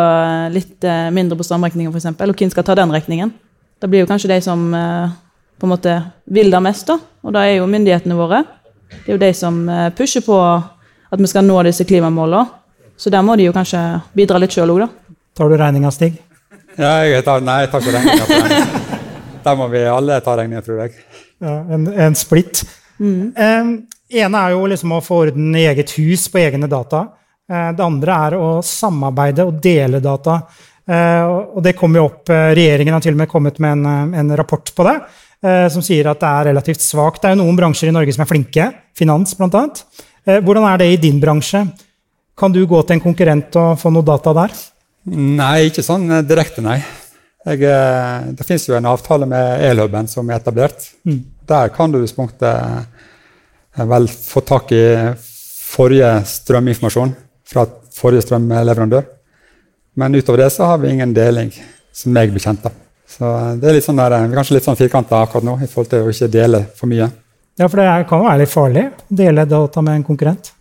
litt 0.53 0.85
eh, 0.85 1.09
mindre 1.09 1.41
på 1.41 1.49
strømregningen, 1.49 1.89
f.eks., 1.89 2.13
og 2.21 2.37
hvem 2.37 2.53
skal 2.53 2.69
ta 2.69 2.77
den 2.77 2.93
regningen? 2.93 3.33
Det 3.81 3.89
blir 3.91 4.05
jo 4.05 4.09
kanskje 4.09 4.31
de 4.31 4.39
som 4.43 4.67
eh, 4.73 5.15
på 5.59 5.67
en 5.67 5.73
måte 5.73 5.95
vil 6.31 6.51
det 6.51 6.61
mest, 6.63 6.87
da. 6.87 6.99
Og 7.25 7.33
det 7.35 7.41
er 7.43 7.57
jo 7.59 7.69
myndighetene 7.69 8.17
våre. 8.17 8.43
Det 8.91 9.09
er 9.09 9.17
jo 9.17 9.23
de 9.23 9.31
som 9.35 9.57
eh, 9.69 9.89
pusher 9.95 10.23
på 10.25 10.37
at 10.39 11.21
vi 11.21 11.31
skal 11.31 11.45
nå 11.47 11.61
disse 11.67 11.85
klimamålene. 11.87 12.45
Så 12.97 13.11
der 13.11 13.23
må 13.27 13.35
de 13.35 13.49
jo 13.49 13.55
kanskje 13.55 13.81
bidra 14.15 14.39
litt 14.39 14.55
sjøl 14.55 14.71
òg, 14.71 14.85
da. 14.85 15.17
Tar 15.35 15.51
du 15.51 15.57
regninga, 15.59 15.91
Stig? 15.91 16.15
Ja, 16.79 17.03
jeg 17.07 17.23
tar, 17.27 17.43
nei, 17.43 17.61
jeg 17.65 17.71
tar 17.71 17.83
ikke 17.83 17.95
regninga. 17.95 18.85
Der 19.45 19.57
må 19.59 19.67
vi 19.69 19.83
alle 19.85 20.21
ta 20.23 20.35
regninga, 20.39 20.63
tror 20.63 20.79
jeg. 20.85 20.95
Ja, 21.43 21.57
en, 21.75 21.89
en 22.07 22.15
splitt. 22.17 22.63
Mm. 22.97 23.33
Um, 23.35 23.73
ene 24.09 24.41
er 24.41 24.55
jo 24.55 24.63
liksom 24.71 24.95
å 24.95 25.01
få 25.03 25.25
orden 25.25 25.51
i 25.59 25.65
eget 25.67 25.91
hus 25.99 26.25
på 26.31 26.39
egne 26.41 26.69
data. 26.71 27.03
Uh, 27.51 27.69
det 27.75 27.83
andre 27.83 28.15
er 28.29 28.37
å 28.39 28.47
samarbeide 28.65 29.45
og 29.45 29.59
dele 29.63 30.01
data. 30.03 30.39
Eh, 30.85 31.25
og 31.25 31.63
det 31.65 31.73
kom 31.77 31.95
jo 31.97 32.03
opp, 32.05 32.29
eh, 32.29 32.53
Regjeringen 32.53 32.93
har 32.93 33.01
til 33.01 33.15
og 33.15 33.21
med 33.23 33.29
kommet 33.29 33.57
med 33.63 33.71
en, 33.73 33.85
eh, 34.13 34.19
en 34.19 34.37
rapport 34.37 34.75
på 34.75 34.89
det, 34.89 34.99
som 35.69 35.81
sier 35.83 36.07
at 36.09 36.19
det 36.19 36.27
er 36.27 36.45
relativt 36.47 36.81
svakt. 36.81 37.21
Det 37.21 37.29
er 37.29 37.35
jo 37.35 37.43
noen 37.43 37.55
bransjer 37.55 37.89
i 37.89 37.93
Norge 37.93 38.13
som 38.15 38.23
er 38.23 38.31
flinke, 38.31 38.73
finans 38.97 39.35
bl.a. 39.37 39.67
Hvordan 40.41 40.63
er 40.65 40.77
det 40.79 40.87
i 40.89 40.97
din 40.97 41.19
bransje? 41.21 41.67
Kan 42.35 42.51
du 42.51 42.65
gå 42.65 42.81
til 42.81 42.93
en 42.95 43.03
konkurrent 43.03 43.55
og 43.55 43.77
få 43.77 43.91
noe 43.93 44.01
data 44.01 44.33
der? 44.33 44.49
Nei, 45.05 45.67
ikke 45.67 45.83
sånn 45.85 46.25
direkte, 46.25 46.61
nei. 46.65 46.83
Jeg, 47.45 47.59
det 47.59 48.47
fins 48.47 48.65
jo 48.65 48.73
en 48.73 48.89
avtale 48.89 49.27
med 49.29 49.61
Elhuben 49.67 50.07
som 50.09 50.25
er 50.31 50.39
etablert. 50.39 50.89
Mm. 51.05 51.21
Der 51.45 51.69
kan 51.69 51.93
du 51.93 52.01
vel 52.01 52.07
få 54.07 54.41
tak 54.41 54.71
i 54.71 55.13
forrige 55.75 56.25
strøminformasjon 56.25 57.13
fra 57.45 57.67
forrige 57.93 58.25
strømleverandør. 58.25 59.14
Men 59.95 60.15
utover 60.15 60.43
det 60.43 60.49
så 60.53 60.67
har 60.71 60.81
vi 60.81 60.91
ingen 60.91 61.13
deling, 61.15 61.53
som 61.95 62.17
jeg 62.17 62.33
blir 62.33 62.43
kjent 62.43 62.65
av. 62.67 62.73
Så 63.07 63.29
det 63.61 63.69
er 63.69 63.77
litt 63.77 63.85
sånn 63.85 63.99
der, 64.01 64.17
vi 64.25 64.33
er 64.33 64.39
kanskje 64.41 64.57
litt 64.57 64.65
sånn 64.65 64.79
firkanta 64.79 65.21
akkurat 65.23 65.45
nå 65.45 65.59
i 65.61 65.69
forhold 65.71 65.91
til 65.91 66.03
å 66.03 66.11
ikke 66.11 66.31
dele 66.33 66.65
for 66.75 66.91
mye. 66.91 67.07
Ja, 67.55 67.69
for 67.69 67.79
det 67.79 67.87
kan 68.09 68.19
jo 68.19 68.27
være 68.27 68.41
litt 68.41 68.51
farlig 68.51 68.85
å 68.89 69.17
dele 69.23 69.45
data 69.47 69.83
med 69.85 70.01
en 70.01 70.07
konkurrent? 70.07 70.51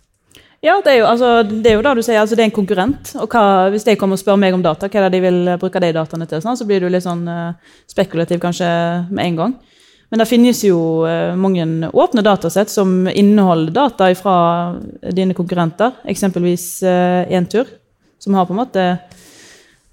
Ja, 0.63 0.79
det 0.81 0.93
er 0.93 1.01
jo, 1.01 1.07
altså, 1.09 1.29
det 1.45 1.69
er 1.69 1.75
jo 1.75 1.83
da 1.85 1.91
du 1.93 2.01
sier, 2.01 2.17
altså 2.21 2.37
det 2.37 2.45
er 2.45 2.49
en 2.49 2.55
konkurrent. 2.55 3.11
og 3.19 3.27
hva, 3.29 3.67
Hvis 3.73 3.83
de 3.85 3.97
kommer 3.99 4.17
og 4.17 4.21
spør 4.21 4.39
meg 4.39 4.55
om 4.55 4.63
data, 4.63 4.87
hva 4.89 5.01
er 5.01 5.09
det 5.09 5.17
de 5.17 5.25
vil 5.27 5.51
bruke 5.61 5.81
de 5.83 5.91
dataene 5.93 6.25
til, 6.29 6.41
sånn, 6.41 6.57
så 6.57 6.65
blir 6.65 6.81
du 6.81 6.87
litt 6.89 7.05
sånn 7.05 7.25
uh, 7.27 7.75
spekulativ 7.91 8.39
kanskje 8.41 8.69
med 9.11 9.25
en 9.25 9.41
gang. 9.41 9.53
Men 10.09 10.21
det 10.21 10.29
finnes 10.29 10.63
jo 10.65 10.79
uh, 11.05 11.35
mange 11.37 11.67
åpne 11.91 12.23
datasett 12.25 12.71
som 12.73 13.03
inneholder 13.11 13.75
data 13.75 14.09
fra 14.17 14.37
dine 15.13 15.37
konkurrenter. 15.37 15.99
Eksempelvis 16.09 16.65
uh, 16.87 17.27
Entur, 17.35 17.69
som 18.23 18.39
har 18.39 18.47
på 18.47 18.55
en 18.55 18.63
måte 18.63 18.87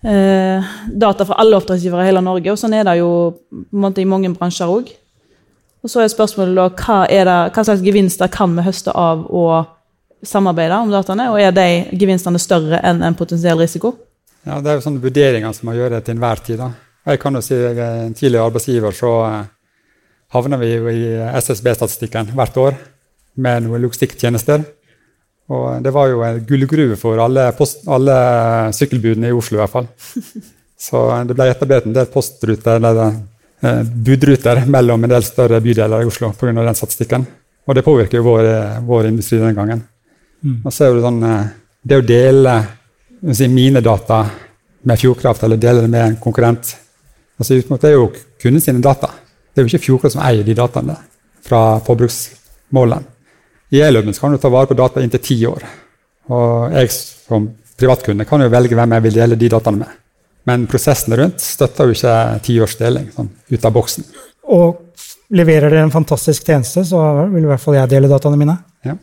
eh, 0.05 0.73
data 0.89 1.27
fra 1.27 1.39
alle 1.43 1.59
oppdragsgivere 1.59 2.05
i 2.05 2.11
hele 2.11 2.23
Norge. 2.25 2.53
Og 2.53 2.61
sånn 2.61 2.75
er 2.77 2.87
det 2.89 2.99
jo 3.01 3.11
måte, 3.71 4.03
i 4.03 4.09
mange 4.09 4.33
bransjer 4.37 4.71
òg. 4.71 4.93
Og 5.83 5.91
så 5.91 6.03
er 6.03 6.13
spørsmålet 6.13 6.59
da, 6.59 6.69
hva, 6.79 6.99
er 7.11 7.27
det, 7.27 7.39
hva 7.55 7.65
slags 7.67 7.83
gevinster 7.83 8.31
kan 8.33 8.55
vi 8.55 8.67
høste 8.67 8.95
av 8.95 9.25
å 9.27 9.47
samarbeide 10.23 10.77
om 10.79 10.93
dataene, 10.93 11.27
og 11.33 11.41
er 11.43 11.51
de 11.55 11.97
gevinstene 11.99 12.39
større 12.39 12.79
enn 12.87 13.03
en 13.03 13.17
potensiell 13.19 13.59
risiko? 13.59 13.97
Ja, 14.47 14.61
Det 14.61 14.71
er 14.71 14.79
jo 14.79 14.85
sånne 14.85 15.03
vurderinger 15.03 15.55
som 15.55 15.69
må 15.69 15.75
gjør 15.75 15.99
til 16.01 16.15
enhver 16.15 16.43
tid. 16.45 16.59
da. 16.59 16.71
Jeg 17.07 17.19
kan 17.19 17.35
jo 17.35 17.43
si 17.43 17.55
jeg 17.55 17.79
er 17.79 18.07
en 18.07 18.15
tidligere 18.15 18.47
arbeidsgiver, 18.47 18.95
så 18.95 19.11
eh, 19.27 19.45
havner 20.35 20.59
vi 20.59 20.71
jo 20.75 20.89
i 20.89 21.03
SSB-statistikken 21.43 22.31
hvert 22.35 22.57
år 22.57 22.79
med 23.35 23.65
noen 23.65 23.83
logistikktjenester. 23.83 24.63
Og 25.53 25.85
det 25.85 25.93
var 25.93 26.09
jo 26.09 26.23
en 26.25 26.41
gullgruve 26.49 26.97
for 27.01 27.21
alle, 27.21 27.51
post, 27.57 27.85
alle, 27.91 28.17
sykkelbudene 28.77 29.31
i 29.31 29.37
Oslo, 29.37 29.59
i 29.59 29.63
hvert 29.63 29.75
fall. 29.75 29.89
Så 30.87 31.03
det 31.29 31.37
ble 31.39 31.47
etablert 31.53 31.87
en 31.87 31.95
del 31.95 32.09
postruter, 32.11 32.79
eller 32.79 33.03
eh, 33.61 33.83
budruter 33.85 34.65
mellom 34.67 35.05
en 35.05 35.13
del 35.13 35.27
større 35.27 35.61
bydeler 35.63 36.03
i 36.03 36.09
Oslo 36.09 36.33
pga. 36.39 36.55
den 36.59 36.79
statistikken. 36.79 37.27
Og 37.67 37.77
det 37.79 37.85
påvirker 37.87 38.19
jo 38.19 38.27
vår, 38.27 38.49
vår 38.87 39.11
industri 39.13 39.39
den 39.39 39.55
gangen. 39.55 39.85
Mm. 40.43 40.63
Og 40.65 40.73
så 40.75 40.89
er 40.89 40.97
det 40.97 41.05
sånn 41.05 41.23
eh, 41.23 41.51
Det 41.83 41.99
å 41.99 42.07
dele 42.07 42.57
si, 43.35 43.47
mine 43.51 43.81
data 43.83 44.25
med 44.83 44.99
Fjordkraft, 44.99 45.45
eller 45.47 45.61
dele 45.61 45.85
det 45.85 45.91
med 45.91 46.05
en 46.07 46.17
konkurrent 46.23 46.77
altså 47.39 47.55
Det 47.59 47.89
er 47.89 47.97
jo 47.97 48.11
kunden 48.43 48.61
sine 48.63 48.83
data. 48.83 49.09
Det 49.51 49.61
er 49.61 49.65
jo 49.65 49.71
ikke 49.71 49.87
Fjordkraft 49.87 50.15
som 50.15 50.23
eier 50.23 50.47
de 50.47 50.55
dataene 50.55 50.95
fra 51.43 51.81
forbruksmålene. 51.87 53.12
I 53.73 53.81
e-lømmen 53.81 54.15
kan 54.15 54.35
du 54.35 54.41
ta 54.41 54.51
vare 54.53 54.69
på 54.69 54.77
data 54.77 55.01
inntil 55.01 55.23
ti 55.25 55.39
år. 55.49 55.65
Og 56.33 56.75
jeg 56.77 56.93
som 56.93 57.49
privatkunde 57.81 58.27
kan 58.29 58.45
jo 58.45 58.51
velge 58.53 58.77
hvem 58.79 58.95
jeg 58.97 59.05
vil 59.07 59.19
dele 59.19 59.39
de 59.41 59.51
dataene 59.53 59.83
med. 59.83 59.99
Men 60.49 60.67
prosessen 60.71 61.15
rundt 61.17 61.41
støtter 61.43 61.89
jo 61.89 61.97
ikke 61.97 62.17
tiårsdeling 62.47 63.09
sånn, 63.15 63.31
ut 63.53 63.65
av 63.65 63.75
boksen. 63.75 64.07
Og 64.53 64.83
leverer 65.33 65.71
dere 65.71 65.87
en 65.87 65.95
fantastisk 65.95 66.45
tjeneste, 66.47 66.85
så 66.85 67.01
vil 67.33 67.47
i 67.47 67.51
hvert 67.51 67.63
fall 67.63 67.79
jeg 67.79 67.91
dele 67.95 68.11
dataene 68.11 68.41
mine. 68.41 68.57
Ja. 68.85 68.97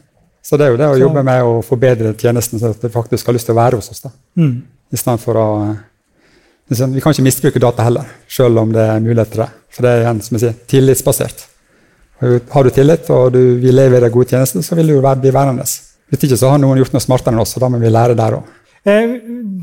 Så 0.46 0.60
det 0.60 0.68
er 0.68 0.74
jo 0.74 0.80
det 0.80 0.90
å 0.90 0.98
så. 0.98 1.04
jobbe 1.06 1.24
med 1.26 1.46
å 1.48 1.60
forbedre 1.66 2.14
tjenesten, 2.20 2.62
så 2.62 2.74
at 2.76 2.84
det 2.84 2.92
faktisk 2.94 3.28
har 3.28 3.36
lyst 3.38 3.50
til 3.50 3.56
å 3.56 3.62
være 3.62 3.80
hos 3.80 3.90
oss. 3.94 4.04
da. 4.06 4.12
Mm. 4.40 4.58
I 4.92 5.00
stedet 5.00 5.24
for 5.24 5.40
å 5.40 5.48
liksom, 6.70 6.94
Vi 6.94 7.02
kan 7.02 7.16
ikke 7.16 7.26
misbruke 7.26 7.64
data 7.64 7.86
heller, 7.88 8.12
selv 8.28 8.62
om 8.62 8.74
det 8.76 8.86
er 8.86 9.02
mulighet 9.04 9.34
til 9.34 9.46
det. 9.46 9.50
For 9.74 9.86
det 9.86 9.94
er 9.94 10.06
igjen, 10.06 10.22
som 10.26 10.38
jeg 10.38 10.46
sier, 10.46 10.60
tillitsbasert. 10.74 11.48
Har 12.20 12.64
du 12.64 12.70
tillit 12.76 13.10
og 13.16 13.32
du 13.34 13.42
vil 13.62 13.76
levere 13.76 14.12
gode 14.12 14.34
tjenester, 14.34 14.64
så 14.66 14.76
vil 14.76 14.92
du 14.92 15.00
bli 15.00 15.32
værende. 15.32 15.64
Hvis 16.10 16.26
ikke 16.26 16.40
så 16.40 16.50
har 16.52 16.62
noen 16.62 16.80
gjort 16.82 16.96
noe 16.96 17.04
smartere 17.04 17.36
enn 17.36 17.44
oss, 17.44 17.56
og 17.56 17.64
da 17.64 17.70
må 17.72 17.80
vi 17.80 17.92
lære 17.92 18.18
der 18.18 18.40
òg. 18.40 18.56
Eh, 18.88 19.16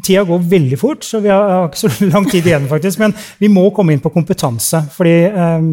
tida 0.04 0.22
går 0.28 0.42
veldig 0.44 0.78
fort, 0.78 1.04
så 1.04 1.22
vi 1.24 1.30
har 1.32 1.66
ikke 1.66 1.80
så 1.80 1.90
lang 2.12 2.26
tid 2.30 2.46
igjen. 2.46 2.68
faktisk, 2.68 3.00
Men 3.00 3.14
vi 3.40 3.48
må 3.48 3.70
komme 3.74 3.94
inn 3.94 4.02
på 4.04 4.12
kompetanse. 4.12 4.82
fordi 4.92 5.14
eh, 5.26 5.68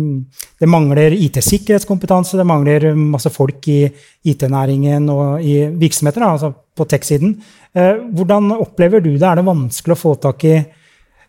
det 0.60 0.70
mangler 0.70 1.12
IT-sikkerhetskompetanse, 1.12 2.38
det 2.40 2.48
mangler 2.48 2.94
masse 2.96 3.30
folk 3.30 3.68
i 3.68 3.82
IT-næringen 4.26 5.10
og 5.10 5.44
i 5.44 5.68
virksomheter, 5.68 6.24
altså 6.24 6.54
på 6.76 6.88
tech-siden. 6.90 7.36
Eh, 7.76 8.00
hvordan 8.16 8.52
opplever 8.58 9.04
du 9.04 9.12
det? 9.14 9.28
Er 9.28 9.36
det 9.40 9.46
vanskelig 9.46 9.98
å 9.98 10.04
få 10.04 10.16
tak 10.16 10.44
i 10.50 10.58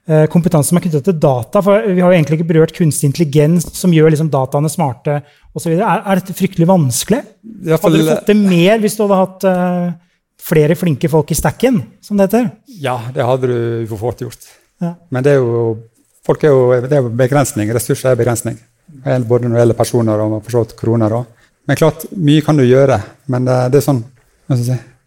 kompetanse 0.05 0.69
som 0.69 0.77
er 0.77 0.85
knyttet 0.85 1.07
til 1.07 1.17
data. 1.17 1.63
for 1.65 1.87
Vi 1.89 2.03
har 2.03 2.13
jo 2.13 2.17
egentlig 2.19 2.37
ikke 2.41 2.51
berørt 2.51 2.75
kunstig 2.77 3.09
intelligens, 3.09 3.65
som 3.73 3.93
gjør 3.95 4.13
liksom 4.13 4.29
dataene 4.33 4.69
smarte 4.69 5.23
osv. 5.57 5.73
Er, 5.79 6.03
er 6.03 6.21
dette 6.21 6.37
fryktelig 6.37 6.69
vanskelig? 6.69 7.23
Hadde 7.71 8.03
du 8.03 8.11
fått 8.11 8.29
det 8.29 8.37
mer 8.37 8.83
hvis 8.83 8.99
du 8.99 9.05
hadde 9.07 9.21
hatt 9.23 9.47
uh, 9.49 9.95
flere 10.45 10.77
flinke 10.77 11.09
folk 11.09 11.33
i 11.33 11.39
stacken, 11.39 11.81
som 12.05 12.21
det 12.21 12.29
heter? 12.29 12.51
Ja, 12.83 12.99
det 13.15 13.25
hadde 13.25 13.49
du 13.49 13.57
for 13.95 14.03
fort 14.03 14.21
gjort. 14.21 14.45
Ja. 14.83 14.93
Men 15.09 15.25
det 15.25 15.37
er 15.37 15.41
jo, 15.41 15.65
folk 16.27 16.45
er 16.45 16.53
jo, 16.53 16.67
det 16.85 16.93
er 16.93 17.05
jo 17.07 17.15
begrensning. 17.25 17.73
Ressurser 17.73 18.13
er 18.13 18.21
begrensning. 18.21 18.61
Både 19.25 19.49
når 19.49 19.57
det 19.57 19.63
gjelder 19.63 19.79
personer 19.79 20.21
og 20.21 20.37
for 20.45 20.53
så 20.53 20.65
vidt 20.67 20.77
kroner. 20.79 21.17
Også. 21.17 21.49
Men 21.65 21.81
klart, 21.81 22.05
mye 22.13 22.45
kan 22.45 22.61
du 22.61 22.67
gjøre. 22.67 23.01
Men 23.33 23.49
det, 23.49 23.61
det 23.73 23.81
er 23.81 23.89
sånn 23.89 24.05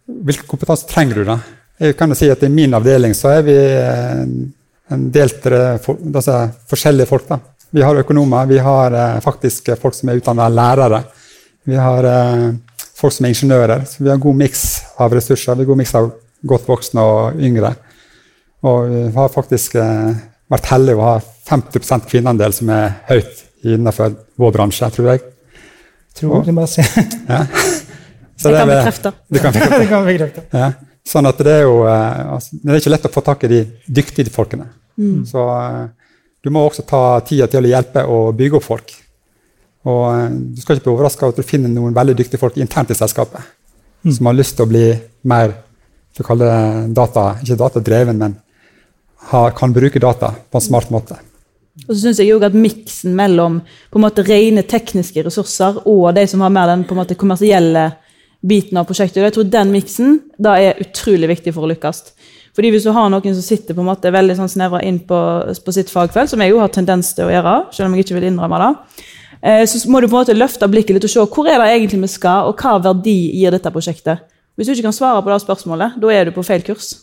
Hvilken 0.08 0.48
kompetanse 0.50 0.88
trenger 0.90 1.20
du, 1.20 1.28
da? 1.28 1.36
Jeg 1.78 1.94
kan 1.94 2.10
jo 2.10 2.16
si 2.18 2.26
at 2.32 2.40
I 2.42 2.48
min 2.50 2.72
avdeling 2.74 3.12
så 3.14 3.36
er 3.36 3.44
vi 3.46 3.54
eh, 4.88 4.94
en 4.94 5.08
delt 5.12 5.46
altså, 5.46 6.40
forskjellige 6.70 7.08
folk. 7.10 7.28
Da. 7.28 7.38
Vi 7.70 7.84
har 7.84 8.00
økonomer, 8.00 8.46
vi 8.48 8.58
har 8.64 8.94
eh, 8.96 9.20
faktisk 9.20 9.70
folk 9.80 9.96
som 9.96 10.08
er 10.08 10.20
utdanna 10.20 10.48
lærere. 10.48 11.02
Vi 11.68 11.76
har 11.76 12.08
eh, 12.08 12.48
folk 12.96 13.12
som 13.14 13.26
er 13.26 13.34
ingeniører. 13.34 13.84
Så 13.84 14.02
vi 14.02 14.08
har 14.08 14.16
en 14.16 14.24
god 14.24 14.40
miks 14.40 14.64
av 14.98 15.12
ressurser. 15.14 15.54
Vi 15.54 15.66
har 15.66 15.72
god 15.72 15.82
miks 15.82 15.94
av 15.98 16.10
godt 16.48 16.68
voksne 16.68 17.04
og 17.04 17.42
yngre. 17.44 17.74
Og 18.68 18.88
vi 18.90 19.12
har 19.14 19.34
faktisk 19.34 19.76
eh, 19.78 20.14
vært 20.48 20.70
heldige 20.72 20.98
å 20.98 21.04
ha 21.10 21.18
50% 21.48 22.08
kvinneandel 22.08 22.54
som 22.56 22.72
er 22.72 22.96
høyt 23.10 23.44
innenfor 23.66 24.16
vår 24.38 24.54
bransje, 24.54 24.88
tror 24.94 25.12
jeg. 25.12 25.22
Tror 26.18 26.42
du 26.46 26.52
bare 26.56 26.70
se. 26.70 26.84
ja. 27.28 27.44
Så 28.38 28.52
det, 28.52 28.58
kan 28.58 28.70
bekrefte. 28.70 29.12
Det 29.28 29.40
kan 29.42 30.06
bekrefte. 30.08 30.44
Ja. 30.54 30.72
Sånn 31.08 31.28
at 31.28 31.40
det 31.40 31.54
er 31.60 31.64
jo 31.64 31.82
eh, 31.88 32.32
altså, 32.34 32.58
Det 32.60 32.72
er 32.72 32.82
ikke 32.82 32.92
lett 32.92 33.06
å 33.08 33.12
få 33.14 33.24
tak 33.24 33.44
i 33.46 33.52
de 33.52 33.60
dyktige 33.86 34.32
folkene. 34.34 34.68
Mm. 34.98 35.22
Så 35.28 35.40
uh, 35.40 35.86
du 36.44 36.50
må 36.52 36.64
også 36.66 36.84
ta 36.86 37.02
tida 37.26 37.46
til 37.50 37.64
å 37.64 37.70
hjelpe 37.70 38.02
og 38.10 38.34
bygge 38.38 38.58
opp 38.58 38.66
folk. 38.66 38.92
Og 39.88 40.02
eh, 40.12 40.26
du 40.54 40.60
skal 40.60 40.76
ikke 40.76 40.90
bli 40.90 40.96
overraska 40.96 41.26
over 41.26 41.36
at 41.36 41.40
du 41.40 41.48
finner 41.48 41.72
noen 41.72 41.96
veldig 41.96 42.18
dyktige 42.18 42.42
folk 42.42 42.58
internt 42.60 42.92
i 42.92 42.98
selskapet 42.98 43.54
som 44.14 44.28
har 44.30 44.36
lyst 44.36 44.56
til 44.56 44.66
å 44.66 44.70
bli 44.70 44.84
mer 45.28 45.54
for 46.14 46.24
å 46.24 46.28
kalle 46.28 46.50
det 46.50 46.92
data, 46.96 47.24
ikke 47.42 47.56
datadreven, 47.58 48.20
men 48.20 48.36
har, 49.30 49.50
kan 49.58 49.74
bruke 49.74 50.00
data 50.02 50.32
på 50.50 50.60
en 50.60 50.64
smart 50.64 50.92
måte. 50.94 51.18
Og 51.86 51.92
så 51.92 51.98
synes 52.00 52.20
jeg 52.22 52.30
jo 52.30 52.40
at 52.42 52.56
Miksen 52.56 53.14
mellom 53.18 53.60
på 53.90 54.00
en 54.00 54.04
måte 54.06 54.24
rene 54.26 54.64
tekniske 54.66 55.22
ressurser 55.26 55.82
og 55.86 56.08
de 56.16 56.24
som 56.30 56.42
har 56.42 56.54
mer 56.54 56.70
den 56.72 56.84
på 56.86 56.94
en 56.94 57.02
måte 57.02 57.18
kommersielle 57.18 57.84
biten 58.40 58.78
av 58.78 58.86
prosjektet, 58.86 59.18
Og 59.18 59.28
jeg 59.28 59.34
tror 59.34 59.50
den 59.50 59.72
miksen 59.74 60.20
da 60.38 60.56
er 60.58 60.78
utrolig 60.80 61.28
viktig 61.28 61.54
for 61.54 61.66
å 61.66 61.70
lykkes. 61.72 62.02
Fordi 62.54 62.70
Hvis 62.70 62.84
du 62.84 62.92
har 62.92 63.10
noen 63.10 63.34
som 63.34 63.42
sitter 63.42 63.74
på 63.74 63.80
en 63.80 63.90
måte 63.90 64.10
veldig 64.10 64.36
sånn 64.36 64.48
snevra 64.50 64.82
inn 64.82 64.98
på, 64.98 65.18
på, 65.64 65.72
sitt 65.72 65.90
fagfelt, 65.90 66.30
som 66.30 66.40
jeg 66.40 66.50
jo 66.50 66.58
har 66.58 66.68
tendens 66.68 67.14
til 67.14 67.26
å 67.26 67.30
gjøre, 67.30 67.72
selv 67.72 67.86
om 67.86 67.94
jeg 67.94 68.04
ikke 68.04 68.18
vil 68.18 68.30
innrømme 68.30 68.58
det, 68.58 68.72
Eh, 69.42 69.64
så 69.70 69.78
må 69.90 70.00
du 70.00 70.08
på 70.08 70.16
en 70.16 70.24
måte 70.24 70.36
løfte 70.36 70.66
blikket 70.70 70.96
litt 70.96 71.06
og 71.06 71.12
se 71.12 71.22
hvor 71.22 71.48
er 71.50 71.60
det 71.62 71.70
egentlig 71.76 72.02
vi 72.02 72.10
skal, 72.10 72.48
og 72.50 72.58
hva 72.58 72.78
verdi 72.88 73.16
gir 73.38 73.54
dette 73.54 73.72
prosjektet. 73.74 74.24
Hvis 74.58 74.66
du 74.66 74.74
ikke 74.74 74.88
kan 74.88 74.96
svare 74.96 75.22
på 75.22 75.30
det 75.30 75.42
spørsmålet, 75.44 75.98
da 76.02 76.14
er 76.14 76.26
du 76.26 76.34
på 76.34 76.46
feil 76.46 76.64
kurs. 76.66 76.96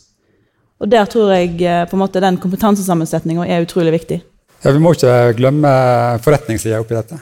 Og 0.84 0.90
Der 0.92 1.06
tror 1.08 1.32
jeg 1.32 1.62
eh, 1.64 1.86
på 1.88 1.96
en 1.96 2.04
måte 2.04 2.24
den 2.24 2.40
kompetansesammensetninga 2.42 3.48
er 3.48 3.64
utrolig 3.64 3.94
viktig. 3.96 4.20
Ja, 4.66 4.72
Vi 4.72 4.82
må 4.82 4.92
ikke 4.92 5.36
glemme 5.38 5.70
forretningssida 6.26 6.82
oppi 6.82 6.98
dette. 6.98 7.22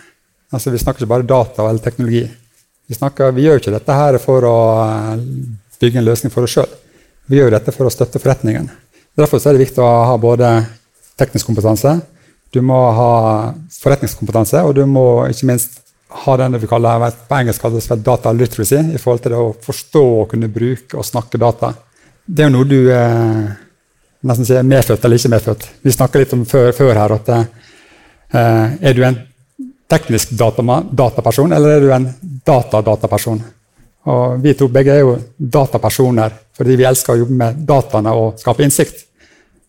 Altså, 0.52 0.72
Vi 0.72 0.82
snakker 0.82 1.04
ikke 1.04 1.14
bare 1.14 1.30
data 1.30 1.70
eller 1.70 1.84
teknologi. 1.84 2.26
Vi, 2.88 2.96
snakker, 2.98 3.32
vi 3.36 3.46
gjør 3.48 3.62
ikke 3.62 3.76
dette 3.76 3.98
her 3.98 4.20
for 4.22 4.46
å 4.48 4.58
eh, 4.86 5.26
bygge 5.84 6.02
en 6.02 6.08
løsning 6.08 6.34
for 6.34 6.48
oss 6.48 6.56
sjøl. 6.56 6.72
Vi 7.32 7.40
gjør 7.40 7.56
dette 7.56 7.74
for 7.76 7.88
å 7.88 7.94
støtte 7.94 8.22
forretningen. 8.22 8.70
Derfor 9.18 9.40
er 9.40 9.56
det 9.56 9.66
viktig 9.68 9.84
å 9.84 9.92
ha 10.10 10.18
både 10.20 10.56
teknisk 11.20 11.48
kompetanse, 11.48 12.00
du 12.54 12.62
må 12.62 12.78
ha 12.94 13.14
forretningskompetanse, 13.82 14.62
og 14.62 14.76
du 14.78 14.84
må 14.86 15.26
ikke 15.32 15.48
minst 15.50 15.80
ha 16.24 16.36
den 16.38 16.60
vi 16.62 16.70
kaller 16.70 17.08
på 17.26 17.38
engelsk 17.40 17.64
kalles 17.64 17.90
data 18.06 18.34
literacy, 18.36 18.78
i 18.94 19.02
forhold 19.02 19.24
til 19.24 19.34
det 19.34 19.40
å 19.42 19.56
forstå 19.66 20.04
og 20.20 20.28
kunne 20.36 20.52
bruke 20.54 21.00
og 21.00 21.08
snakke 21.08 21.42
data. 21.42 21.72
Det 22.26 22.46
er 22.46 22.52
jo 22.52 22.54
noe 22.54 22.70
du 22.70 22.78
eh, 22.94 23.48
nesten 24.30 24.48
sier 24.48 24.68
medfødt 24.68 25.08
eller 25.08 25.18
ikke 25.18 25.34
medfødt. 25.34 25.66
Vi 25.82 25.96
snakka 25.96 26.22
litt 26.22 26.36
om 26.38 26.46
før, 26.48 26.70
før 26.78 27.00
her 27.02 27.16
at 27.18 27.32
eh, 27.34 27.48
er 28.38 28.94
du 28.94 29.02
en 29.08 29.18
teknisk 29.90 30.34
dataperson, 30.38 31.54
eller 31.54 31.76
er 31.76 31.84
du 31.84 31.92
en 31.94 32.08
datadataperson? 32.46 33.42
Og 34.12 34.40
vi 34.44 34.54
to 34.58 34.68
begge 34.68 34.92
er 34.98 35.04
jo 35.04 35.16
datapersoner 35.38 36.34
fordi 36.58 36.76
vi 36.80 36.86
elsker 36.86 37.16
å 37.16 37.22
jobbe 37.24 37.38
med 37.40 37.64
dataene 37.68 38.14
og 38.14 38.40
skape 38.42 38.66
innsikt. 38.66 39.06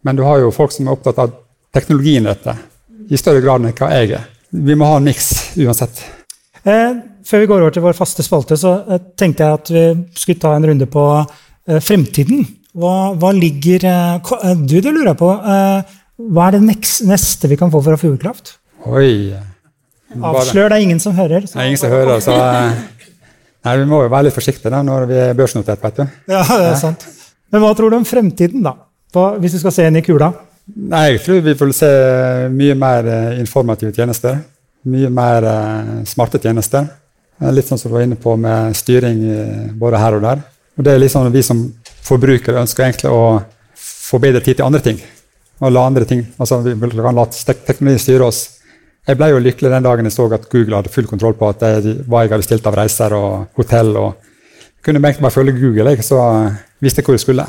Men 0.05 0.19
du 0.19 0.25
har 0.27 0.43
jo 0.43 0.53
folk 0.53 0.75
som 0.75 0.89
er 0.89 0.97
opptatt 0.97 1.21
av 1.23 1.31
teknologien 1.75 2.27
i 2.27 2.33
dette 2.33 2.57
i 3.11 3.21
større 3.21 3.43
grad 3.45 3.63
enn 3.63 3.77
hva 3.77 3.91
jeg 3.95 4.17
er. 4.19 4.27
Vi 4.51 4.77
må 4.79 4.89
ha 4.89 4.99
en 4.99 5.07
miks 5.07 5.31
uansett. 5.61 6.03
Eh, 6.65 6.99
før 7.25 7.43
vi 7.43 7.49
går 7.51 7.65
over 7.65 7.75
til 7.75 7.85
vår 7.85 7.97
faste 7.97 8.25
spalte, 8.25 8.59
så 8.61 8.75
eh, 8.85 9.01
tenkte 9.19 9.45
jeg 9.45 9.59
at 9.59 9.73
vi 9.73 9.87
skulle 10.19 10.43
ta 10.43 10.55
en 10.57 10.69
runde 10.71 10.89
på 10.91 11.07
eh, 11.21 11.81
fremtiden. 11.85 12.45
Hva, 12.75 13.15
hva 13.19 13.31
ligger 13.35 13.87
eh, 13.87 14.15
eh, 14.19 14.55
Du, 14.59 14.79
det 14.81 14.93
lurer 14.93 15.13
jeg 15.13 15.21
på. 15.21 15.31
Eh, 15.31 15.97
hva 16.35 16.47
er 16.49 16.59
det 16.59 16.63
neste 17.09 17.51
vi 17.51 17.59
kan 17.59 17.73
få 17.73 17.83
fra 17.85 17.99
Fjordkraft? 18.01 18.57
Oi. 18.91 19.35
Avslør, 20.21 20.71
det 20.71 20.79
er 20.79 20.85
ingen 20.87 21.01
som 21.03 21.15
hører. 21.17 21.47
Så. 21.47 21.57
Det 21.57 21.63
er 21.63 21.71
ingen 21.73 21.81
som 21.81 21.93
hører, 21.93 22.21
så 22.25 22.39
Nei, 23.65 23.77
Vi 23.81 23.85
må 23.89 24.03
jo 24.05 24.11
være 24.13 24.29
litt 24.29 24.37
forsiktige 24.37 24.73
da, 24.73 24.83
når 24.85 25.07
vi 25.09 25.21
er 25.21 25.37
børsnotert, 25.37 25.81
vet 25.81 26.03
du. 26.03 26.17
Ja, 26.29 26.43
det 26.45 26.67
er 26.69 26.81
sant. 26.81 27.07
Men 27.53 27.63
hva 27.63 27.71
tror 27.77 27.93
du 27.93 27.97
om 27.97 28.05
fremtiden, 28.05 28.65
da? 28.65 28.75
På, 29.15 29.31
hvis 29.41 29.55
du 29.57 29.61
skal 29.63 29.73
se 29.73 29.87
inn 29.89 29.97
i 29.97 30.03
kula? 30.05 30.33
Nei, 30.75 31.05
jeg 31.15 31.23
tror 31.25 31.41
vi 31.45 31.55
får 31.57 31.73
se 31.77 31.91
mye 32.53 32.75
mer 32.77 33.09
eh, 33.09 33.39
informative 33.41 33.93
tjenester. 33.97 34.41
Mye 34.91 35.09
mer 35.13 35.47
uh, 35.49 35.91
smarte 36.05 36.41
tjenester. 36.43 36.89
Litt 37.57 37.69
sånn 37.69 37.81
som 37.81 37.89
du 37.89 37.97
var 37.97 38.05
inne 38.05 38.19
på 38.21 38.35
med 38.37 38.77
styring 38.77 39.23
både 39.81 40.01
her 40.01 40.17
og 40.19 40.25
der. 40.27 40.43
Og 40.77 40.85
det 40.85 40.93
er 40.93 41.01
liksom 41.01 41.31
Vi 41.33 41.43
som 41.43 41.63
forbrukere 42.05 42.61
ønsker 42.61 42.85
egentlig 42.85 43.11
å 43.13 43.41
få 43.75 44.21
bedre 44.23 44.43
tid 44.45 44.59
til 44.59 44.67
andre 44.67 44.83
ting. 44.85 45.01
Og 45.63 45.73
la 45.73 45.87
andre 45.87 46.05
ting, 46.09 46.25
altså 46.39 46.61
Vi 46.65 46.75
kan 46.77 47.17
la 47.17 47.27
teknologi 47.31 48.03
styre 48.03 48.29
oss. 48.29 48.54
Jeg 49.05 49.19
ble 49.21 49.29
jo 49.31 49.41
lykkelig 49.43 49.73
den 49.73 49.85
dagen 49.85 50.09
jeg 50.09 50.15
så 50.15 50.27
at 50.33 50.47
Google 50.53 50.79
hadde 50.79 50.93
full 50.93 51.09
kontroll 51.09 51.35
på 51.37 51.51
at 51.53 51.65
jeg, 51.67 51.99
hva 52.09 52.23
jeg 52.25 52.33
hadde 52.33 52.47
stilt 52.47 52.69
av 52.71 52.79
reiser 52.79 53.13
og 53.17 53.59
hotell. 53.59 53.97
og 54.01 54.15
kunne 54.85 55.01
bare 55.01 55.31
følge 55.33 55.59
Google, 55.59 55.93
jeg, 55.93 56.05
så 56.05 56.21
visste 56.81 57.01
jeg 57.01 57.09
hvor 57.09 57.17
jeg 57.17 57.25
skulle. 57.25 57.47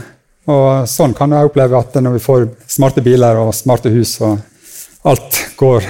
Og 0.52 0.88
sånn 0.90 1.16
kan 1.18 1.32
jeg 1.34 1.48
oppleve 1.48 1.80
at 1.80 1.96
når 2.00 2.18
vi 2.18 2.24
får 2.24 2.48
smarte 2.70 3.04
biler 3.04 3.40
og 3.42 3.54
smarte 3.56 3.92
hus, 3.92 4.18
og 4.22 4.38
alt 5.10 5.40
går 5.58 5.88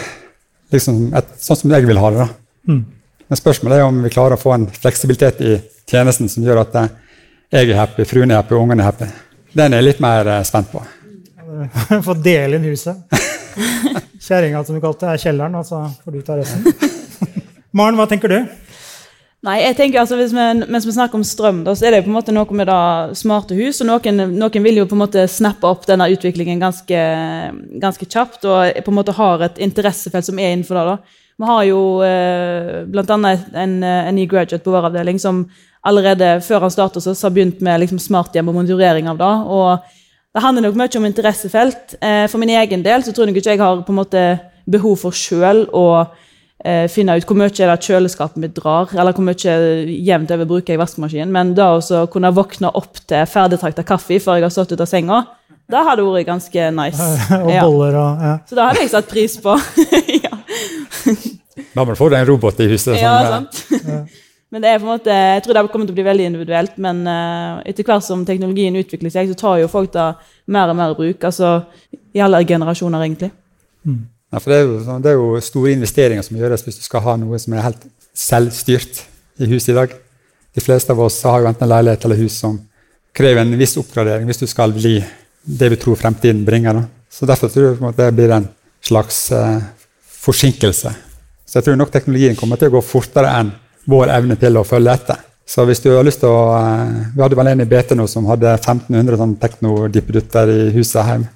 liksom 0.74 1.10
et, 1.18 1.34
sånn 1.42 1.60
som 1.60 1.74
jeg 1.76 1.88
vil 1.88 2.00
ha 2.02 2.12
det. 2.14 2.26
da. 2.26 2.72
Mm. 2.72 2.84
Men 3.26 3.42
spørsmålet 3.42 3.82
er 3.82 3.88
om 3.88 4.04
vi 4.06 4.14
klarer 4.14 4.38
å 4.38 4.42
få 4.42 4.54
en 4.56 4.68
fleksibilitet 4.70 5.42
i 5.42 5.56
tjenesten 5.90 6.30
som 6.32 6.46
gjør 6.46 6.62
at 6.64 6.78
jeg 7.54 7.70
er 7.72 7.80
happy, 7.80 8.06
fruen 8.10 8.32
er 8.32 8.42
happy, 8.42 8.58
ungene 8.58 8.84
er 8.84 8.92
happy. 8.92 9.10
Den 9.56 9.74
er 9.74 9.82
jeg 9.82 9.90
litt 9.90 10.04
mer 10.04 10.28
eh, 10.30 10.44
spent 10.46 10.72
på. 10.72 10.82
Få 12.08 12.18
dele 12.20 12.60
inn 12.60 12.68
huset. 12.70 13.22
Kjerringa, 14.22 14.64
som 14.64 14.76
du 14.76 14.84
kalte 14.84 15.06
det, 15.06 15.16
er 15.16 15.24
kjelleren, 15.28 15.58
og 15.60 15.66
så 15.68 15.82
får 16.04 16.16
du 16.16 16.22
ta 16.26 16.38
resten. 16.40 16.94
Maren, 17.78 17.98
hva 18.00 18.08
tenker 18.10 18.32
du? 18.32 18.40
Nei, 19.46 19.60
jeg 19.62 19.76
tenker 19.78 20.02
altså, 20.02 20.18
vi, 20.18 20.26
Mens 20.74 20.88
vi 20.88 20.94
snakker 20.96 21.20
om 21.20 21.26
strøm, 21.28 21.60
da, 21.68 21.76
så 21.78 21.86
er 21.86 21.96
det 21.96 22.06
på 22.06 22.10
en 22.10 22.18
måte 22.18 22.34
noe 22.34 22.58
med 22.58 22.70
da 22.70 22.80
smarte 23.18 23.58
hus. 23.58 23.82
og 23.84 23.90
noen, 23.92 24.24
noen, 24.34 24.64
vil 24.66 24.82
jo 24.82 24.88
på 24.90 24.98
en 24.98 25.04
måte 25.04 25.28
snappe 25.30 25.70
opp 25.70 25.86
denne 25.90 26.08
utviklingen 26.14 26.64
ganske, 26.64 27.04
ganske, 27.82 28.08
kjapt 28.10 28.48
og 28.50 28.82
på 28.82 28.94
en 28.94 28.98
måte 28.98 29.16
har 29.18 29.46
et 29.46 29.62
interessefelt 29.62 30.26
som 30.26 30.42
er 30.42 30.56
innenfor 30.56 30.80
det. 30.80 30.86
da. 30.90 31.22
Vi 31.36 31.50
har 31.52 31.64
jo 31.68 31.80
eh, 32.08 32.82
bl.a. 32.90 33.36
En, 33.60 33.78
en 33.84 34.16
ny 34.16 34.26
graduate 34.32 34.64
på 34.64 34.74
vår 34.74 34.90
avdeling 34.90 35.20
som 35.22 35.44
allerede 35.86 36.40
før 36.42 36.66
han 36.66 36.74
startet 36.74 37.06
så 37.06 37.14
har 37.14 37.36
begynt 37.36 37.62
med 37.62 37.84
liksom, 37.84 38.00
smarthjem 38.02 38.50
og 38.50 38.58
monitorering 38.58 39.12
av 39.12 39.22
det. 39.22 39.34
og 39.60 39.92
Det 40.36 40.44
handler 40.44 40.66
nok 40.68 40.76
mye 40.76 41.00
om 41.00 41.06
interessefelt. 41.08 41.96
Eh, 42.04 42.26
for 42.28 42.42
min 42.42 42.52
egen 42.52 42.84
del 42.84 43.04
så 43.06 43.14
tror 43.16 43.30
jeg 43.30 43.38
ikke 43.40 43.54
jeg 43.56 43.62
har 43.62 43.86
på 43.88 43.94
en 43.94 44.02
måte 44.02 44.24
behov 44.68 44.98
for 45.06 45.16
sjøl 45.16 45.62
å 45.72 45.86
eh, 46.60 46.90
finne 46.92 47.16
ut 47.16 47.28
hvor 47.30 47.40
mye 47.40 47.54
er 47.54 47.72
det 47.72 47.88
kjøleskapet 47.88 48.42
mitt 48.44 48.56
drar, 48.58 48.92
eller 48.92 49.16
hvor 49.16 49.24
mye 49.24 49.56
jevnt 49.96 50.34
over 50.36 50.50
bruker 50.50 50.76
jeg 50.76 50.82
vaskemaskinen. 50.82 51.32
Men 51.32 51.54
da 51.56 51.70
å 51.80 52.04
kunne 52.12 52.34
våkne 52.36 52.74
opp 52.76 53.00
til 53.08 53.24
ferdigtrakta 53.32 53.88
kaffe 53.88 54.20
før 54.20 54.42
jeg 54.42 54.48
har 54.50 54.56
stått 54.58 54.76
ut 54.76 54.84
av 54.84 54.92
senga, 54.92 55.22
det 55.72 55.86
hadde 55.88 56.04
vært 56.04 56.28
ganske 56.28 56.68
nice. 56.82 57.08
og 57.40 57.54
boller 57.54 57.96
og 58.02 58.28
ja. 58.28 58.36
Så 58.44 58.60
det 58.60 58.68
hadde 58.68 58.84
jeg 58.84 58.92
satt 58.92 59.10
pris 59.16 59.40
på. 59.40 59.56
ja. 60.26 60.36
Da 61.72 61.84
må 61.84 61.96
du 61.96 62.00
få 62.00 62.12
deg 62.12 62.26
en 62.26 62.30
robot 62.34 62.60
i 62.60 62.70
huset. 62.76 63.00
Ja, 63.00 63.16
eh, 63.24 63.34
sant. 63.38 64.22
Men 64.54 64.62
det 64.62 64.70
er 64.70 64.80
på 64.80 64.86
en 64.86 64.94
måte, 64.94 65.12
Jeg 65.12 65.44
tror 65.44 65.58
det 65.58 65.64
kommer 65.72 65.88
til 65.88 65.96
å 65.96 65.98
bli 65.98 66.06
veldig 66.06 66.26
individuelt, 66.30 66.76
men 66.78 67.02
uh, 67.10 67.62
etter 67.66 67.84
hvert 67.84 68.06
som 68.06 68.26
teknologien 68.26 68.76
utvikler 68.78 69.12
seg, 69.12 69.32
så 69.32 69.40
tar 69.40 69.58
jo 69.60 69.72
folk 69.72 69.92
det 69.94 70.06
mer 70.48 70.70
og 70.70 70.78
mer 70.78 70.94
i 70.94 71.00
bruk. 71.00 71.24
altså 71.24 71.64
I 72.14 72.22
alle 72.24 72.46
generasjoner, 72.46 73.04
egentlig. 73.04 73.32
Mm. 73.84 74.06
Ja, 74.32 74.40
for 74.40 74.52
det 74.52 74.58
er, 74.58 74.64
jo, 74.68 74.80
sånn, 74.84 75.04
det 75.04 75.12
er, 75.12 75.20
jo, 75.20 75.42
store 75.44 75.74
investeringer 75.76 76.26
som 76.26 76.38
gjøres 76.38 76.64
hvis 76.66 76.80
du 76.80 76.86
skal 76.86 77.04
ha 77.06 77.18
noe 77.20 77.40
som 77.42 77.54
er 77.56 77.66
helt 77.68 77.84
selvstyrt 78.16 79.04
i 79.40 79.50
huset 79.52 79.74
i 79.74 79.78
dag. 79.78 79.94
De 80.56 80.64
fleste 80.64 80.94
av 80.94 81.02
oss 81.04 81.22
har 81.28 81.44
jo 81.44 81.50
enten 81.50 81.70
leilighet 81.70 82.08
eller 82.08 82.20
hus 82.20 82.40
som 82.44 82.58
krever 83.16 83.44
en 83.44 83.58
viss 83.60 83.76
oppgradering 83.80 84.28
hvis 84.28 84.44
du 84.44 84.48
skal 84.48 84.74
bli 84.76 84.98
det 85.46 85.70
vi 85.72 85.80
tror 85.80 86.00
fremtiden 86.00 86.44
bringer. 86.48 86.80
Da. 86.80 86.86
Så 87.12 87.28
Derfor 87.30 87.52
tror 87.52 87.68
jeg 87.70 87.90
at 87.90 88.00
det 88.00 88.14
blir 88.18 88.34
en 88.36 88.48
slags 88.84 89.20
eh, 89.32 89.62
forsinkelse. 90.26 90.94
Så 91.46 91.60
jeg 91.60 91.68
tror 91.68 91.78
nok 91.80 91.94
teknologien 91.94 92.36
kommer 92.40 92.60
til 92.60 92.72
å 92.72 92.78
gå 92.78 92.84
fortere 92.84 93.32
enn 93.40 93.54
vår 93.90 94.12
evne 94.16 94.38
til 94.40 94.58
å 94.58 94.66
følge 94.68 94.94
etter. 94.94 95.24
Så 95.46 95.66
hvis 95.68 95.82
du 95.84 95.92
har 95.94 96.06
lyst 96.06 96.24
til 96.24 96.30
å, 96.30 96.58
eh, 96.58 97.12
Vi 97.16 97.22
hadde 97.22 97.38
vel 97.38 97.48
en 97.48 97.62
i 97.62 97.66
BT 97.66 97.96
nå 97.96 98.08
som 98.10 98.26
hadde 98.26 98.58
1500 98.58 99.18
sånn 99.18 99.36
teknodippedutter 99.40 100.50
i 100.50 100.72
huset 100.74 101.06
hjemme. 101.06 101.30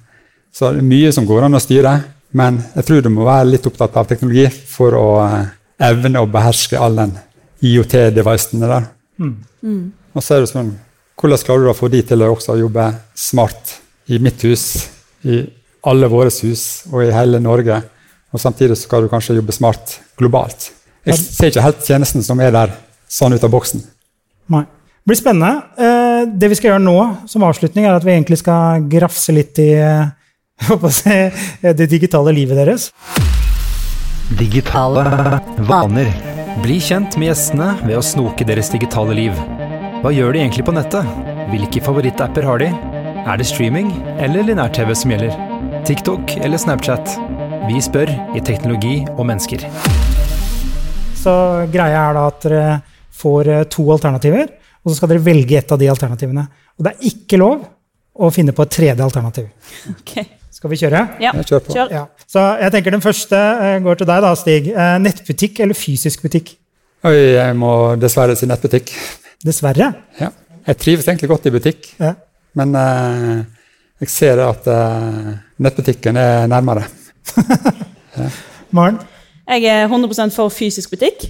Så 0.52 0.72
det 0.72 0.82
er 0.82 0.90
mye 0.90 1.12
som 1.12 1.26
går 1.26 1.44
an 1.44 1.54
å 1.54 1.62
styre. 1.62 2.04
Men 2.32 2.62
jeg 2.74 2.84
tror 2.84 3.02
du 3.02 3.10
må 3.10 3.24
være 3.24 3.50
litt 3.50 3.66
opptatt 3.66 3.96
av 3.96 4.06
teknologi 4.06 4.48
for 4.50 4.94
å 4.94 5.06
uh, 5.22 5.46
evne 5.78 6.22
å 6.22 6.30
beherske 6.30 6.78
all 6.78 6.96
den 6.96 7.14
IOT-devicene 7.62 8.68
der. 8.70 8.86
Mm. 9.18 9.36
Mm. 9.62 9.92
Og 10.14 10.22
så 10.22 10.36
er 10.36 10.44
det 10.44 10.52
sånn, 10.52 10.78
Hvordan 11.20 11.42
klarer 11.44 11.66
du 11.66 11.68
å 11.68 11.76
få 11.76 11.90
de 11.92 11.98
til 12.00 12.22
å 12.24 12.30
også 12.32 12.54
jobbe 12.56 12.84
smart 13.12 13.74
i 14.08 14.16
mitt 14.18 14.40
hus, 14.48 14.88
i 15.28 15.42
alle 15.84 16.08
våre 16.08 16.32
hus 16.32 16.62
og 16.88 17.02
i 17.04 17.10
hele 17.12 17.42
Norge? 17.44 17.76
Og 18.32 18.40
samtidig 18.40 18.78
skal 18.80 19.04
du 19.04 19.10
kanskje 19.12 19.36
jobbe 19.36 19.52
smart 19.52 19.98
globalt. 20.16 20.70
Jeg 21.08 21.16
ser 21.20 21.50
ikke 21.50 21.64
helt 21.64 21.86
tjenesten 21.86 22.24
som 22.24 22.40
er 22.44 22.52
der, 22.54 22.74
sånn 23.08 23.32
ut 23.32 23.44
av 23.46 23.52
boksen. 23.52 23.82
Nei. 24.52 24.66
Det 25.00 25.08
blir 25.08 25.16
spennende. 25.16 25.62
Eh, 25.80 26.26
det 26.28 26.50
vi 26.52 26.56
skal 26.58 26.74
gjøre 26.74 26.82
nå 26.84 26.96
som 27.30 27.44
avslutning, 27.48 27.86
er 27.88 27.96
at 27.96 28.04
vi 28.04 28.12
egentlig 28.12 28.36
skal 28.42 28.84
grafse 28.92 29.32
litt 29.32 29.58
i 29.62 29.72
eh, 29.80 30.10
det 31.80 31.88
digitale 31.88 32.34
livet 32.36 32.60
deres. 32.60 32.90
Digitale 34.38 35.06
vaner. 35.66 36.12
Bli 36.60 36.76
kjent 36.84 37.16
med 37.16 37.30
gjestene 37.30 37.72
ved 37.80 37.96
å 37.96 38.04
snoke 38.04 38.44
deres 38.46 38.70
digitale 38.70 39.16
liv. 39.16 39.40
Hva 40.04 40.12
gjør 40.12 40.36
de 40.36 40.44
egentlig 40.44 40.66
på 40.68 40.76
nettet? 40.76 41.08
Hvilke 41.50 41.82
favorittapper 41.82 42.46
har 42.46 42.60
de? 42.62 42.70
Er 43.24 43.40
det 43.40 43.48
streaming 43.48 43.90
eller 44.20 44.46
linær-TV 44.46 44.94
som 44.94 45.16
gjelder? 45.16 45.34
TikTok 45.88 46.36
eller 46.44 46.60
Snapchat? 46.60 47.16
Vi 47.70 47.82
spør 47.82 48.12
i 48.36 48.44
Teknologi 48.44 48.98
og 49.16 49.26
mennesker. 49.32 49.64
Så 51.20 51.32
greia 51.72 52.00
er 52.08 52.16
da 52.16 52.26
at 52.30 52.44
dere 52.46 52.76
får 53.20 53.48
eh, 53.52 53.64
to 53.72 53.84
alternativer, 53.92 54.48
og 54.80 54.90
så 54.92 54.96
skal 55.00 55.12
dere 55.12 55.24
velge 55.26 55.58
ett 55.58 55.72
av 55.74 55.80
de 55.80 55.88
alternativene. 55.92 56.46
Og 56.78 56.86
det 56.86 56.94
er 56.94 57.08
ikke 57.10 57.40
lov 57.40 57.66
å 58.20 58.30
finne 58.32 58.54
på 58.56 58.64
et 58.64 58.72
tredje 58.72 59.04
alternativ. 59.04 59.50
Ok. 59.92 60.14
Skal 60.50 60.72
vi 60.72 60.78
kjøre? 60.80 61.02
Ja, 61.22 61.30
Jeg 61.36 61.46
kjører 61.48 61.64
på. 61.66 61.74
kjør. 61.76 61.92
Ja. 61.94 62.06
Så 62.28 62.42
jeg 62.60 62.72
tenker 62.74 62.96
den 62.96 63.04
første 63.04 63.36
eh, 63.36 63.76
går 63.84 64.00
til 64.00 64.08
deg, 64.10 64.24
da, 64.24 64.32
Stig. 64.36 64.70
Eh, 64.72 64.96
nettbutikk 65.04 65.60
eller 65.64 65.78
fysisk 65.78 66.24
butikk? 66.24 66.54
Oi, 67.08 67.14
jeg 67.36 67.54
må 67.56 67.70
dessverre 68.00 68.34
si 68.36 68.48
nettbutikk. 68.48 68.90
Dessverre. 69.44 69.92
Ja. 70.20 70.28
Jeg 70.68 70.76
trives 70.82 71.06
egentlig 71.08 71.30
godt 71.30 71.46
i 71.48 71.52
butikk, 71.54 71.86
Ja. 72.00 72.10
men 72.60 72.74
uh, 72.76 73.38
jeg 74.02 74.10
ser 74.12 74.42
at 74.44 74.66
uh, 74.68 75.30
nettbutikken 75.64 76.18
er 76.20 76.44
nærmere. 76.52 76.84
Maren? 78.76 78.98
Jeg 79.50 79.66
er 79.66 79.88
100% 79.88 80.36
for 80.36 80.52
fysisk 80.54 80.94
butikk. 80.94 81.26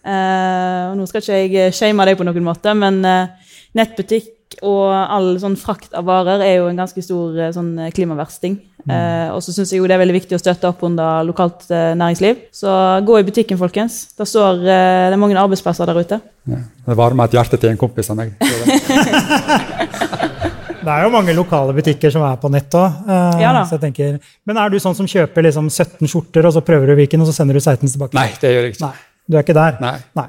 Eh, 0.00 0.84
og 0.90 0.98
nå 0.98 1.06
skal 1.06 1.22
ikke 1.22 1.68
jeg 1.68 1.76
shame 1.76 2.06
deg 2.08 2.18
på 2.18 2.26
noen 2.26 2.46
måte, 2.46 2.74
men 2.74 3.02
eh, 3.06 3.54
nettbutikk 3.78 4.58
og 4.66 4.90
all 4.90 5.36
sånn 5.40 5.54
frakt 5.56 5.94
av 5.96 6.08
varer 6.08 6.42
er 6.42 6.56
jo 6.58 6.70
en 6.70 6.80
ganske 6.80 7.04
stor 7.04 7.36
eh, 7.38 7.52
sånn 7.54 7.76
klimaversting. 7.94 8.58
Eh, 8.88 9.28
og 9.34 9.42
så 9.44 9.52
syns 9.54 9.72
jeg 9.72 9.82
jo 9.82 9.88
det 9.88 9.94
er 9.96 10.02
veldig 10.02 10.16
viktig 10.16 10.36
å 10.36 10.40
støtte 10.40 10.68
opp 10.70 10.82
under 10.88 11.24
lokalt 11.28 11.66
eh, 11.68 11.92
næringsliv. 12.00 12.34
Så 12.56 12.70
gå 13.06 13.14
i 13.20 13.26
butikken, 13.28 13.58
folkens. 13.60 13.94
Det 14.16 14.26
står 14.28 14.64
eh, 14.64 15.06
det 15.10 15.14
er 15.14 15.20
mange 15.20 15.38
arbeidsplasser 15.40 15.84
der 15.90 16.00
ute. 16.00 16.18
Ja. 16.50 16.58
Det 16.88 16.98
varmer 16.98 17.24
et 17.28 17.36
hjerte 17.38 17.56
til 17.60 17.70
en 17.70 17.80
kompis 17.80 18.10
av 18.10 18.16
meg. 18.18 18.28
Det 20.80 20.88
er 20.88 21.04
jo 21.04 21.12
mange 21.12 21.34
lokale 21.36 21.74
butikker 21.76 22.12
som 22.12 22.24
er 22.24 22.38
på 22.40 22.48
nett 22.52 22.74
òg. 22.78 23.04
Ja 23.40 23.52
så 23.68 23.76
jeg 23.76 23.84
tenker, 23.84 24.16
men 24.48 24.60
er 24.60 24.72
du 24.72 24.78
sånn 24.80 24.96
som 24.96 25.08
kjøper 25.10 25.44
liksom 25.44 25.68
17 25.68 26.08
skjorter, 26.08 26.48
og 26.48 26.56
så 26.56 26.64
prøver 26.64 26.92
du 26.92 26.96
hvilken, 27.02 27.20
og 27.20 27.28
så 27.28 27.36
sender 27.36 27.58
du 27.58 27.60
16 27.60 27.84
tilbake? 27.92 28.16
Nei, 28.16 28.30
det 28.40 28.54
gjør 28.54 28.66
jeg 28.66 28.74
ikke. 28.74 28.88
Nei, 28.88 29.06
Du 29.30 29.36
er 29.36 29.44
ikke 29.44 29.58
der? 29.60 29.78
Nei. 30.16 30.26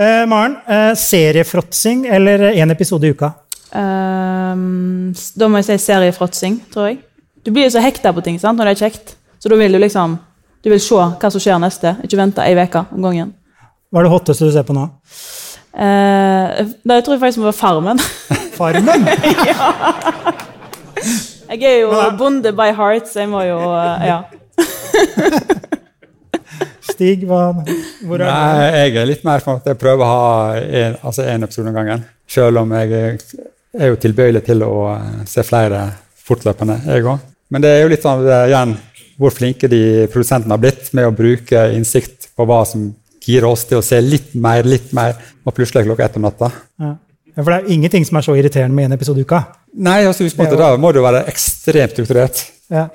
Eh, 0.00 0.24
Maren, 0.30 0.56
uh, 0.64 0.94
seriefråtsing 0.96 2.06
eller 2.08 2.52
én 2.54 2.72
episode 2.72 3.08
i 3.08 3.12
uka? 3.12 3.34
Ehm, 3.76 5.12
da 5.36 5.48
må 5.50 5.60
jeg 5.60 5.68
si 5.68 5.90
seriefråtsing, 5.90 6.62
tror 6.72 6.90
jeg. 6.90 7.02
Du 7.44 7.52
blir 7.52 7.68
jo 7.68 7.74
så 7.74 7.82
hekta 7.84 8.14
på 8.14 8.24
ting 8.24 8.38
sant, 8.40 8.58
når 8.58 8.70
det 8.70 8.76
er 8.76 8.88
kjekt. 8.88 9.14
Så 9.40 9.50
da 9.52 9.58
vil 9.60 9.72
du 9.72 9.80
liksom 9.80 10.18
du 10.60 10.68
vil 10.68 10.80
se 10.82 10.96
hva 10.96 11.28
som 11.32 11.40
skjer 11.40 11.60
neste, 11.60 11.94
ikke 12.04 12.18
vente 12.20 12.44
ei 12.44 12.56
uke 12.58 12.82
om 12.92 13.04
gangen. 13.06 13.30
Hva 13.90 14.02
er 14.02 14.06
det 14.06 14.12
hotteste 14.12 14.48
du 14.48 14.52
ser 14.52 14.66
på 14.68 14.76
nå? 14.76 14.84
Uh, 15.70 16.66
jeg 16.90 17.04
tror 17.06 17.14
jeg 17.14 17.20
faktisk 17.22 17.38
må 17.38 17.48
være 17.50 17.58
Farmen. 17.60 17.98
Farmen? 18.58 19.08
Jeg 21.50 21.62
er 21.66 21.78
jo 21.82 21.90
bonde 22.18 22.52
by 22.54 22.70
heart, 22.76 23.08
så 23.10 23.24
jeg 23.24 23.28
må 23.28 23.40
jo 23.42 23.58
uh, 23.58 24.04
Ja. 24.06 24.20
Stig, 26.90 27.24
hva, 27.26 27.48
hvor 28.06 28.20
er 28.20 28.22
du? 28.22 28.28
Nei, 28.28 28.68
jeg 28.74 28.96
er 29.00 29.08
litt 29.08 29.24
mer 29.26 29.42
for 29.42 29.58
at 29.58 29.66
jeg 29.66 29.78
prøver 29.80 30.04
å 30.04 30.10
ha 30.10 30.60
en, 30.60 30.96
altså 31.06 31.24
episode 31.32 31.72
om 31.72 31.76
gangen. 31.76 32.04
Selv 32.28 32.60
om 32.60 32.74
jeg 32.76 33.18
er 33.72 33.90
jo 33.92 33.98
tilbøyelig 34.00 34.42
til 34.46 34.64
å 34.66 34.74
eh, 34.92 35.22
se 35.30 35.44
flere 35.46 35.86
fortløpende, 36.26 36.76
jeg 36.86 37.06
òg. 37.06 37.22
Men 37.50 37.64
det 37.64 37.70
er 37.72 37.80
jo 37.82 37.92
litt 37.92 38.04
sånn 38.04 38.26
igjen 38.26 38.76
hvor 39.20 39.34
flinke 39.36 39.68
de 39.70 39.82
produsentene 40.12 40.54
har 40.54 40.62
blitt 40.62 40.92
med 40.96 41.08
å 41.08 41.14
bruke 41.16 41.64
innsikt 41.76 42.30
på 42.36 42.46
hva 42.48 42.62
som 42.68 42.90
girer 43.20 43.48
oss 43.50 43.66
til 43.68 43.80
å 43.80 43.84
se 43.84 44.00
litt 44.02 44.34
mer, 44.34 44.66
litt 44.68 44.92
mer, 44.96 45.16
og 45.44 45.56
plutselig 45.56 45.86
klokka 45.88 46.08
ett 46.08 46.18
om 46.20 46.26
natta. 46.28 46.50
Ja. 46.80 46.96
Ja, 47.30 47.44
for 47.44 47.52
det 47.52 47.58
er 47.60 47.68
jo 47.68 47.76
ingenting 47.76 48.04
som 48.06 48.18
er 48.18 48.24
så 48.26 48.34
irriterende 48.34 48.74
med 48.74 48.88
én 48.88 48.96
episode 48.96 49.22
i 49.22 49.26
uka. 49.28 49.44
Nei, 49.78 50.00
altså, 50.02 50.26
husk 50.26 50.38
på 50.38 50.48
at 50.48 50.56
da 50.58 50.72
må 50.80 50.90
du 50.92 50.98
være 51.04 51.22
ekstremt 51.30 51.94
strukturert. 51.94 52.42
Ja. 52.72 52.88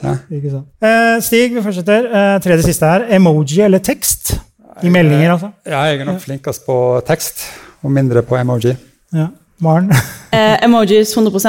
Ja. 0.00 0.14
Ikke 0.32 0.52
sant. 0.52 0.68
Eh, 0.80 1.16
Stig, 1.24 1.56
vi 1.56 1.64
fortsetter. 1.64 2.06
Eh, 2.06 2.36
tredje 2.44 2.68
siste 2.70 2.88
her. 2.88 3.08
Emoji 3.18 3.60
eller 3.66 3.82
tekst? 3.84 4.36
I 4.80 4.92
meldinger, 4.92 5.34
altså. 5.34 5.50
Ja, 5.66 5.82
jeg 5.90 6.00
er 6.00 6.08
nok 6.08 6.22
flinkest 6.22 6.64
på 6.64 6.76
tekst, 7.08 7.42
og 7.84 7.92
mindre 7.92 8.22
på 8.24 8.38
emoji. 8.40 8.76
Ja. 9.12 9.28
Maren? 9.60 9.92
Eh, 10.30 10.60
emojis 10.62 11.10
100 11.16 11.40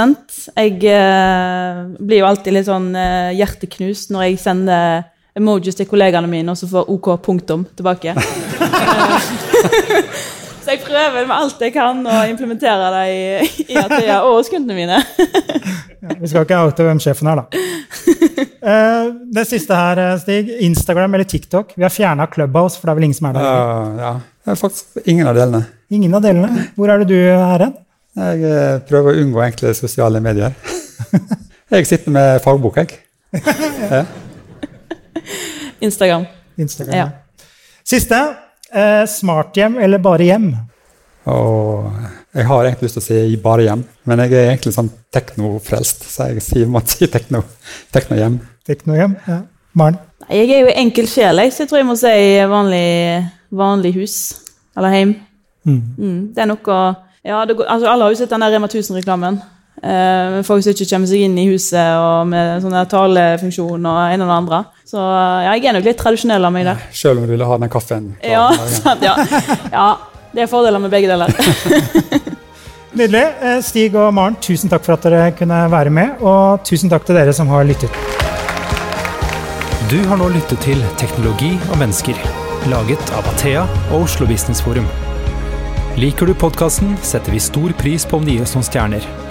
Jeg 0.57 0.79
eh, 0.89 1.81
blir 2.01 2.17
jo 2.17 2.25
alltid 2.25 2.55
litt 2.55 2.65
sånn 2.65 2.87
eh, 2.97 3.27
hjerteknust 3.37 4.09
når 4.09 4.23
jeg 4.25 4.39
sender 4.41 5.03
emojis 5.37 5.77
til 5.77 5.87
kollegaene 5.89 6.29
mine, 6.31 6.51
og 6.51 6.59
så 6.59 6.69
får 6.69 6.89
OK 6.91 7.13
punktum 7.25 7.65
tilbake. 7.77 8.15
Eh, 8.15 9.27
så 10.63 10.75
jeg 10.75 10.81
prøver 10.83 11.25
med 11.25 11.35
alt 11.35 11.61
jeg 11.63 11.73
kan 11.75 12.01
å 12.05 12.21
implementere 12.29 12.91
det 12.97 13.05
i, 13.11 13.19
i 13.71 13.79
Athea 13.81 14.21
og 14.25 14.39
hos 14.39 14.51
kundene 14.51 14.77
mine. 14.77 15.01
Ja, 16.01 16.17
vi 16.17 16.29
skal 16.31 16.47
ikke 16.47 16.63
oute 16.65 16.87
hvem 16.87 17.01
sjefen 17.03 17.29
er, 17.31 17.43
da. 17.43 17.45
Eh, 18.61 19.07
det 19.33 19.47
siste 19.49 19.77
her, 19.77 19.97
eh, 19.97 20.17
Stig. 20.21 20.49
Instagram 20.67 21.15
eller 21.17 21.25
TikTok? 21.25 21.73
Vi 21.75 21.83
har 21.83 21.93
fjerna 21.93 22.27
Clubhouse, 22.29 22.77
for 22.77 22.87
det 22.87 22.93
er 22.93 22.99
vel 22.99 23.07
ingen 23.09 23.17
som 23.17 23.29
er 23.31 23.37
der? 23.37 23.47
Ja, 23.47 24.03
ja. 24.03 24.11
Det 24.41 24.53
er 24.53 24.57
faktisk 24.57 25.01
ingen 25.05 25.29
av 25.29 25.37
delene. 25.37 25.65
Ingen 25.89 26.13
av 26.17 26.21
delene. 26.25 26.67
Hvor 26.75 26.89
er 26.89 27.01
det 27.01 27.09
du 27.09 27.17
er 27.17 27.65
hen? 27.65 27.73
Jeg 28.21 28.43
eh, 28.43 28.79
prøver 28.89 29.13
å 29.13 29.23
unngå 29.23 29.41
enkle 29.45 29.73
sosiale 29.77 30.21
medier. 30.23 30.53
jeg 31.73 31.87
sitter 31.89 32.13
med 32.13 32.41
fagbok, 32.45 32.81
jeg. 32.83 32.99
Ja. 33.91 34.05
Instagram. 35.81 36.25
Instagram. 36.57 36.95
Ja. 36.95 37.09
Siste. 37.83 38.19
Eh, 38.71 39.03
smarthjem 39.09 39.79
eller 39.83 39.99
bare 39.99 40.27
hjem? 40.29 40.51
Og 41.31 41.89
jeg 42.33 42.47
har 42.47 42.65
egentlig 42.65 42.87
lyst 42.87 42.97
til 42.97 43.03
å 43.03 43.07
si 43.07 43.39
bare 43.43 43.65
hjem, 43.67 43.83
men 44.07 44.23
jeg 44.23 44.33
er 44.33 44.53
egentlig 44.53 44.71
sånn 44.73 44.89
teknofrelst, 45.13 46.05
så 46.07 46.29
jeg 46.31 46.45
sier, 46.45 46.69
må 46.71 46.81
si 46.87 47.09
tekno, 47.11 47.43
teknohjem. 47.93 48.39
Teknohjem? 48.67 49.17
Ja. 49.27 49.41
Maren? 49.77 49.99
Jeg 50.31 50.49
er 50.55 50.63
jo 50.63 50.73
enkel 50.79 51.09
sjel, 51.11 51.43
så 51.51 51.63
jeg 51.65 51.71
tror 51.71 51.81
jeg 51.81 51.89
må 51.89 51.97
si 51.99 52.15
vanlig, 52.47 52.87
vanlig 53.51 53.93
hus. 53.99 54.17
Eller 54.77 54.95
heim. 54.95 55.15
Mm. 55.67 55.81
Mm, 55.97 56.19
det 56.33 56.41
er 56.41 56.49
noe 56.49 56.77
ja, 57.21 57.43
det 57.45 57.53
går, 57.53 57.67
altså 57.69 57.89
Alle 57.89 58.03
har 58.07 58.13
jo 58.13 58.17
sett 58.17 58.31
den 58.31 58.41
der 58.41 58.55
Rema 58.55 58.67
1000-reklamen. 58.67 59.41
Eh, 59.81 60.41
folk 60.45 60.61
som 60.61 60.75
ikke 60.75 60.85
kommer 60.91 61.09
seg 61.09 61.23
inn 61.25 61.37
i 61.41 61.47
huset, 61.49 61.95
og 61.97 62.29
med 62.29 62.61
sånne 62.61 62.83
talefunksjon 62.89 63.87
og 63.89 64.01
en 64.03 64.21
eller 64.21 64.35
andre. 64.35 64.59
Så 64.85 65.01
ja, 65.01 65.55
jeg 65.55 65.71
er 65.71 65.77
nok 65.77 65.87
litt 65.87 65.97
tradisjonell 66.01 66.45
av 66.45 66.53
meg 66.53 66.67
der. 66.69 66.83
Selv 66.93 67.21
om 67.21 67.25
du 67.25 67.33
vil 67.33 67.45
ha 67.47 67.57
den 67.63 67.71
kaffen. 67.73 68.11
Ja, 68.21 68.45
sant, 68.77 69.01
ja. 69.05 69.15
ja, 69.73 69.87
det 70.35 70.45
er 70.45 70.51
fordeler 70.51 70.83
med 70.83 70.93
begge 70.93 71.09
deler. 71.09 71.33
Nydelig. 72.99 73.23
Eh, 73.41 73.57
Stig 73.65 73.95
og 73.97 74.11
Maren, 74.13 74.37
tusen 74.43 74.69
takk 74.69 74.85
for 74.85 74.97
at 74.99 75.07
dere 75.07 75.31
kunne 75.37 75.63
være 75.71 75.93
med, 75.93 76.21
og 76.21 76.61
tusen 76.67 76.91
takk 76.91 77.07
til 77.07 77.17
dere 77.17 77.33
som 77.33 77.49
har 77.49 77.65
lyttet. 77.65 77.95
Du 79.89 79.97
har 80.07 80.19
nå 80.19 80.29
lyttet 80.31 80.61
til 80.63 80.79
Teknologi 81.01 81.55
og 81.71 81.81
mennesker, 81.81 82.19
laget 82.71 83.15
av 83.17 83.25
Athea 83.33 83.65
og 83.89 84.05
Oslo 84.05 84.29
Business 84.29 84.61
Forum. 84.63 84.85
Liker 85.99 86.29
du 86.29 86.37
podkasten, 86.37 86.93
setter 87.03 87.33
vi 87.33 87.41
stor 87.43 87.73
pris 87.81 88.05
på 88.07 88.21
om 88.21 88.27
du 88.27 88.35
gir 88.35 88.45
oss 88.45 88.55
noen 88.55 88.69
stjerner. 88.69 89.30